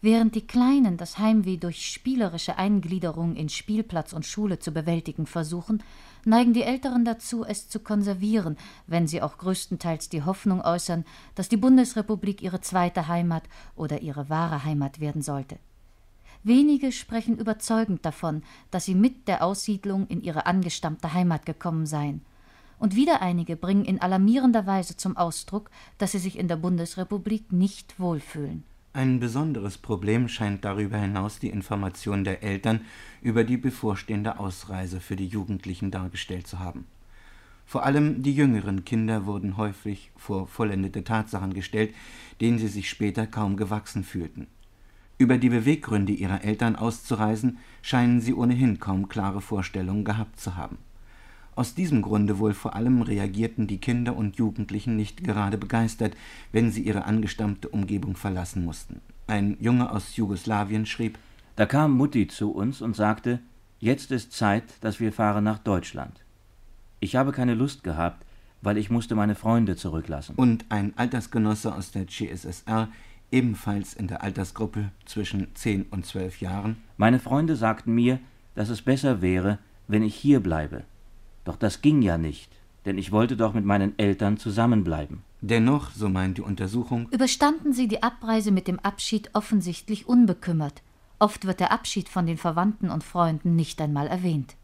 Während 0.06 0.36
die 0.36 0.46
Kleinen 0.46 0.98
das 0.98 1.18
Heimweh 1.18 1.56
durch 1.56 1.84
spielerische 1.84 2.58
Eingliederung 2.58 3.34
in 3.34 3.48
Spielplatz 3.48 4.12
und 4.12 4.24
Schule 4.24 4.60
zu 4.60 4.70
bewältigen 4.70 5.26
versuchen, 5.26 5.82
neigen 6.24 6.52
die 6.52 6.62
Älteren 6.62 7.04
dazu, 7.04 7.44
es 7.44 7.68
zu 7.68 7.80
konservieren, 7.80 8.56
wenn 8.86 9.08
sie 9.08 9.20
auch 9.20 9.36
größtenteils 9.36 10.08
die 10.08 10.22
Hoffnung 10.22 10.60
äußern, 10.60 11.04
dass 11.34 11.48
die 11.48 11.56
Bundesrepublik 11.56 12.40
ihre 12.40 12.60
zweite 12.60 13.08
Heimat 13.08 13.42
oder 13.74 14.00
ihre 14.00 14.28
wahre 14.30 14.62
Heimat 14.62 15.00
werden 15.00 15.22
sollte. 15.22 15.58
Wenige 16.44 16.92
sprechen 16.92 17.36
überzeugend 17.36 18.06
davon, 18.06 18.44
dass 18.70 18.84
sie 18.84 18.94
mit 18.94 19.26
der 19.26 19.42
Aussiedlung 19.42 20.06
in 20.06 20.22
ihre 20.22 20.46
angestammte 20.46 21.14
Heimat 21.14 21.46
gekommen 21.46 21.84
seien. 21.84 22.20
Und 22.78 22.94
wieder 22.94 23.22
einige 23.22 23.56
bringen 23.56 23.84
in 23.84 24.00
alarmierender 24.00 24.66
Weise 24.66 24.96
zum 24.96 25.16
Ausdruck, 25.16 25.68
dass 25.98 26.12
sie 26.12 26.20
sich 26.20 26.38
in 26.38 26.46
der 26.46 26.54
Bundesrepublik 26.54 27.50
nicht 27.50 27.98
wohlfühlen. 27.98 28.62
Ein 28.96 29.20
besonderes 29.20 29.76
Problem 29.76 30.26
scheint 30.26 30.64
darüber 30.64 30.96
hinaus 30.96 31.38
die 31.38 31.50
Information 31.50 32.24
der 32.24 32.42
Eltern 32.42 32.80
über 33.20 33.44
die 33.44 33.58
bevorstehende 33.58 34.40
Ausreise 34.40 35.00
für 35.00 35.16
die 35.16 35.26
Jugendlichen 35.26 35.90
dargestellt 35.90 36.46
zu 36.46 36.60
haben. 36.60 36.86
Vor 37.66 37.84
allem 37.84 38.22
die 38.22 38.34
jüngeren 38.34 38.86
Kinder 38.86 39.26
wurden 39.26 39.58
häufig 39.58 40.12
vor 40.16 40.46
vollendete 40.46 41.04
Tatsachen 41.04 41.52
gestellt, 41.52 41.94
denen 42.40 42.58
sie 42.58 42.68
sich 42.68 42.88
später 42.88 43.26
kaum 43.26 43.58
gewachsen 43.58 44.02
fühlten. 44.02 44.46
Über 45.18 45.36
die 45.36 45.50
Beweggründe 45.50 46.14
ihrer 46.14 46.42
Eltern 46.42 46.74
auszureisen, 46.74 47.58
scheinen 47.82 48.22
sie 48.22 48.32
ohnehin 48.32 48.80
kaum 48.80 49.10
klare 49.10 49.42
Vorstellungen 49.42 50.06
gehabt 50.06 50.40
zu 50.40 50.56
haben 50.56 50.78
aus 51.56 51.74
diesem 51.74 52.02
Grunde 52.02 52.38
wohl 52.38 52.52
vor 52.52 52.76
allem 52.76 53.02
reagierten 53.02 53.66
die 53.66 53.78
Kinder 53.78 54.14
und 54.14 54.36
Jugendlichen 54.36 54.94
nicht 54.94 55.24
gerade 55.24 55.58
begeistert, 55.58 56.14
wenn 56.52 56.70
sie 56.70 56.82
ihre 56.82 57.04
angestammte 57.04 57.68
Umgebung 57.70 58.14
verlassen 58.14 58.64
mussten. 58.64 59.00
Ein 59.26 59.56
Junge 59.58 59.90
aus 59.90 60.16
Jugoslawien 60.16 60.86
schrieb: 60.86 61.18
Da 61.56 61.66
kam 61.66 61.92
Mutti 61.92 62.28
zu 62.28 62.52
uns 62.52 62.82
und 62.82 62.94
sagte: 62.94 63.40
Jetzt 63.80 64.12
ist 64.12 64.32
Zeit, 64.32 64.64
dass 64.82 65.00
wir 65.00 65.12
fahren 65.12 65.44
nach 65.44 65.58
Deutschland. 65.58 66.20
Ich 67.00 67.16
habe 67.16 67.32
keine 67.32 67.54
Lust 67.54 67.82
gehabt, 67.82 68.26
weil 68.60 68.76
ich 68.76 68.90
musste 68.90 69.14
meine 69.14 69.34
Freunde 69.34 69.76
zurücklassen. 69.76 70.34
Und 70.36 70.66
ein 70.68 70.92
Altersgenosse 70.96 71.74
aus 71.74 71.90
der 71.90 72.06
CSSR, 72.06 72.88
ebenfalls 73.30 73.94
in 73.94 74.08
der 74.08 74.22
Altersgruppe 74.22 74.90
zwischen 75.04 75.48
zehn 75.54 75.86
und 75.90 76.06
zwölf 76.06 76.40
Jahren. 76.40 76.76
Meine 76.96 77.18
Freunde 77.18 77.56
sagten 77.56 77.94
mir, 77.94 78.18
dass 78.54 78.68
es 78.68 78.82
besser 78.82 79.22
wäre, 79.22 79.58
wenn 79.88 80.02
ich 80.02 80.14
hier 80.14 80.40
bleibe. 80.40 80.84
Doch 81.46 81.56
das 81.56 81.80
ging 81.80 82.02
ja 82.02 82.18
nicht, 82.18 82.52
denn 82.84 82.98
ich 82.98 83.10
wollte 83.10 83.38
doch 83.38 83.54
mit 83.54 83.64
meinen 83.64 83.98
Eltern 83.98 84.36
zusammenbleiben. 84.36 85.22
Dennoch, 85.40 85.90
so 85.92 86.10
meint 86.10 86.36
die 86.36 86.42
Untersuchung, 86.42 87.08
überstanden 87.10 87.72
sie 87.72 87.88
die 87.88 88.02
Abreise 88.02 88.50
mit 88.50 88.68
dem 88.68 88.78
Abschied 88.80 89.30
offensichtlich 89.32 90.06
unbekümmert, 90.06 90.82
Oft 91.18 91.46
wird 91.46 91.60
der 91.60 91.72
Abschied 91.72 92.08
von 92.08 92.26
den 92.26 92.36
Verwandten 92.36 92.90
und 92.90 93.02
Freunden 93.02 93.56
nicht 93.56 93.80
einmal 93.80 94.06
erwähnt. 94.06 94.56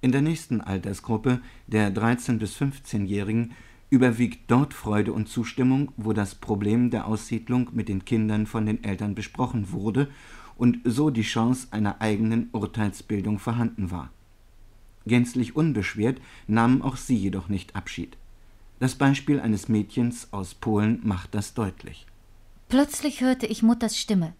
In 0.00 0.12
der 0.12 0.22
nächsten 0.22 0.60
Altersgruppe, 0.60 1.40
der 1.66 1.92
13- 1.92 2.38
bis 2.38 2.56
15-Jährigen, 2.56 3.52
überwiegt 3.90 4.50
dort 4.50 4.74
Freude 4.74 5.12
und 5.12 5.28
Zustimmung, 5.28 5.92
wo 5.96 6.12
das 6.12 6.36
Problem 6.36 6.90
der 6.90 7.06
Aussiedlung 7.06 7.70
mit 7.72 7.88
den 7.88 8.04
Kindern 8.04 8.46
von 8.46 8.66
den 8.66 8.84
Eltern 8.84 9.14
besprochen 9.14 9.72
wurde 9.72 10.08
und 10.56 10.78
so 10.84 11.10
die 11.10 11.22
Chance 11.22 11.68
einer 11.72 12.00
eigenen 12.00 12.48
Urteilsbildung 12.52 13.38
vorhanden 13.38 13.90
war. 13.90 14.10
Gänzlich 15.06 15.54
unbeschwert 15.54 16.20
nahmen 16.46 16.82
auch 16.82 16.96
sie 16.96 17.16
jedoch 17.16 17.48
nicht 17.48 17.76
Abschied. 17.76 18.16
Das 18.78 18.96
Beispiel 18.96 19.40
eines 19.40 19.68
Mädchens 19.68 20.28
aus 20.32 20.54
Polen 20.54 21.00
macht 21.02 21.34
das 21.34 21.54
deutlich. 21.54 22.06
Plötzlich 22.68 23.20
hörte 23.20 23.46
ich 23.46 23.62
Mutters 23.62 23.96
Stimme. 23.96 24.34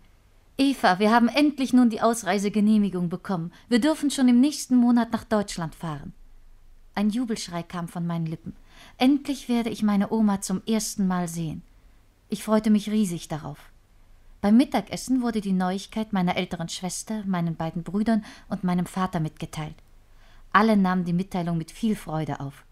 Eva, 0.59 0.99
wir 0.99 1.11
haben 1.11 1.29
endlich 1.29 1.73
nun 1.73 1.91
die 1.91 2.01
Ausreisegenehmigung 2.01 3.09
bekommen. 3.09 3.53
Wir 3.69 3.79
dürfen 3.79 4.11
schon 4.11 4.29
im 4.29 4.41
nächsten 4.41 4.77
Monat 4.77 5.13
nach 5.13 5.25
Deutschland 5.25 5.75
fahren. 5.75 6.13
Ein 6.95 7.11
Jubelschrei 7.11 7.63
kam 7.63 7.89
von 7.89 8.07
meinen 8.07 8.27
Lippen. 8.27 8.55
Endlich 8.99 9.49
werde 9.49 9.71
ich 9.71 9.83
meine 9.83 10.11
Oma 10.11 10.41
zum 10.41 10.63
ersten 10.67 11.07
Mal 11.07 11.29
sehen. 11.29 11.63
Ich 12.29 12.43
freute 12.43 12.71
mich 12.71 12.91
riesig 12.91 13.29
darauf. 13.29 13.59
Beim 14.41 14.57
Mittagessen 14.57 15.23
wurde 15.23 15.41
die 15.41 15.53
Neuigkeit 15.53 16.13
meiner 16.13 16.37
älteren 16.37 16.69
Schwester, 16.69 17.23
meinen 17.27 17.55
beiden 17.55 17.83
Brüdern 17.83 18.25
und 18.49 18.65
meinem 18.65 18.87
Vater 18.87 19.21
mitgeteilt. 19.21 19.75
Alle 20.53 20.77
nahmen 20.77 21.05
die 21.05 21.13
Mitteilung 21.13 21.59
mit 21.59 21.71
viel 21.71 21.97
Freude 21.97 22.41
auf. 22.41 22.65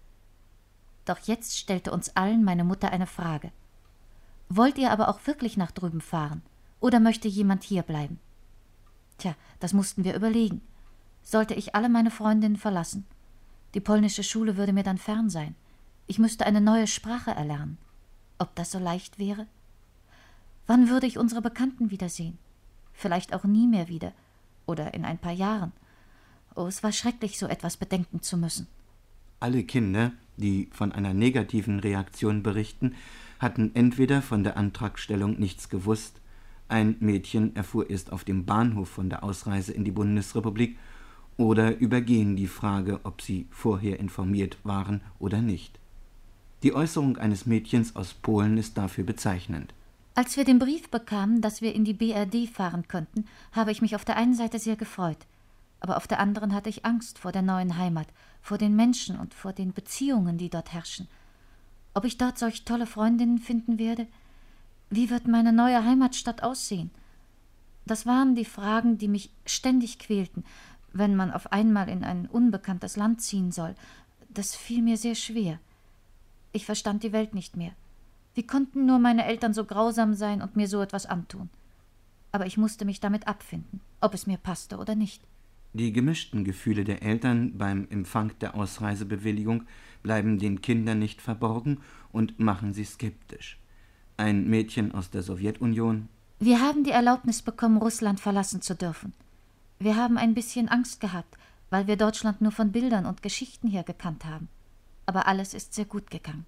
Doch 1.04 1.18
jetzt 1.20 1.58
stellte 1.58 1.92
uns 1.92 2.16
allen 2.16 2.44
meine 2.44 2.64
Mutter 2.64 2.90
eine 2.90 3.06
Frage. 3.06 3.52
Wollt 4.48 4.78
ihr 4.78 4.90
aber 4.90 5.08
auch 5.08 5.26
wirklich 5.26 5.56
nach 5.56 5.70
drüben 5.70 6.00
fahren? 6.00 6.42
Oder 6.80 7.00
möchte 7.00 7.28
jemand 7.28 7.64
hier 7.64 7.82
bleiben? 7.82 8.18
Tja, 9.18 9.34
das 9.60 9.72
mussten 9.72 10.04
wir 10.04 10.14
überlegen. 10.14 10.60
Sollte 11.22 11.54
ich 11.54 11.74
alle 11.74 11.88
meine 11.88 12.10
Freundinnen 12.10 12.56
verlassen? 12.56 13.06
Die 13.74 13.80
polnische 13.80 14.22
Schule 14.22 14.56
würde 14.56 14.72
mir 14.72 14.82
dann 14.82 14.98
fern 14.98 15.30
sein. 15.30 15.54
Ich 16.06 16.18
müsste 16.18 16.46
eine 16.46 16.60
neue 16.60 16.86
Sprache 16.86 17.30
erlernen. 17.30 17.78
Ob 18.38 18.54
das 18.54 18.70
so 18.70 18.78
leicht 18.78 19.18
wäre? 19.18 19.46
Wann 20.66 20.88
würde 20.88 21.06
ich 21.06 21.18
unsere 21.18 21.42
Bekannten 21.42 21.90
wiedersehen? 21.90 22.38
Vielleicht 22.92 23.34
auch 23.34 23.44
nie 23.44 23.66
mehr 23.66 23.88
wieder. 23.88 24.12
Oder 24.66 24.94
in 24.94 25.04
ein 25.04 25.18
paar 25.18 25.32
Jahren. 25.32 25.72
Oh, 26.54 26.66
es 26.66 26.82
war 26.82 26.92
schrecklich, 26.92 27.38
so 27.38 27.46
etwas 27.46 27.76
bedenken 27.76 28.22
zu 28.22 28.36
müssen. 28.36 28.66
Alle 29.40 29.64
Kinder, 29.64 30.12
die 30.36 30.68
von 30.72 30.92
einer 30.92 31.12
negativen 31.12 31.80
Reaktion 31.80 32.42
berichten, 32.42 32.94
hatten 33.38 33.72
entweder 33.74 34.22
von 34.22 34.44
der 34.44 34.56
Antragstellung 34.56 35.38
nichts 35.38 35.68
gewusst, 35.68 36.20
ein 36.68 36.96
Mädchen 37.00 37.54
erfuhr 37.56 37.90
erst 37.90 38.12
auf 38.12 38.24
dem 38.24 38.46
Bahnhof 38.46 38.88
von 38.88 39.10
der 39.10 39.22
Ausreise 39.22 39.72
in 39.72 39.84
die 39.84 39.90
Bundesrepublik, 39.90 40.78
oder 41.36 41.76
übergehen 41.78 42.36
die 42.36 42.46
Frage, 42.46 43.00
ob 43.02 43.20
sie 43.20 43.46
vorher 43.50 43.98
informiert 43.98 44.56
waren 44.62 45.00
oder 45.18 45.42
nicht. 45.42 45.78
Die 46.62 46.72
Äußerung 46.72 47.18
eines 47.18 47.44
Mädchens 47.44 47.96
aus 47.96 48.14
Polen 48.14 48.56
ist 48.56 48.78
dafür 48.78 49.04
bezeichnend. 49.04 49.74
Als 50.14 50.36
wir 50.36 50.44
den 50.44 50.60
Brief 50.60 50.88
bekamen, 50.90 51.40
dass 51.40 51.60
wir 51.60 51.74
in 51.74 51.84
die 51.84 51.92
BRD 51.92 52.48
fahren 52.48 52.86
könnten, 52.86 53.26
habe 53.52 53.72
ich 53.72 53.82
mich 53.82 53.96
auf 53.96 54.04
der 54.04 54.16
einen 54.16 54.34
Seite 54.34 54.60
sehr 54.60 54.76
gefreut, 54.76 55.18
aber 55.84 55.98
auf 55.98 56.06
der 56.06 56.18
anderen 56.18 56.54
hatte 56.54 56.70
ich 56.70 56.86
Angst 56.86 57.18
vor 57.18 57.30
der 57.30 57.42
neuen 57.42 57.76
Heimat, 57.76 58.06
vor 58.40 58.56
den 58.56 58.74
Menschen 58.74 59.18
und 59.18 59.34
vor 59.34 59.52
den 59.52 59.74
Beziehungen, 59.74 60.38
die 60.38 60.48
dort 60.48 60.72
herrschen. 60.72 61.08
Ob 61.92 62.06
ich 62.06 62.16
dort 62.16 62.38
solch 62.38 62.64
tolle 62.64 62.86
Freundinnen 62.86 63.36
finden 63.38 63.78
werde? 63.78 64.06
Wie 64.88 65.10
wird 65.10 65.28
meine 65.28 65.52
neue 65.52 65.84
Heimatstadt 65.84 66.42
aussehen? 66.42 66.90
Das 67.84 68.06
waren 68.06 68.34
die 68.34 68.46
Fragen, 68.46 68.96
die 68.96 69.08
mich 69.08 69.28
ständig 69.44 69.98
quälten, 69.98 70.42
wenn 70.94 71.16
man 71.16 71.30
auf 71.30 71.52
einmal 71.52 71.90
in 71.90 72.02
ein 72.02 72.28
unbekanntes 72.28 72.96
Land 72.96 73.20
ziehen 73.20 73.52
soll. 73.52 73.74
Das 74.30 74.56
fiel 74.56 74.80
mir 74.80 74.96
sehr 74.96 75.14
schwer. 75.14 75.60
Ich 76.52 76.64
verstand 76.64 77.02
die 77.02 77.12
Welt 77.12 77.34
nicht 77.34 77.58
mehr. 77.58 77.72
Wie 78.32 78.46
konnten 78.46 78.86
nur 78.86 79.00
meine 79.00 79.26
Eltern 79.26 79.52
so 79.52 79.66
grausam 79.66 80.14
sein 80.14 80.40
und 80.40 80.56
mir 80.56 80.66
so 80.66 80.80
etwas 80.80 81.04
antun? 81.04 81.50
Aber 82.32 82.46
ich 82.46 82.56
musste 82.56 82.86
mich 82.86 83.00
damit 83.00 83.28
abfinden, 83.28 83.82
ob 84.00 84.14
es 84.14 84.26
mir 84.26 84.38
passte 84.38 84.78
oder 84.78 84.94
nicht. 84.94 85.20
Die 85.76 85.92
gemischten 85.92 86.44
Gefühle 86.44 86.84
der 86.84 87.02
Eltern 87.02 87.58
beim 87.58 87.88
Empfang 87.90 88.30
der 88.40 88.54
Ausreisebewilligung 88.54 89.64
bleiben 90.04 90.38
den 90.38 90.60
Kindern 90.60 91.00
nicht 91.00 91.20
verborgen 91.20 91.80
und 92.12 92.38
machen 92.38 92.72
sie 92.72 92.84
skeptisch. 92.84 93.58
Ein 94.16 94.48
Mädchen 94.48 94.94
aus 94.94 95.10
der 95.10 95.24
Sowjetunion. 95.24 96.08
Wir 96.38 96.60
haben 96.60 96.84
die 96.84 96.92
Erlaubnis 96.92 97.42
bekommen, 97.42 97.78
Russland 97.78 98.20
verlassen 98.20 98.62
zu 98.62 98.76
dürfen. 98.76 99.14
Wir 99.80 99.96
haben 99.96 100.16
ein 100.16 100.34
bisschen 100.34 100.68
Angst 100.68 101.00
gehabt, 101.00 101.36
weil 101.70 101.88
wir 101.88 101.96
Deutschland 101.96 102.40
nur 102.40 102.52
von 102.52 102.70
Bildern 102.70 103.04
und 103.04 103.24
Geschichten 103.24 103.66
her 103.66 103.82
gekannt 103.82 104.24
haben. 104.24 104.48
Aber 105.06 105.26
alles 105.26 105.54
ist 105.54 105.74
sehr 105.74 105.86
gut 105.86 106.08
gegangen. 106.08 106.46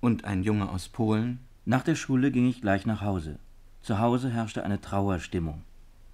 Und 0.00 0.24
ein 0.24 0.44
Junge 0.44 0.70
aus 0.70 0.88
Polen? 0.88 1.40
Nach 1.64 1.82
der 1.82 1.96
Schule 1.96 2.30
ging 2.30 2.48
ich 2.48 2.60
gleich 2.60 2.86
nach 2.86 3.00
Hause. 3.00 3.40
Zu 3.82 3.98
Hause 3.98 4.30
herrschte 4.30 4.62
eine 4.62 4.80
Trauerstimmung. 4.80 5.62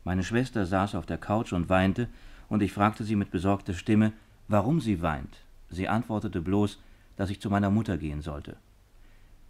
Meine 0.02 0.24
Schwester 0.24 0.64
saß 0.64 0.94
auf 0.94 1.04
der 1.04 1.18
Couch 1.18 1.52
und 1.52 1.68
weinte, 1.68 2.08
und 2.48 2.62
ich 2.62 2.72
fragte 2.72 3.04
sie 3.04 3.16
mit 3.16 3.30
besorgter 3.30 3.74
Stimme, 3.74 4.12
warum 4.48 4.80
sie 4.80 5.02
weint. 5.02 5.38
Sie 5.70 5.88
antwortete 5.88 6.40
bloß, 6.40 6.80
dass 7.16 7.30
ich 7.30 7.40
zu 7.40 7.50
meiner 7.50 7.70
Mutter 7.70 7.98
gehen 7.98 8.20
sollte. 8.20 8.56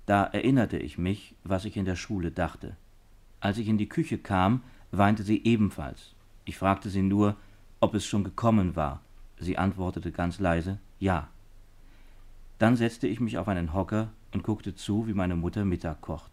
Da 0.07 0.25
erinnerte 0.25 0.79
ich 0.79 0.99
mich, 0.99 1.35
was 1.45 1.65
ich 1.65 1.77
in 1.77 1.85
der 1.85 1.97
Schule 1.97 2.31
dachte. 2.31 2.77
Als 3.41 3.59
ich 3.59 3.69
in 3.69 3.79
die 3.79 3.89
Küche 3.89 4.19
kam, 4.19 4.63
weinte 4.91 5.23
sie 5.23 5.45
ebenfalls. 5.45 6.15
Ich 6.45 6.59
fragte 6.59 6.91
sie 6.91 7.03
nur, 7.03 7.37
ob 7.81 7.95
es 7.95 8.07
schon 8.07 8.25
gekommen 8.25 8.77
war. 8.77 9.01
Sie 9.39 9.59
antwortete 9.59 10.13
ganz 10.13 10.39
leise 10.39 10.79
Ja. 10.99 11.29
Dann 12.59 12.77
setzte 12.77 13.09
ich 13.09 13.21
mich 13.21 13.39
auf 13.39 13.49
einen 13.49 13.73
Hocker 13.73 14.09
und 14.33 14.43
guckte 14.43 14.75
zu, 14.75 15.07
wie 15.07 15.15
meine 15.15 15.37
Mutter 15.37 15.65
Mittag 15.65 16.01
kocht. 16.01 16.31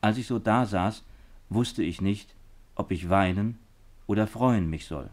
Als 0.00 0.18
ich 0.18 0.26
so 0.26 0.38
dasaß, 0.38 1.04
wusste 1.48 1.82
ich 1.82 2.00
nicht, 2.00 2.34
ob 2.74 2.90
ich 2.90 3.08
weinen 3.08 3.58
oder 4.06 4.26
freuen 4.26 4.68
mich 4.68 4.86
soll. 4.86 5.10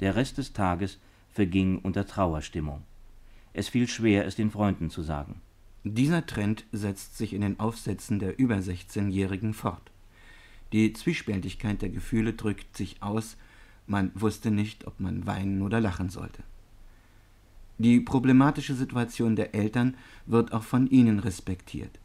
Der 0.00 0.16
Rest 0.16 0.38
des 0.38 0.52
Tages 0.52 0.98
verging 1.32 1.78
unter 1.78 2.06
Trauerstimmung. 2.06 2.82
Es 3.52 3.68
fiel 3.68 3.88
schwer, 3.88 4.26
es 4.26 4.36
den 4.36 4.50
Freunden 4.50 4.90
zu 4.90 5.02
sagen. 5.02 5.40
Dieser 5.84 6.26
Trend 6.26 6.64
setzt 6.72 7.16
sich 7.16 7.32
in 7.32 7.40
den 7.40 7.58
Aufsätzen 7.60 8.18
der 8.18 8.38
über 8.38 8.56
16-Jährigen 8.56 9.54
fort. 9.54 9.90
Die 10.72 10.92
Zwiespältigkeit 10.92 11.80
der 11.80 11.88
Gefühle 11.88 12.34
drückt 12.34 12.76
sich 12.76 13.02
aus, 13.02 13.36
man 13.86 14.10
wusste 14.14 14.50
nicht, 14.50 14.86
ob 14.86 15.00
man 15.00 15.26
weinen 15.26 15.62
oder 15.62 15.80
lachen 15.80 16.10
sollte. 16.10 16.42
Die 17.78 18.00
problematische 18.00 18.74
Situation 18.74 19.34
der 19.34 19.54
Eltern 19.54 19.96
wird 20.26 20.52
auch 20.52 20.64
von 20.64 20.88
ihnen 20.88 21.20
respektiert. 21.20 21.98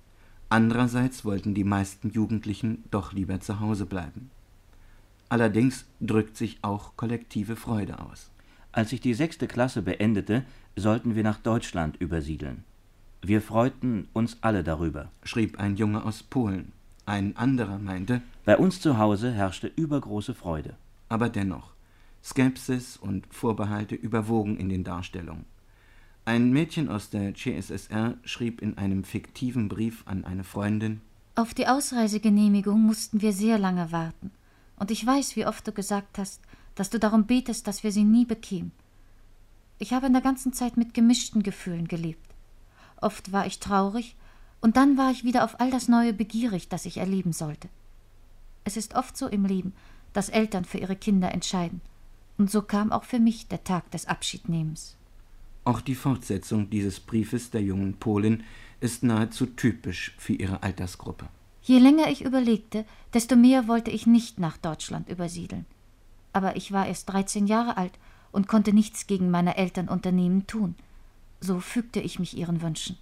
Andererseits 0.48 1.26
wollten 1.26 1.56
die 1.56 1.64
meisten 1.64 2.12
Jugendlichen 2.12 2.84
doch 2.91 3.12
lieber 3.12 3.39
zu 3.39 3.60
Hause 3.60 3.86
bleiben. 3.86 4.30
Allerdings 5.34 5.86
drückt 6.00 6.38
sich 6.38 6.60
auch 6.62 6.96
kollektive 6.96 7.56
Freude 7.56 7.98
aus. 7.98 8.30
Als 8.72 8.94
ich 8.94 9.02
die 9.02 9.16
sechste 9.16 9.48
Klasse 9.48 9.82
beendete, 9.82 10.44
sollten 10.76 11.16
wir 11.16 11.24
nach 11.24 11.40
Deutschland 11.40 11.98
übersiedeln. 12.00 12.64
Wir 13.24 13.42
freuten 13.42 14.08
uns 14.14 14.38
alle 14.42 14.64
darüber, 14.64 15.10
schrieb 15.24 15.60
ein 15.60 15.76
Junge 15.76 16.06
aus 16.06 16.22
Polen. 16.22 16.72
Ein 17.08 17.36
anderer 17.36 17.80
meinte, 17.80 18.22
bei 18.46 18.60
uns 18.60 18.80
zu 18.80 19.00
Hause 19.00 19.32
herrschte 19.32 19.72
übergroße 19.76 20.36
Freude. 20.36 20.76
Aber 21.10 21.30
dennoch, 21.30 21.72
Skepsis 22.24 22.96
und 22.96 23.26
Vorbehalte 23.34 23.96
überwogen 23.96 24.58
in 24.58 24.70
den 24.70 24.84
Darstellungen. 24.84 25.46
Ein 26.26 26.52
Mädchen 26.52 26.90
aus 26.90 27.10
der 27.10 27.34
CSSR 27.34 28.18
schrieb 28.24 28.62
in 28.62 28.78
einem 28.78 29.04
fiktiven 29.04 29.68
Brief 29.68 30.04
an 30.06 30.26
eine 30.26 30.44
Freundin 30.44 31.02
Auf 31.34 31.56
die 31.56 31.66
Ausreisegenehmigung 31.66 32.80
mussten 32.80 33.24
wir 33.24 33.34
sehr 33.34 33.58
lange 33.58 33.92
warten. 33.92 34.30
Und 34.78 34.91
ich 34.91 35.05
weiß, 35.05 35.36
wie 35.36 35.45
oft 35.45 35.67
du 35.67 35.71
gesagt 35.71 36.17
hast, 36.17 36.41
dass 36.76 36.89
du 36.89 36.99
darum 36.99 37.26
betest, 37.26 37.67
dass 37.67 37.84
wir 37.84 37.91
sie 37.91 38.03
nie 38.03 38.26
bekämen. 38.26 38.71
Ich 39.80 39.93
habe 39.93 40.07
in 40.07 40.13
der 40.13 40.21
ganzen 40.21 40.53
Zeit 40.53 40.78
mit 40.78 40.93
gemischten 40.93 41.43
Gefühlen 41.43 41.88
gelebt. 41.88 42.34
Oft 43.01 43.32
war 43.32 43.45
ich 43.45 43.59
traurig, 43.59 44.15
und 44.63 44.78
dann 44.78 44.97
war 44.97 45.11
ich 45.11 45.26
wieder 45.26 45.43
auf 45.43 45.59
all 45.59 45.71
das 45.71 45.89
Neue 45.89 46.13
begierig, 46.13 46.69
das 46.69 46.86
ich 46.86 46.95
erleben 46.95 47.34
sollte. 47.34 47.67
Es 48.63 48.78
ist 48.78 48.95
oft 48.95 49.17
so 49.17 49.28
im 49.28 49.43
Leben, 49.43 49.74
dass 50.13 50.30
Eltern 50.30 50.63
für 50.63 50.78
ihre 50.78 50.95
Kinder 50.95 51.34
entscheiden. 51.34 51.82
Und 52.38 52.49
so 52.49 52.61
kam 52.61 52.93
auch 52.93 53.03
für 53.03 53.19
mich 53.19 53.49
der 53.49 53.65
Tag 53.65 53.91
des 53.91 54.05
Abschiednehmens. 54.05 54.95
Auch 55.65 55.82
die 55.82 55.95
Fortsetzung 55.95 56.69
dieses 56.69 57.01
Briefes 57.01 57.49
der 57.49 57.61
jungen 57.61 57.95
Polin 57.95 58.45
ist 58.80 59.03
nahezu 59.03 59.47
typisch 59.47 60.15
für 60.17 60.34
ihre 60.34 60.63
Altersgruppe. 60.63 61.28
Je 61.64 61.80
länger 61.80 62.09
ich 62.09 62.24
überlegte, 62.24 62.86
desto 63.14 63.36
mehr 63.36 63.68
wollte 63.68 63.89
ich 63.89 64.05
nicht 64.05 64.38
nach 64.38 64.57
Deutschland 64.57 65.09
übersiedeln. 65.09 65.66
Aber 66.34 66.57
ich 66.57 66.72
war 66.72 66.88
erst 66.88 67.09
13 67.09 67.47
Jahre 67.47 67.78
alt 67.78 67.93
und 68.32 68.47
konnte 68.47 68.74
nichts 68.74 69.07
gegen 69.07 69.32
meine 69.32 69.55
Eltern 69.55 69.88
unternehmen 69.88 70.45
tun. 70.45 70.76
So 71.39 71.59
fügte 71.59 72.01
ich 72.01 72.20
mich 72.20 72.38
ihren 72.38 72.61
Wünschen. 72.61 72.97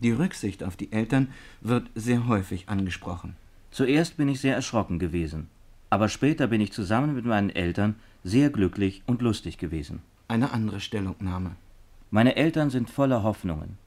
Die 0.00 0.10
Rücksicht 0.10 0.62
auf 0.62 0.76
die 0.76 0.92
Eltern 0.92 1.28
wird 1.60 1.88
sehr 1.94 2.26
häufig 2.26 2.68
angesprochen. 2.68 3.36
Zuerst 3.70 4.16
bin 4.16 4.28
ich 4.28 4.40
sehr 4.40 4.54
erschrocken 4.54 4.98
gewesen. 4.98 5.48
Aber 5.90 6.08
später 6.08 6.46
bin 6.46 6.60
ich 6.60 6.72
zusammen 6.72 7.14
mit 7.14 7.24
meinen 7.24 7.50
Eltern 7.50 7.96
sehr 8.22 8.50
glücklich 8.50 9.02
und 9.06 9.22
lustig 9.22 9.56
gewesen. 9.56 10.02
Eine 10.28 10.52
andere 10.52 10.80
Stellungnahme. 10.80 11.56
Meine 12.10 12.36
Eltern 12.36 12.68
sind 12.70 12.90
voller 12.90 13.22
Hoffnungen. 13.22 13.78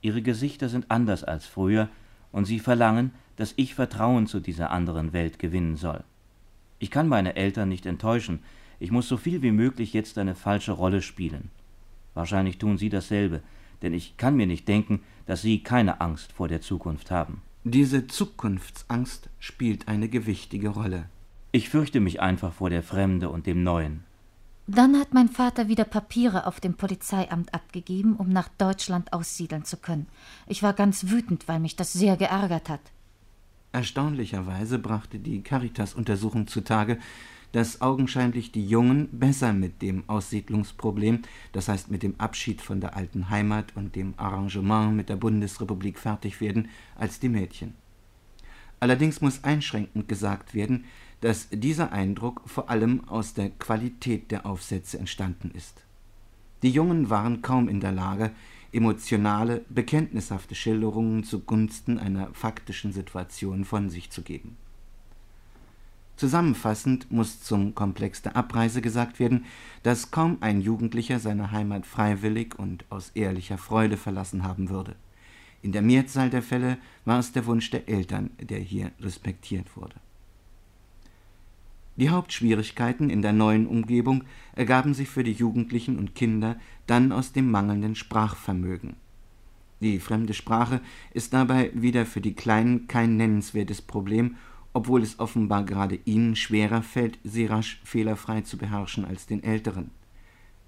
Ihre 0.00 0.22
Gesichter 0.22 0.68
sind 0.68 0.90
anders 0.90 1.24
als 1.24 1.46
früher, 1.46 1.88
und 2.30 2.44
sie 2.44 2.60
verlangen, 2.60 3.12
dass 3.38 3.54
ich 3.56 3.74
Vertrauen 3.74 4.26
zu 4.26 4.40
dieser 4.40 4.70
anderen 4.72 5.12
Welt 5.12 5.38
gewinnen 5.38 5.76
soll. 5.76 6.02
Ich 6.80 6.90
kann 6.90 7.08
meine 7.08 7.36
Eltern 7.36 7.68
nicht 7.68 7.86
enttäuschen, 7.86 8.40
ich 8.80 8.90
muss 8.90 9.08
so 9.08 9.16
viel 9.16 9.42
wie 9.42 9.52
möglich 9.52 9.92
jetzt 9.92 10.18
eine 10.18 10.34
falsche 10.34 10.72
Rolle 10.72 11.02
spielen. 11.02 11.50
Wahrscheinlich 12.14 12.58
tun 12.58 12.78
Sie 12.78 12.88
dasselbe, 12.88 13.40
denn 13.82 13.94
ich 13.94 14.16
kann 14.16 14.36
mir 14.36 14.46
nicht 14.46 14.66
denken, 14.66 15.00
dass 15.26 15.42
Sie 15.42 15.62
keine 15.62 16.00
Angst 16.00 16.32
vor 16.32 16.48
der 16.48 16.60
Zukunft 16.60 17.10
haben. 17.12 17.42
Diese 17.62 18.08
Zukunftsangst 18.08 19.28
spielt 19.38 19.86
eine 19.86 20.08
gewichtige 20.08 20.70
Rolle. 20.70 21.08
Ich 21.52 21.68
fürchte 21.68 22.00
mich 22.00 22.20
einfach 22.20 22.52
vor 22.52 22.70
der 22.70 22.82
Fremde 22.82 23.30
und 23.30 23.46
dem 23.46 23.62
Neuen. 23.62 24.04
Dann 24.66 24.98
hat 24.98 25.14
mein 25.14 25.28
Vater 25.28 25.68
wieder 25.68 25.84
Papiere 25.84 26.46
auf 26.46 26.60
dem 26.60 26.74
Polizeiamt 26.74 27.54
abgegeben, 27.54 28.16
um 28.16 28.28
nach 28.28 28.48
Deutschland 28.58 29.12
aussiedeln 29.12 29.64
zu 29.64 29.76
können. 29.76 30.08
Ich 30.46 30.62
war 30.62 30.72
ganz 30.72 31.08
wütend, 31.08 31.48
weil 31.48 31.60
mich 31.60 31.76
das 31.76 31.92
sehr 31.92 32.16
geärgert 32.16 32.68
hat. 32.68 32.80
Erstaunlicherweise 33.78 34.80
brachte 34.80 35.20
die 35.20 35.40
Caritas-Untersuchung 35.40 36.48
zutage, 36.48 36.98
dass 37.52 37.80
augenscheinlich 37.80 38.50
die 38.50 38.66
Jungen 38.66 39.08
besser 39.12 39.52
mit 39.52 39.82
dem 39.82 40.02
Aussiedlungsproblem, 40.08 41.22
das 41.52 41.68
heißt 41.68 41.88
mit 41.88 42.02
dem 42.02 42.18
Abschied 42.18 42.60
von 42.60 42.80
der 42.80 42.96
alten 42.96 43.30
Heimat 43.30 43.76
und 43.76 43.94
dem 43.94 44.14
Arrangement 44.16 44.96
mit 44.96 45.08
der 45.08 45.14
Bundesrepublik 45.14 46.00
fertig 46.00 46.40
werden, 46.40 46.70
als 46.96 47.20
die 47.20 47.28
Mädchen. 47.28 47.74
Allerdings 48.80 49.20
muss 49.20 49.44
einschränkend 49.44 50.08
gesagt 50.08 50.54
werden, 50.54 50.84
dass 51.20 51.46
dieser 51.48 51.92
Eindruck 51.92 52.42
vor 52.46 52.70
allem 52.70 53.08
aus 53.08 53.32
der 53.34 53.50
Qualität 53.50 54.32
der 54.32 54.44
Aufsätze 54.44 54.98
entstanden 54.98 55.52
ist. 55.54 55.84
Die 56.64 56.70
Jungen 56.70 57.10
waren 57.10 57.42
kaum 57.42 57.68
in 57.68 57.78
der 57.78 57.92
Lage, 57.92 58.32
emotionale, 58.72 59.64
bekenntnishafte 59.68 60.54
Schilderungen 60.54 61.24
zugunsten 61.24 61.98
einer 61.98 62.28
faktischen 62.34 62.92
Situation 62.92 63.64
von 63.64 63.90
sich 63.90 64.10
zu 64.10 64.22
geben. 64.22 64.56
Zusammenfassend 66.16 67.12
muss 67.12 67.42
zum 67.42 67.76
Komplex 67.76 68.22
der 68.22 68.34
Abreise 68.34 68.80
gesagt 68.82 69.20
werden, 69.20 69.44
dass 69.84 70.10
kaum 70.10 70.38
ein 70.40 70.60
Jugendlicher 70.60 71.20
seine 71.20 71.52
Heimat 71.52 71.86
freiwillig 71.86 72.58
und 72.58 72.84
aus 72.90 73.10
ehrlicher 73.14 73.56
Freude 73.56 73.96
verlassen 73.96 74.42
haben 74.42 74.68
würde. 74.68 74.96
In 75.62 75.70
der 75.70 75.82
Mehrzahl 75.82 76.28
der 76.28 76.42
Fälle 76.42 76.78
war 77.04 77.20
es 77.20 77.32
der 77.32 77.46
Wunsch 77.46 77.70
der 77.70 77.88
Eltern, 77.88 78.30
der 78.40 78.58
hier 78.58 78.90
respektiert 79.00 79.76
wurde. 79.76 79.94
Die 81.98 82.10
Hauptschwierigkeiten 82.10 83.10
in 83.10 83.22
der 83.22 83.32
neuen 83.32 83.66
Umgebung 83.66 84.22
ergaben 84.54 84.94
sich 84.94 85.08
für 85.08 85.24
die 85.24 85.32
Jugendlichen 85.32 85.98
und 85.98 86.14
Kinder 86.14 86.56
dann 86.86 87.10
aus 87.10 87.32
dem 87.32 87.50
mangelnden 87.50 87.96
Sprachvermögen. 87.96 88.94
Die 89.80 89.98
fremde 89.98 90.32
Sprache 90.32 90.80
ist 91.12 91.32
dabei 91.32 91.72
wieder 91.74 92.06
für 92.06 92.20
die 92.20 92.34
Kleinen 92.34 92.86
kein 92.86 93.16
nennenswertes 93.16 93.82
Problem, 93.82 94.36
obwohl 94.72 95.02
es 95.02 95.18
offenbar 95.18 95.64
gerade 95.64 95.98
ihnen 96.04 96.36
schwerer 96.36 96.82
fällt, 96.82 97.18
sie 97.24 97.46
rasch 97.46 97.80
fehlerfrei 97.82 98.42
zu 98.42 98.58
beherrschen 98.58 99.04
als 99.04 99.26
den 99.26 99.42
Älteren. 99.42 99.90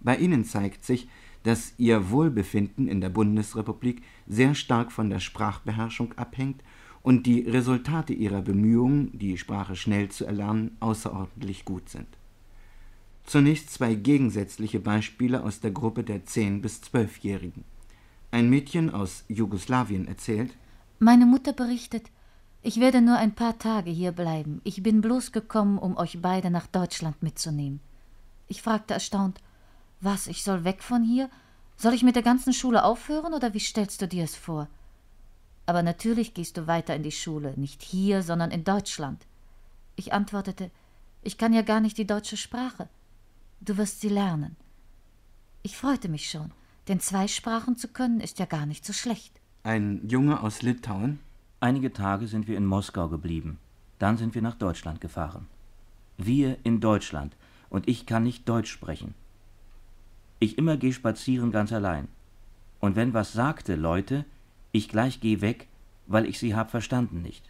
Bei 0.01 0.17
ihnen 0.17 0.45
zeigt 0.45 0.85
sich, 0.85 1.09
dass 1.45 1.75
ihr 1.79 2.11
Wohlbefinden 2.11 2.89
in 2.89 3.01
der 3.01 3.09
Bundesrepublik 3.09 4.03
sehr 4.27 4.57
stark 4.57 4.91
von 4.91 5.11
der 5.11 5.21
Sprachbeherrschung 5.21 6.13
abhängt 6.15 6.63
und 7.03 7.27
die 7.27 7.41
Resultate 7.41 8.13
ihrer 8.13 8.43
Bemühungen, 8.43 9.19
die 9.19 9.39
Sprache 9.39 9.77
schnell 9.77 10.11
zu 10.11 10.27
erlernen, 10.27 10.77
außerordentlich 10.81 11.65
gut 11.65 11.89
sind. 11.89 12.07
Zunächst 13.25 13.71
zwei 13.71 13.95
gegensätzliche 13.95 14.81
Beispiele 14.81 15.43
aus 15.43 15.61
der 15.61 15.71
Gruppe 15.71 16.03
der 16.03 16.25
10- 16.25 16.61
bis 16.61 16.81
12-Jährigen. 16.83 17.65
Ein 18.33 18.51
Mädchen 18.51 18.91
aus 18.91 19.25
Jugoslawien 19.29 20.07
erzählt: 20.07 20.57
Meine 20.99 21.27
Mutter 21.27 21.53
berichtet, 21.53 22.11
ich 22.63 22.79
werde 22.79 23.01
nur 23.01 23.17
ein 23.17 23.35
paar 23.35 23.59
Tage 23.59 23.91
hier 23.91 24.13
bleiben. 24.13 24.61
Ich 24.65 24.83
bin 24.83 25.01
bloß 25.01 25.33
gekommen, 25.33 25.79
um 25.79 25.97
euch 25.97 26.21
beide 26.21 26.51
nach 26.51 26.67
Deutschland 26.67 27.23
mitzunehmen. 27.23 27.81
Ich 28.49 28.63
fragte 28.63 28.95
erstaunt: 28.95 29.41
Was, 30.01 30.27
ich 30.27 30.43
soll 30.43 30.65
weg 30.65 30.83
von 30.83 31.03
hier? 31.03 31.31
Soll 31.77 31.95
ich 31.95 32.03
mit 32.03 32.17
der 32.17 32.23
ganzen 32.23 32.53
Schule 32.53 32.85
aufhören 32.85 33.33
oder 33.33 33.55
wie 33.55 33.61
stellst 33.61 34.03
du 34.03 34.09
dir 34.09 34.25
es 34.25 34.37
vor? 34.37 34.69
Aber 35.71 35.85
natürlich 35.85 36.35
gehst 36.35 36.57
du 36.57 36.67
weiter 36.67 36.97
in 36.97 37.05
die 37.05 37.13
Schule, 37.13 37.55
nicht 37.57 37.81
hier, 37.81 38.25
sondern 38.25 38.51
in 38.51 38.65
Deutschland. 38.65 39.25
Ich 39.95 40.13
antwortete, 40.13 40.69
ich 41.23 41.39
kann 41.39 41.53
ja 41.53 41.63
gar 41.63 41.79
nicht 41.79 41.97
die 41.97 42.09
deutsche 42.09 42.37
Sprache. 42.37 42.89
Du 43.61 43.77
wirst 43.77 44.01
sie 44.01 44.09
lernen. 44.09 44.57
Ich 45.63 45.77
freute 45.77 46.09
mich 46.09 46.29
schon, 46.29 46.51
denn 46.89 46.99
zwei 46.99 47.29
Sprachen 47.29 47.77
zu 47.77 47.87
können 47.87 48.19
ist 48.19 48.41
ja 48.41 48.47
gar 48.47 48.67
nicht 48.67 48.85
so 48.85 48.93
schlecht. 48.93 49.41
Ein 49.63 50.01
Junge 50.09 50.41
aus 50.41 50.63
Litauen? 50.63 51.21
Einige 51.61 51.93
Tage 51.93 52.27
sind 52.27 52.49
wir 52.49 52.57
in 52.57 52.67
Moskau 52.67 53.07
geblieben. 53.09 53.61
Dann 54.01 54.17
sind 54.17 54.35
wir 54.35 54.43
nach 54.43 54.57
Deutschland 54.57 55.01
gefahren. 55.01 55.47
Wir 56.19 56.57
in 56.65 56.81
Deutschland 56.81 57.37
und 57.69 57.87
ich 57.87 58.07
kann 58.07 58.25
nicht 58.25 58.49
Deutsch 58.49 58.73
sprechen. 58.73 59.15
Ich 60.41 60.59
immer 60.59 60.77
geh 60.77 60.91
spazieren 60.91 61.53
ganz 61.53 61.73
allein. 61.73 62.09
Und 62.81 62.97
wenn 62.97 63.15
was 63.15 63.33
sagte, 63.33 63.77
Leute, 63.77 64.25
ich 64.73 64.89
gleich 64.89 65.21
geh 65.21 65.41
weg, 65.41 65.69
weil 66.07 66.27
ich 66.27 66.39
sie 66.39 66.55
hab 66.55 66.71
verstanden 66.71 67.23
nicht. 67.23 67.45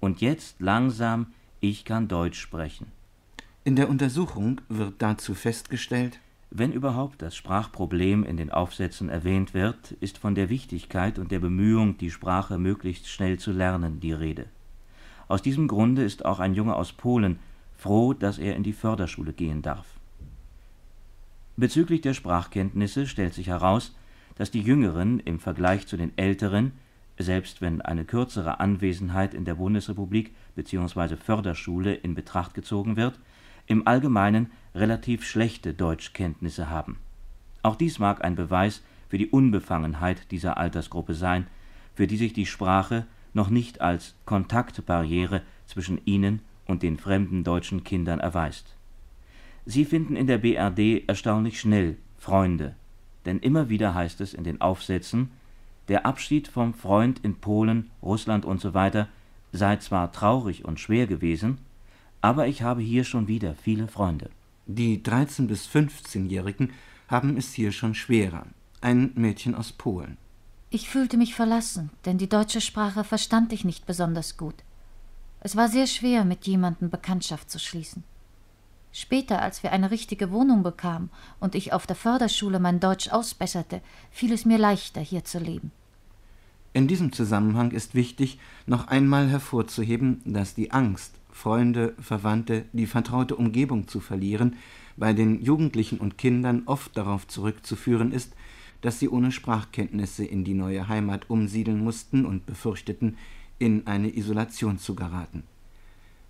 Und 0.00 0.20
jetzt 0.20 0.60
langsam, 0.60 1.28
ich 1.60 1.84
kann 1.84 2.08
Deutsch 2.08 2.40
sprechen. 2.40 2.86
In 3.64 3.76
der 3.76 3.88
Untersuchung 3.88 4.60
wird 4.68 4.94
dazu 4.98 5.34
festgestellt, 5.34 6.20
wenn 6.50 6.72
überhaupt 6.72 7.22
das 7.22 7.34
Sprachproblem 7.34 8.22
in 8.24 8.36
den 8.36 8.50
Aufsätzen 8.50 9.08
erwähnt 9.08 9.52
wird, 9.52 9.92
ist 10.00 10.18
von 10.18 10.34
der 10.34 10.48
Wichtigkeit 10.48 11.18
und 11.18 11.32
der 11.32 11.40
Bemühung, 11.40 11.98
die 11.98 12.10
Sprache 12.10 12.58
möglichst 12.58 13.08
schnell 13.08 13.38
zu 13.38 13.50
lernen, 13.50 13.98
die 14.00 14.12
Rede. 14.12 14.46
Aus 15.28 15.42
diesem 15.42 15.66
Grunde 15.66 16.04
ist 16.04 16.24
auch 16.24 16.38
ein 16.38 16.54
Junge 16.54 16.76
aus 16.76 16.92
Polen 16.92 17.40
froh, 17.76 18.12
dass 18.12 18.38
er 18.38 18.54
in 18.54 18.62
die 18.62 18.72
Förderschule 18.72 19.32
gehen 19.32 19.62
darf. 19.62 19.86
Bezüglich 21.56 22.02
der 22.02 22.14
Sprachkenntnisse 22.14 23.06
stellt 23.06 23.34
sich 23.34 23.48
heraus, 23.48 23.94
dass 24.36 24.50
die 24.50 24.60
Jüngeren 24.60 25.20
im 25.20 25.40
Vergleich 25.40 25.86
zu 25.86 25.96
den 25.96 26.16
Älteren, 26.16 26.72
selbst 27.18 27.60
wenn 27.60 27.80
eine 27.80 28.04
kürzere 28.04 28.60
Anwesenheit 28.60 29.34
in 29.34 29.44
der 29.44 29.54
Bundesrepublik 29.54 30.34
bzw. 30.54 31.16
Förderschule 31.16 31.94
in 31.94 32.14
Betracht 32.14 32.54
gezogen 32.54 32.96
wird, 32.96 33.18
im 33.66 33.86
Allgemeinen 33.86 34.50
relativ 34.74 35.24
schlechte 35.24 35.74
Deutschkenntnisse 35.74 36.70
haben. 36.70 36.98
Auch 37.62 37.76
dies 37.76 37.98
mag 37.98 38.22
ein 38.24 38.36
Beweis 38.36 38.82
für 39.08 39.18
die 39.18 39.28
Unbefangenheit 39.28 40.30
dieser 40.30 40.58
Altersgruppe 40.58 41.14
sein, 41.14 41.46
für 41.94 42.06
die 42.06 42.16
sich 42.16 42.32
die 42.32 42.46
Sprache 42.46 43.06
noch 43.32 43.50
nicht 43.50 43.80
als 43.80 44.14
Kontaktbarriere 44.24 45.42
zwischen 45.66 46.00
ihnen 46.04 46.40
und 46.66 46.82
den 46.82 46.98
fremden 46.98 47.44
deutschen 47.44 47.84
Kindern 47.84 48.20
erweist. 48.20 48.76
Sie 49.64 49.84
finden 49.84 50.16
in 50.16 50.26
der 50.26 50.38
BRD 50.38 51.08
erstaunlich 51.08 51.60
schnell 51.60 51.96
Freunde, 52.18 52.74
denn 53.26 53.40
immer 53.40 53.68
wieder 53.68 53.94
heißt 53.94 54.20
es 54.20 54.32
in 54.34 54.44
den 54.44 54.60
Aufsätzen, 54.60 55.30
der 55.88 56.06
Abschied 56.06 56.48
vom 56.48 56.74
Freund 56.74 57.20
in 57.22 57.36
Polen, 57.36 57.90
Russland 58.02 58.44
usw. 58.44 58.90
So 58.92 59.06
sei 59.52 59.76
zwar 59.76 60.12
traurig 60.12 60.64
und 60.64 60.80
schwer 60.80 61.06
gewesen, 61.06 61.58
aber 62.20 62.46
ich 62.46 62.62
habe 62.62 62.82
hier 62.82 63.04
schon 63.04 63.28
wieder 63.28 63.54
viele 63.54 63.88
Freunde. 63.88 64.30
Die 64.66 64.98
13- 64.98 65.46
bis 65.46 65.68
15-Jährigen 65.68 66.72
haben 67.08 67.36
es 67.36 67.52
hier 67.52 67.72
schon 67.72 67.94
schwerer. 67.94 68.46
Ein 68.80 69.12
Mädchen 69.14 69.54
aus 69.54 69.72
Polen. 69.72 70.16
Ich 70.70 70.88
fühlte 70.88 71.16
mich 71.16 71.34
verlassen, 71.34 71.90
denn 72.04 72.18
die 72.18 72.28
deutsche 72.28 72.60
Sprache 72.60 73.04
verstand 73.04 73.52
ich 73.52 73.64
nicht 73.64 73.86
besonders 73.86 74.36
gut. 74.36 74.56
Es 75.40 75.54
war 75.54 75.68
sehr 75.68 75.86
schwer, 75.86 76.24
mit 76.24 76.46
jemandem 76.46 76.90
Bekanntschaft 76.90 77.50
zu 77.50 77.60
schließen. 77.60 78.02
Später, 78.98 79.42
als 79.42 79.62
wir 79.62 79.72
eine 79.72 79.90
richtige 79.90 80.30
Wohnung 80.30 80.62
bekamen 80.62 81.10
und 81.38 81.54
ich 81.54 81.74
auf 81.74 81.86
der 81.86 81.96
Förderschule 81.96 82.58
mein 82.58 82.80
Deutsch 82.80 83.10
ausbesserte, 83.10 83.82
fiel 84.10 84.32
es 84.32 84.46
mir 84.46 84.56
leichter, 84.56 85.02
hier 85.02 85.22
zu 85.22 85.38
leben. 85.38 85.70
In 86.72 86.88
diesem 86.88 87.12
Zusammenhang 87.12 87.72
ist 87.72 87.94
wichtig, 87.94 88.38
noch 88.64 88.88
einmal 88.88 89.28
hervorzuheben, 89.28 90.22
dass 90.24 90.54
die 90.54 90.70
Angst, 90.70 91.12
Freunde, 91.30 91.94
Verwandte, 92.00 92.64
die 92.72 92.86
vertraute 92.86 93.36
Umgebung 93.36 93.86
zu 93.86 94.00
verlieren, 94.00 94.56
bei 94.96 95.12
den 95.12 95.42
Jugendlichen 95.42 95.98
und 95.98 96.16
Kindern 96.16 96.62
oft 96.64 96.96
darauf 96.96 97.28
zurückzuführen 97.28 98.12
ist, 98.12 98.32
dass 98.80 98.98
sie 98.98 99.10
ohne 99.10 99.30
Sprachkenntnisse 99.30 100.24
in 100.24 100.42
die 100.42 100.54
neue 100.54 100.88
Heimat 100.88 101.28
umsiedeln 101.28 101.84
mussten 101.84 102.24
und 102.24 102.46
befürchteten, 102.46 103.18
in 103.58 103.86
eine 103.86 104.16
Isolation 104.16 104.78
zu 104.78 104.94
geraten. 104.94 105.42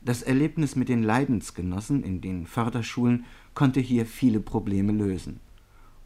Das 0.07 0.23
Erlebnis 0.23 0.77
mit 0.77 0.89
den 0.89 1.03
Leidensgenossen 1.03 2.05
in 2.05 2.21
den 2.21 2.47
Förderschulen 2.47 3.25
konnte 3.55 3.81
hier 3.81 4.07
viele 4.07 4.39
Probleme 4.39 4.93
lösen. 4.93 5.41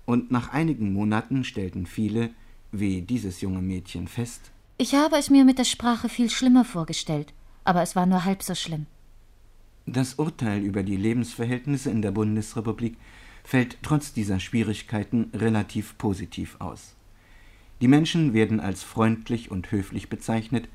Und 0.07 0.31
nach 0.31 0.55
einigen 0.55 0.95
Monaten 0.95 1.45
stellten 1.45 1.85
viele, 1.85 2.31
wie 2.73 3.03
dieses 3.03 3.43
junge 3.43 3.61
Mädchen, 3.61 4.09
fest: 4.09 4.53
Ich 4.79 4.95
habe 4.95 5.17
es 5.17 5.29
mir 5.29 5.45
mit 5.45 5.59
der 5.59 5.65
Sprache 5.65 6.09
viel 6.09 6.31
schlimmer 6.31 6.65
vorgestellt, 6.65 7.35
aber 7.63 7.83
es 7.83 7.95
war 7.95 8.07
nur 8.07 8.25
halb 8.25 8.43
so 8.43 8.55
schlimm. 8.55 8.87
Das 9.85 10.15
Urteil 10.15 10.63
über 10.63 10.83
die 10.83 10.97
Lebensverhältnisse 10.97 11.91
in 11.91 12.01
der 12.01 12.13
Bundesrepublik 12.13 12.97
fällt 13.45 13.77
trotz 13.83 14.15
dieser 14.15 14.41
Schwierigkeiten 14.41 15.31
relativ 15.35 15.99
positiv 15.99 16.57
aus. 16.59 16.95
Die 17.83 17.89
Menschen 17.89 18.33
werden 18.33 18.61
als 18.61 18.83
freundlich 18.83 19.51
und 19.51 19.71
höflich 19.71 20.09
bezeichnet, 20.09 20.71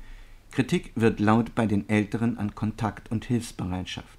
Kritik 0.56 0.92
wird 0.94 1.20
laut 1.20 1.54
bei 1.54 1.66
den 1.66 1.86
Älteren 1.86 2.38
an 2.38 2.54
Kontakt 2.54 3.10
und 3.10 3.26
Hilfsbereitschaft. 3.26 4.18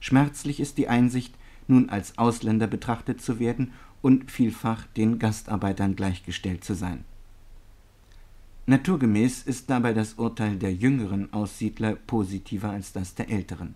Schmerzlich 0.00 0.58
ist 0.58 0.78
die 0.78 0.88
Einsicht, 0.88 1.34
nun 1.68 1.90
als 1.90 2.16
Ausländer 2.16 2.66
betrachtet 2.66 3.20
zu 3.20 3.38
werden 3.38 3.72
und 4.00 4.30
vielfach 4.30 4.86
den 4.96 5.18
Gastarbeitern 5.18 5.96
gleichgestellt 5.96 6.64
zu 6.64 6.72
sein. 6.72 7.04
Naturgemäß 8.64 9.42
ist 9.42 9.68
dabei 9.68 9.92
das 9.92 10.14
Urteil 10.14 10.56
der 10.56 10.72
jüngeren 10.72 11.30
Aussiedler 11.30 11.94
positiver 11.94 12.70
als 12.70 12.94
das 12.94 13.14
der 13.14 13.28
älteren. 13.28 13.74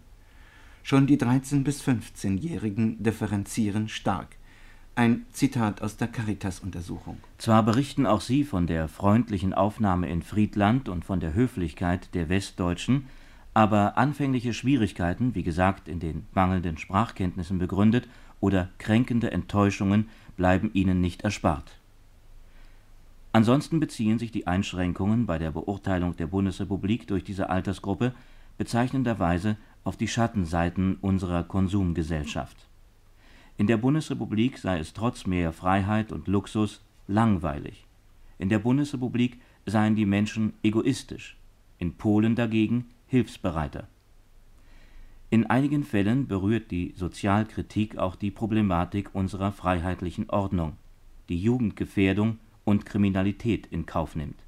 Schon 0.84 1.06
die 1.06 1.18
13- 1.18 1.64
bis 1.64 1.82
15-Jährigen 1.82 3.02
differenzieren 3.02 3.90
stark. 3.90 4.36
Ein 4.96 5.26
Zitat 5.32 5.82
aus 5.82 5.96
der 5.96 6.06
Caritas-Untersuchung. 6.06 7.16
Zwar 7.38 7.64
berichten 7.64 8.06
auch 8.06 8.20
sie 8.20 8.44
von 8.44 8.68
der 8.68 8.86
freundlichen 8.86 9.52
Aufnahme 9.52 10.08
in 10.08 10.22
Friedland 10.22 10.88
und 10.88 11.04
von 11.04 11.18
der 11.18 11.34
Höflichkeit 11.34 12.14
der 12.14 12.28
Westdeutschen, 12.28 13.08
aber 13.54 13.98
anfängliche 13.98 14.54
Schwierigkeiten, 14.54 15.34
wie 15.34 15.42
gesagt 15.42 15.88
in 15.88 15.98
den 15.98 16.26
mangelnden 16.32 16.78
Sprachkenntnissen 16.78 17.58
begründet, 17.58 18.06
oder 18.38 18.68
kränkende 18.78 19.32
Enttäuschungen 19.32 20.08
bleiben 20.36 20.70
ihnen 20.74 21.00
nicht 21.00 21.22
erspart. 21.22 21.72
Ansonsten 23.32 23.80
beziehen 23.80 24.20
sich 24.20 24.30
die 24.30 24.46
Einschränkungen 24.46 25.26
bei 25.26 25.38
der 25.38 25.50
Beurteilung 25.50 26.14
der 26.16 26.28
Bundesrepublik 26.28 27.08
durch 27.08 27.24
diese 27.24 27.50
Altersgruppe 27.50 28.14
bezeichnenderweise 28.58 29.56
auf 29.82 29.96
die 29.96 30.06
Schattenseiten 30.06 30.98
unserer 31.00 31.42
Konsumgesellschaft. 31.42 32.68
In 33.56 33.68
der 33.68 33.76
Bundesrepublik 33.76 34.58
sei 34.58 34.78
es 34.78 34.92
trotz 34.94 35.26
mehr 35.26 35.52
Freiheit 35.52 36.10
und 36.10 36.26
Luxus 36.26 36.82
langweilig. 37.06 37.86
In 38.38 38.48
der 38.48 38.58
Bundesrepublik 38.58 39.38
seien 39.64 39.94
die 39.94 40.06
Menschen 40.06 40.54
egoistisch, 40.62 41.36
in 41.78 41.94
Polen 41.94 42.34
dagegen 42.34 42.86
hilfsbereiter. 43.06 43.86
In 45.30 45.46
einigen 45.46 45.84
Fällen 45.84 46.26
berührt 46.26 46.70
die 46.70 46.94
Sozialkritik 46.96 47.96
auch 47.96 48.16
die 48.16 48.30
Problematik 48.30 49.14
unserer 49.14 49.52
freiheitlichen 49.52 50.30
Ordnung, 50.30 50.76
die 51.28 51.38
Jugendgefährdung 51.38 52.38
und 52.64 52.86
Kriminalität 52.86 53.66
in 53.66 53.86
Kauf 53.86 54.16
nimmt. 54.16 54.38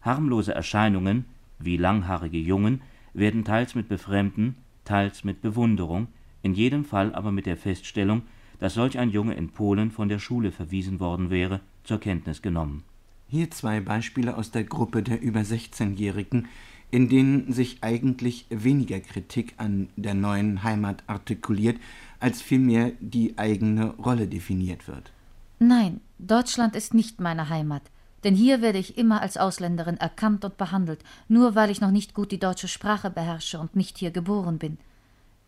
Harmlose 0.00 0.54
Erscheinungen 0.54 1.26
wie 1.58 1.76
langhaarige 1.76 2.38
Jungen 2.38 2.80
werden 3.14 3.44
teils 3.44 3.74
mit 3.74 3.88
Befremden, 3.88 4.56
teils 4.84 5.24
mit 5.24 5.42
Bewunderung, 5.42 6.08
in 6.42 6.54
jedem 6.54 6.84
Fall 6.84 7.14
aber 7.14 7.32
mit 7.32 7.46
der 7.46 7.56
Feststellung, 7.56 8.22
dass 8.58 8.74
solch 8.74 8.98
ein 8.98 9.10
Junge 9.10 9.34
in 9.34 9.48
Polen 9.48 9.90
von 9.90 10.08
der 10.08 10.18
Schule 10.18 10.52
verwiesen 10.52 11.00
worden 11.00 11.30
wäre, 11.30 11.60
zur 11.84 11.98
Kenntnis 11.98 12.42
genommen. 12.42 12.84
Hier 13.28 13.50
zwei 13.50 13.80
Beispiele 13.80 14.36
aus 14.36 14.50
der 14.50 14.64
Gruppe 14.64 15.02
der 15.02 15.20
über 15.20 15.40
16-Jährigen, 15.40 16.48
in 16.90 17.08
denen 17.08 17.52
sich 17.52 17.78
eigentlich 17.80 18.46
weniger 18.50 19.00
Kritik 19.00 19.54
an 19.56 19.88
der 19.96 20.14
neuen 20.14 20.62
Heimat 20.62 21.02
artikuliert, 21.06 21.78
als 22.20 22.42
vielmehr 22.42 22.92
die 23.00 23.38
eigene 23.38 23.86
Rolle 23.94 24.28
definiert 24.28 24.86
wird. 24.86 25.10
Nein, 25.58 26.00
Deutschland 26.18 26.76
ist 26.76 26.92
nicht 26.92 27.20
meine 27.20 27.48
Heimat. 27.48 27.82
Denn 28.24 28.34
hier 28.34 28.62
werde 28.62 28.78
ich 28.78 28.98
immer 28.98 29.20
als 29.20 29.36
Ausländerin 29.36 29.96
erkannt 29.96 30.44
und 30.44 30.56
behandelt, 30.56 31.00
nur 31.28 31.54
weil 31.54 31.70
ich 31.70 31.80
noch 31.80 31.90
nicht 31.90 32.14
gut 32.14 32.30
die 32.30 32.38
deutsche 32.38 32.68
Sprache 32.68 33.10
beherrsche 33.10 33.58
und 33.58 33.74
nicht 33.74 33.98
hier 33.98 34.10
geboren 34.10 34.58
bin. 34.58 34.78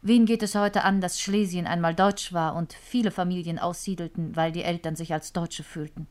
Wen 0.06 0.26
geht 0.26 0.42
es 0.42 0.54
heute 0.54 0.84
an, 0.84 1.00
dass 1.00 1.18
Schlesien 1.18 1.66
einmal 1.66 1.94
deutsch 1.94 2.34
war 2.34 2.56
und 2.56 2.74
viele 2.74 3.10
Familien 3.10 3.58
aussiedelten, 3.58 4.36
weil 4.36 4.52
die 4.52 4.62
Eltern 4.62 4.96
sich 4.96 5.14
als 5.14 5.32
Deutsche 5.32 5.62
fühlten? 5.62 6.06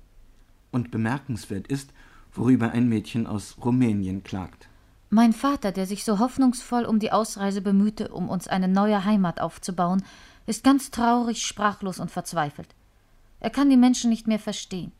Und 0.72 0.90
bemerkenswert 0.90 1.68
ist, 1.68 1.94
worüber 2.34 2.72
ein 2.72 2.90
Mädchen 2.90 3.28
aus 3.28 3.56
Rumänien 3.64 4.24
klagt. 4.24 4.68
Mein 5.12 5.32
Vater, 5.32 5.72
der 5.72 5.86
sich 5.86 6.06
so 6.06 6.18
hoffnungsvoll 6.18 6.86
um 6.86 6.98
die 6.98 7.12
Ausreise 7.12 7.62
bemühte, 7.62 8.08
um 8.08 8.30
uns 8.30 8.48
eine 8.48 8.68
neue 8.68 9.06
Heimat 9.06 9.40
aufzubauen, 9.40 10.04
ist 10.48 10.64
ganz 10.64 10.90
traurig, 10.90 11.46
sprachlos 11.46 12.00
und 12.00 12.10
verzweifelt. 12.10 12.70
Er 13.42 13.52
kann 13.52 13.70
die 13.70 13.78
Menschen 13.78 14.10
nicht 14.10 14.26
mehr 14.26 14.40
verstehen. 14.40 14.92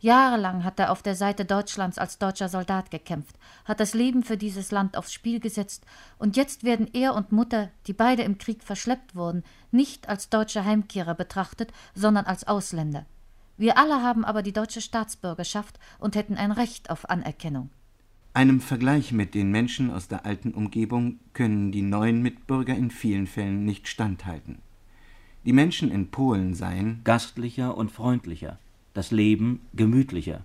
Jahrelang 0.00 0.62
hat 0.62 0.78
er 0.78 0.92
auf 0.92 1.02
der 1.02 1.16
Seite 1.16 1.44
Deutschlands 1.44 1.98
als 1.98 2.18
deutscher 2.18 2.48
Soldat 2.48 2.92
gekämpft, 2.92 3.36
hat 3.64 3.80
das 3.80 3.94
Leben 3.94 4.22
für 4.22 4.36
dieses 4.36 4.70
Land 4.70 4.96
aufs 4.96 5.12
Spiel 5.12 5.40
gesetzt, 5.40 5.84
und 6.18 6.36
jetzt 6.36 6.62
werden 6.62 6.88
er 6.92 7.14
und 7.14 7.32
Mutter, 7.32 7.70
die 7.88 7.94
beide 7.94 8.22
im 8.22 8.38
Krieg 8.38 8.62
verschleppt 8.62 9.16
wurden, 9.16 9.42
nicht 9.72 10.08
als 10.08 10.28
deutsche 10.28 10.64
Heimkehrer 10.64 11.14
betrachtet, 11.14 11.72
sondern 11.94 12.26
als 12.26 12.46
Ausländer. 12.46 13.06
Wir 13.56 13.76
alle 13.76 14.02
haben 14.02 14.24
aber 14.24 14.42
die 14.42 14.52
deutsche 14.52 14.80
Staatsbürgerschaft 14.80 15.80
und 15.98 16.14
hätten 16.14 16.36
ein 16.36 16.52
Recht 16.52 16.90
auf 16.90 17.10
Anerkennung. 17.10 17.70
Einem 18.34 18.60
Vergleich 18.60 19.10
mit 19.10 19.34
den 19.34 19.50
Menschen 19.50 19.90
aus 19.90 20.06
der 20.06 20.24
alten 20.24 20.54
Umgebung 20.54 21.18
können 21.32 21.72
die 21.72 21.82
neuen 21.82 22.22
Mitbürger 22.22 22.76
in 22.76 22.92
vielen 22.92 23.26
Fällen 23.26 23.64
nicht 23.64 23.88
standhalten. 23.88 24.58
Die 25.44 25.52
Menschen 25.52 25.90
in 25.90 26.12
Polen 26.12 26.54
seien 26.54 27.00
gastlicher 27.02 27.76
und 27.76 27.90
freundlicher, 27.90 28.60
das 28.98 29.12
Leben 29.12 29.60
gemütlicher. 29.74 30.40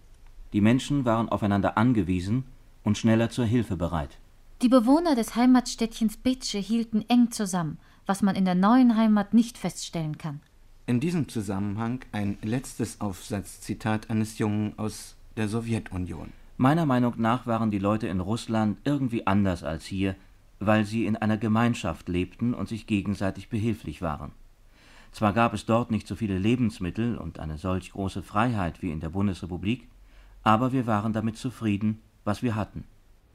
Die 0.54 0.62
Menschen 0.62 1.06
waren 1.06 1.28
aufeinander 1.28 1.76
angewiesen 1.76 2.44
und 2.84 3.00
schneller 3.00 3.32
zur 3.32 3.46
Hilfe 3.46 3.76
bereit. 3.76 4.20
Die 4.62 4.70
Bewohner 4.70 5.16
des 5.16 5.36
Heimatstädtchens 5.36 6.18
Betsche 6.18 6.60
hielten 6.60 7.04
eng 7.08 7.32
zusammen, 7.32 7.80
was 8.06 8.22
man 8.22 8.36
in 8.36 8.46
der 8.46 8.54
neuen 8.54 8.96
Heimat 8.96 9.34
nicht 9.34 9.58
feststellen 9.58 10.20
kann. 10.20 10.40
In 10.86 11.00
diesem 11.00 11.28
Zusammenhang 11.30 12.02
ein 12.12 12.38
letztes 12.44 13.02
Aufsatzzitat 13.02 14.12
eines 14.12 14.38
Jungen 14.38 14.78
aus 14.78 15.16
der 15.36 15.48
Sowjetunion. 15.48 16.32
Meiner 16.58 16.86
Meinung 16.86 17.16
nach 17.18 17.48
waren 17.48 17.72
die 17.72 17.80
Leute 17.80 18.08
in 18.08 18.20
Russland 18.20 18.78
irgendwie 18.84 19.26
anders 19.26 19.64
als 19.64 19.84
hier, 19.86 20.16
weil 20.60 20.86
sie 20.86 21.08
in 21.08 21.16
einer 21.16 21.38
Gemeinschaft 21.38 22.08
lebten 22.08 22.54
und 22.54 22.70
sich 22.70 22.86
gegenseitig 22.86 23.50
behilflich 23.50 24.04
waren. 24.04 24.32
Zwar 25.14 25.32
gab 25.34 25.54
es 25.54 25.68
dort 25.68 25.92
nicht 25.92 26.08
so 26.08 26.16
viele 26.16 26.40
Lebensmittel 26.40 27.18
und 27.18 27.40
eine 27.40 27.60
solch 27.60 27.92
große 27.92 28.24
Freiheit 28.24 28.82
wie 28.82 28.92
in 28.92 29.00
der 29.00 29.10
Bundesrepublik, 29.10 29.88
aber 30.42 30.74
wir 30.74 30.88
waren 30.88 31.14
damit 31.14 31.38
zufrieden, 31.38 32.02
was 32.24 32.42
wir 32.42 32.56
hatten. 32.56 32.84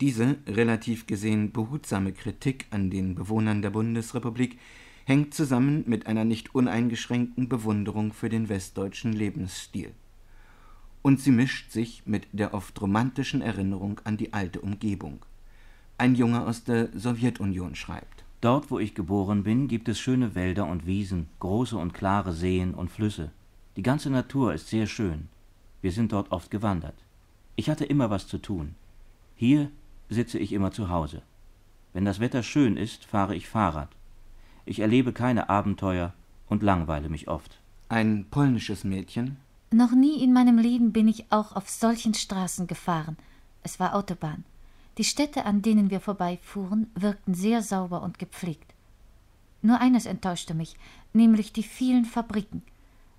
Diese 0.01 0.37
relativ 0.49 1.07
gesehen 1.07 1.53
behutsame 1.53 2.12
Kritik 2.12 2.66
an 2.70 2.91
den 2.91 3.14
Bewohnern 3.14 3.62
der 3.62 3.70
Bundesrepublik 3.70 4.59
hängt 5.05 5.35
zusammen 5.35 5.85
mit 5.87 6.09
einer 6.09 6.24
nicht 6.24 6.53
uneingeschränkten 6.55 7.49
Bewunderung 7.49 8.12
für 8.12 8.29
den 8.29 8.49
westdeutschen 8.49 9.12
Lebensstil. 9.12 9.93
Und 11.03 11.20
sie 11.20 11.31
mischt 11.31 11.70
sich 11.70 12.03
mit 12.07 12.26
der 12.33 12.55
oft 12.55 12.81
romantischen 12.81 13.41
Erinnerung 13.41 14.01
an 14.03 14.16
die 14.16 14.33
alte 14.33 14.61
Umgebung. 14.61 15.24
Ein 15.97 16.16
Junge 16.16 16.45
aus 16.45 16.64
der 16.64 16.89
Sowjetunion 16.93 17.76
schreibt 17.76 18.18
Dort, 18.41 18.70
wo 18.70 18.78
ich 18.78 18.95
geboren 18.95 19.43
bin, 19.43 19.66
gibt 19.66 19.89
es 19.89 19.99
schöne 19.99 20.34
Wälder 20.36 20.66
und 20.66 20.86
Wiesen, 20.86 21.28
große 21.41 21.76
und 21.76 21.93
klare 21.93 22.32
Seen 22.32 22.72
und 22.72 22.91
Flüsse. 22.91 23.32
Die 23.76 23.82
ganze 23.82 24.11
Natur 24.11 24.55
ist 24.55 24.68
sehr 24.68 24.86
schön. 24.86 25.28
Wir 25.82 25.91
sind 25.91 26.12
dort 26.12 26.30
oft 26.30 26.51
gewandert. 26.51 26.95
Ich 27.57 27.68
hatte 27.68 27.84
immer 27.84 28.11
was 28.11 28.28
zu 28.28 28.39
tun. 28.39 28.76
Hier 29.34 29.70
sitze 30.09 30.39
ich 30.39 30.53
immer 30.53 30.70
zu 30.70 30.89
Hause. 30.89 31.22
Wenn 31.93 32.05
das 32.05 32.20
Wetter 32.20 32.45
schön 32.45 32.76
ist, 32.76 33.05
fahre 33.05 33.34
ich 33.34 33.49
Fahrrad. 33.49 33.89
Ich 34.66 34.80
erlebe 34.80 35.12
keine 35.12 35.49
Abenteuer 35.49 36.12
und 36.49 36.62
langweile 36.62 37.09
mich 37.09 37.26
oft. 37.26 37.59
Ein 37.89 38.26
polnisches 38.30 38.84
Mädchen? 38.84 39.39
Noch 39.72 39.93
nie 39.93 40.22
in 40.22 40.32
meinem 40.32 40.59
Leben 40.59 40.93
bin 40.93 41.09
ich 41.09 41.26
auch 41.30 41.57
auf 41.57 41.68
solchen 41.68 42.14
Straßen 42.14 42.66
gefahren. 42.68 43.16
Es 43.62 43.80
war 43.80 43.95
Autobahn. 43.95 44.45
Die 44.99 45.05
Städte, 45.05 45.45
an 45.45 45.63
denen 45.63 45.91
wir 45.91 46.01
vorbeifuhren, 46.01 46.89
wirkten 46.97 47.33
sehr 47.33 47.63
sauber 47.63 48.03
und 48.03 48.19
gepflegt. 48.19 48.75
Nur 49.63 49.81
eines 49.81 50.07
enttäuschte 50.07 50.55
mich, 50.55 50.75
nämlich 51.13 51.53
die 51.53 51.63
vielen 51.63 52.05
Fabriken. 52.05 52.63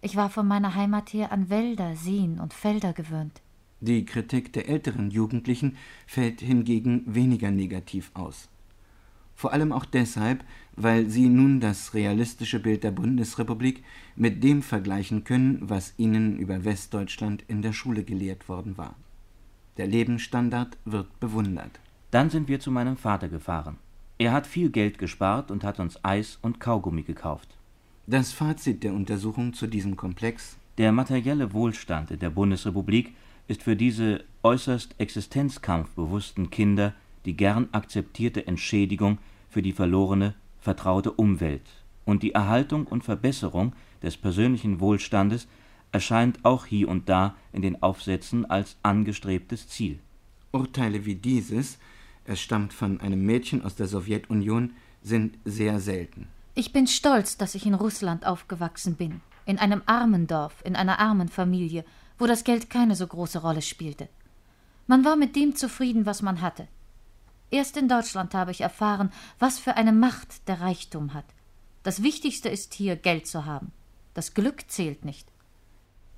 Ich 0.01 0.17
war 0.17 0.29
von 0.29 0.45
meiner 0.45 0.75
Heimat 0.75 1.13
her 1.13 1.31
an 1.31 1.49
Wälder, 1.49 1.95
Seen 1.95 2.39
und 2.39 2.53
Felder 2.53 2.91
gewöhnt. 2.91 3.41
Die 3.79 4.03
Kritik 4.03 4.51
der 4.51 4.67
älteren 4.67 5.09
Jugendlichen 5.09 5.77
fällt 6.05 6.41
hingegen 6.41 7.03
weniger 7.05 7.49
negativ 7.49 8.11
aus. 8.13 8.49
Vor 9.35 9.53
allem 9.53 9.71
auch 9.71 9.85
deshalb, 9.85 10.43
weil 10.75 11.09
sie 11.09 11.29
nun 11.29 11.61
das 11.61 11.93
realistische 11.93 12.59
Bild 12.59 12.83
der 12.83 12.91
Bundesrepublik 12.91 13.85
mit 14.17 14.43
dem 14.43 14.63
vergleichen 14.63 15.23
können, 15.23 15.59
was 15.61 15.93
ihnen 15.95 16.37
über 16.39 16.65
Westdeutschland 16.65 17.45
in 17.47 17.61
der 17.61 17.71
Schule 17.71 18.03
gelehrt 18.03 18.49
worden 18.49 18.77
war. 18.77 18.95
Der 19.79 19.87
Lebensstandard 19.87 20.75
wird 20.83 21.21
bewundert. 21.21 21.79
Dann 22.11 22.29
sind 22.29 22.49
wir 22.49 22.59
zu 22.59 22.69
meinem 22.69 22.97
Vater 22.97 23.29
gefahren. 23.29 23.77
Er 24.17 24.33
hat 24.33 24.45
viel 24.45 24.71
Geld 24.71 24.97
gespart 24.97 25.51
und 25.51 25.63
hat 25.63 25.79
uns 25.79 26.03
Eis 26.03 26.37
und 26.41 26.59
Kaugummi 26.59 27.03
gekauft. 27.03 27.47
Das 28.05 28.33
Fazit 28.33 28.83
der 28.83 28.93
Untersuchung 28.93 29.53
zu 29.53 29.67
diesem 29.67 29.95
Komplex 29.95 30.57
Der 30.77 30.91
materielle 30.91 31.53
Wohlstand 31.53 32.21
der 32.21 32.29
Bundesrepublik 32.29 33.13
ist 33.47 33.63
für 33.63 33.77
diese 33.77 34.25
äußerst 34.43 34.95
existenzkampfbewussten 34.97 36.49
Kinder 36.49 36.93
die 37.23 37.37
gern 37.37 37.69
akzeptierte 37.71 38.47
Entschädigung 38.47 39.17
für 39.49 39.61
die 39.61 39.71
verlorene 39.71 40.33
vertraute 40.59 41.13
Umwelt 41.13 41.69
und 42.03 42.21
die 42.21 42.33
Erhaltung 42.33 42.85
und 42.85 43.05
Verbesserung 43.05 43.71
des 44.03 44.17
persönlichen 44.17 44.81
Wohlstandes 44.81 45.47
erscheint 45.91 46.43
auch 46.45 46.65
hier 46.65 46.87
und 46.87 47.09
da 47.09 47.35
in 47.53 47.61
den 47.61 47.81
Aufsätzen 47.81 48.49
als 48.49 48.77
angestrebtes 48.83 49.67
Ziel. 49.67 49.99
Urteile 50.51 51.05
wie 51.05 51.15
dieses, 51.15 51.77
es 52.25 52.39
stammt 52.39 52.73
von 52.73 53.01
einem 53.01 53.25
Mädchen 53.25 53.63
aus 53.63 53.75
der 53.75 53.87
Sowjetunion, 53.87 54.73
sind 55.01 55.37
sehr 55.45 55.79
selten. 55.79 56.27
Ich 56.55 56.73
bin 56.73 56.87
stolz, 56.87 57.37
dass 57.37 57.55
ich 57.55 57.65
in 57.65 57.73
Russland 57.73 58.25
aufgewachsen 58.25 58.95
bin, 58.95 59.21
in 59.45 59.57
einem 59.59 59.81
armen 59.85 60.27
Dorf, 60.27 60.61
in 60.63 60.75
einer 60.75 60.99
armen 60.99 61.29
Familie, 61.29 61.85
wo 62.17 62.27
das 62.27 62.43
Geld 62.43 62.69
keine 62.69 62.95
so 62.95 63.07
große 63.07 63.39
Rolle 63.39 63.61
spielte. 63.61 64.09
Man 64.87 65.05
war 65.05 65.15
mit 65.15 65.35
dem 65.35 65.55
zufrieden, 65.55 66.05
was 66.05 66.21
man 66.21 66.41
hatte. 66.41 66.67
Erst 67.51 67.77
in 67.77 67.87
Deutschland 67.87 68.33
habe 68.33 68.51
ich 68.51 68.61
erfahren, 68.61 69.11
was 69.39 69.57
für 69.57 69.75
eine 69.75 69.93
Macht 69.93 70.47
der 70.47 70.61
Reichtum 70.61 71.13
hat. 71.13 71.25
Das 71.83 72.03
Wichtigste 72.03 72.49
ist 72.49 72.73
hier, 72.73 72.95
Geld 72.95 73.25
zu 73.25 73.45
haben. 73.45 73.71
Das 74.13 74.33
Glück 74.33 74.69
zählt 74.69 75.05
nicht. 75.05 75.27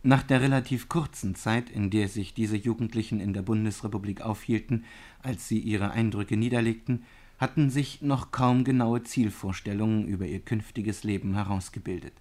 Nach 0.03 0.23
der 0.23 0.41
relativ 0.41 0.89
kurzen 0.89 1.35
Zeit, 1.35 1.69
in 1.69 1.91
der 1.91 2.07
sich 2.07 2.33
diese 2.33 2.57
Jugendlichen 2.57 3.19
in 3.19 3.33
der 3.33 3.43
Bundesrepublik 3.43 4.21
aufhielten, 4.21 4.85
als 5.21 5.47
sie 5.47 5.59
ihre 5.59 5.91
Eindrücke 5.91 6.37
niederlegten, 6.37 7.03
hatten 7.37 7.69
sich 7.69 8.01
noch 8.01 8.31
kaum 8.31 8.63
genaue 8.63 9.03
Zielvorstellungen 9.03 10.07
über 10.07 10.25
ihr 10.25 10.39
künftiges 10.39 11.03
Leben 11.03 11.35
herausgebildet. 11.35 12.13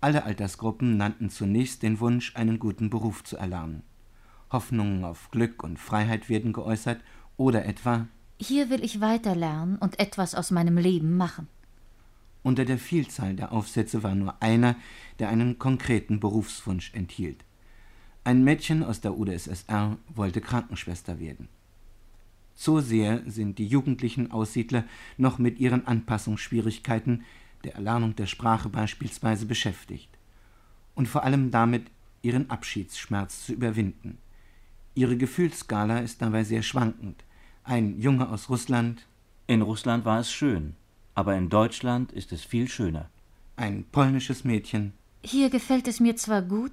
Alle 0.00 0.24
Altersgruppen 0.24 0.96
nannten 0.96 1.30
zunächst 1.30 1.84
den 1.84 2.00
Wunsch, 2.00 2.34
einen 2.34 2.58
guten 2.58 2.90
Beruf 2.90 3.22
zu 3.22 3.36
erlernen. 3.36 3.82
Hoffnungen 4.50 5.04
auf 5.04 5.30
Glück 5.30 5.62
und 5.62 5.78
Freiheit 5.78 6.28
werden 6.28 6.52
geäußert 6.52 7.00
oder 7.36 7.64
etwa 7.64 8.08
Hier 8.40 8.70
will 8.70 8.84
ich 8.84 9.00
weiter 9.00 9.36
lernen 9.36 9.76
und 9.76 10.00
etwas 10.00 10.34
aus 10.34 10.50
meinem 10.50 10.78
Leben 10.78 11.16
machen. 11.16 11.48
Unter 12.48 12.64
der 12.64 12.78
Vielzahl 12.78 13.34
der 13.34 13.52
Aufsätze 13.52 14.02
war 14.02 14.14
nur 14.14 14.42
einer, 14.42 14.74
der 15.18 15.28
einen 15.28 15.58
konkreten 15.58 16.18
Berufswunsch 16.18 16.94
enthielt. 16.94 17.44
Ein 18.24 18.42
Mädchen 18.42 18.82
aus 18.82 19.02
der 19.02 19.18
UdSSR 19.18 19.98
wollte 20.08 20.40
Krankenschwester 20.40 21.20
werden. 21.20 21.50
So 22.54 22.80
sehr 22.80 23.20
sind 23.30 23.58
die 23.58 23.66
jugendlichen 23.66 24.30
Aussiedler 24.30 24.84
noch 25.18 25.36
mit 25.36 25.58
ihren 25.60 25.86
Anpassungsschwierigkeiten, 25.86 27.22
der 27.64 27.74
Erlernung 27.74 28.16
der 28.16 28.24
Sprache 28.24 28.70
beispielsweise, 28.70 29.44
beschäftigt. 29.44 30.08
Und 30.94 31.06
vor 31.06 31.24
allem 31.24 31.50
damit, 31.50 31.90
ihren 32.22 32.48
Abschiedsschmerz 32.48 33.44
zu 33.44 33.52
überwinden. 33.52 34.16
Ihre 34.94 35.18
Gefühlsskala 35.18 35.98
ist 35.98 36.22
dabei 36.22 36.44
sehr 36.44 36.62
schwankend. 36.62 37.24
Ein 37.62 38.00
Junge 38.00 38.30
aus 38.30 38.48
Russland. 38.48 39.06
In 39.46 39.60
Russland 39.60 40.06
war 40.06 40.20
es 40.20 40.32
schön, 40.32 40.76
aber 41.18 41.34
in 41.34 41.48
Deutschland 41.48 42.12
ist 42.12 42.30
es 42.30 42.44
viel 42.44 42.68
schöner. 42.68 43.10
Ein 43.56 43.84
polnisches 43.90 44.44
Mädchen. 44.44 44.92
Hier 45.24 45.50
gefällt 45.50 45.88
es 45.88 45.98
mir 45.98 46.14
zwar 46.14 46.42
gut, 46.42 46.70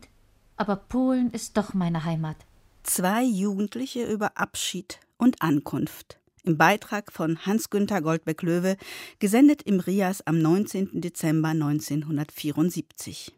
aber 0.56 0.76
Polen 0.76 1.32
ist 1.32 1.58
doch 1.58 1.74
meine 1.74 2.06
Heimat. 2.06 2.36
Zwei 2.84 3.24
Jugendliche 3.24 4.06
über 4.06 4.38
Abschied 4.38 5.00
und 5.18 5.42
Ankunft. 5.42 6.20
Im 6.44 6.60
Beitrag 6.60 7.12
von 7.12 7.44
Hans-Günther 7.44 8.04
Goldbeck-Löwe, 8.04 8.78
gesendet 9.18 9.64
im 9.64 9.80
Rias 9.80 10.22
am 10.28 10.38
19. 10.38 11.02
Dezember 11.02 11.50
1974. 11.50 13.34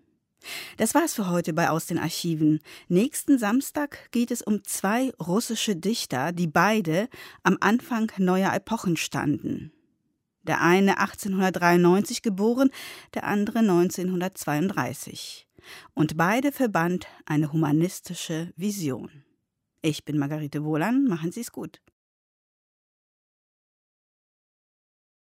Das 0.76 0.94
war's 0.94 1.14
für 1.14 1.30
heute 1.30 1.54
bei 1.54 1.70
Aus 1.70 1.86
den 1.86 2.00
Archiven. 2.00 2.60
Nächsten 2.90 3.40
Samstag 3.40 4.12
geht 4.12 4.30
es 4.30 4.42
um 4.42 4.62
zwei 4.66 5.14
russische 5.26 5.78
Dichter, 5.78 6.34
die 6.34 6.48
beide 6.48 7.08
am 7.44 7.56
Anfang 7.62 8.12
neuer 8.18 8.54
Epochen 8.54 8.98
standen. 8.98 9.72
Der 10.48 10.62
eine 10.62 10.98
1893 11.00 12.22
geboren, 12.22 12.70
der 13.14 13.26
andere 13.26 13.60
1932. 13.60 15.48
Und 15.94 16.18
beide 16.18 16.52
verband 16.52 17.08
eine 17.26 17.52
humanistische 17.52 18.54
Vision. 18.56 19.24
Ich 19.82 20.06
bin 20.06 20.18
Margarete 20.18 20.64
Wohlan, 20.64 21.06
machen 21.06 21.32
Sie 21.32 21.42
es 21.42 21.52
gut. 21.52 21.82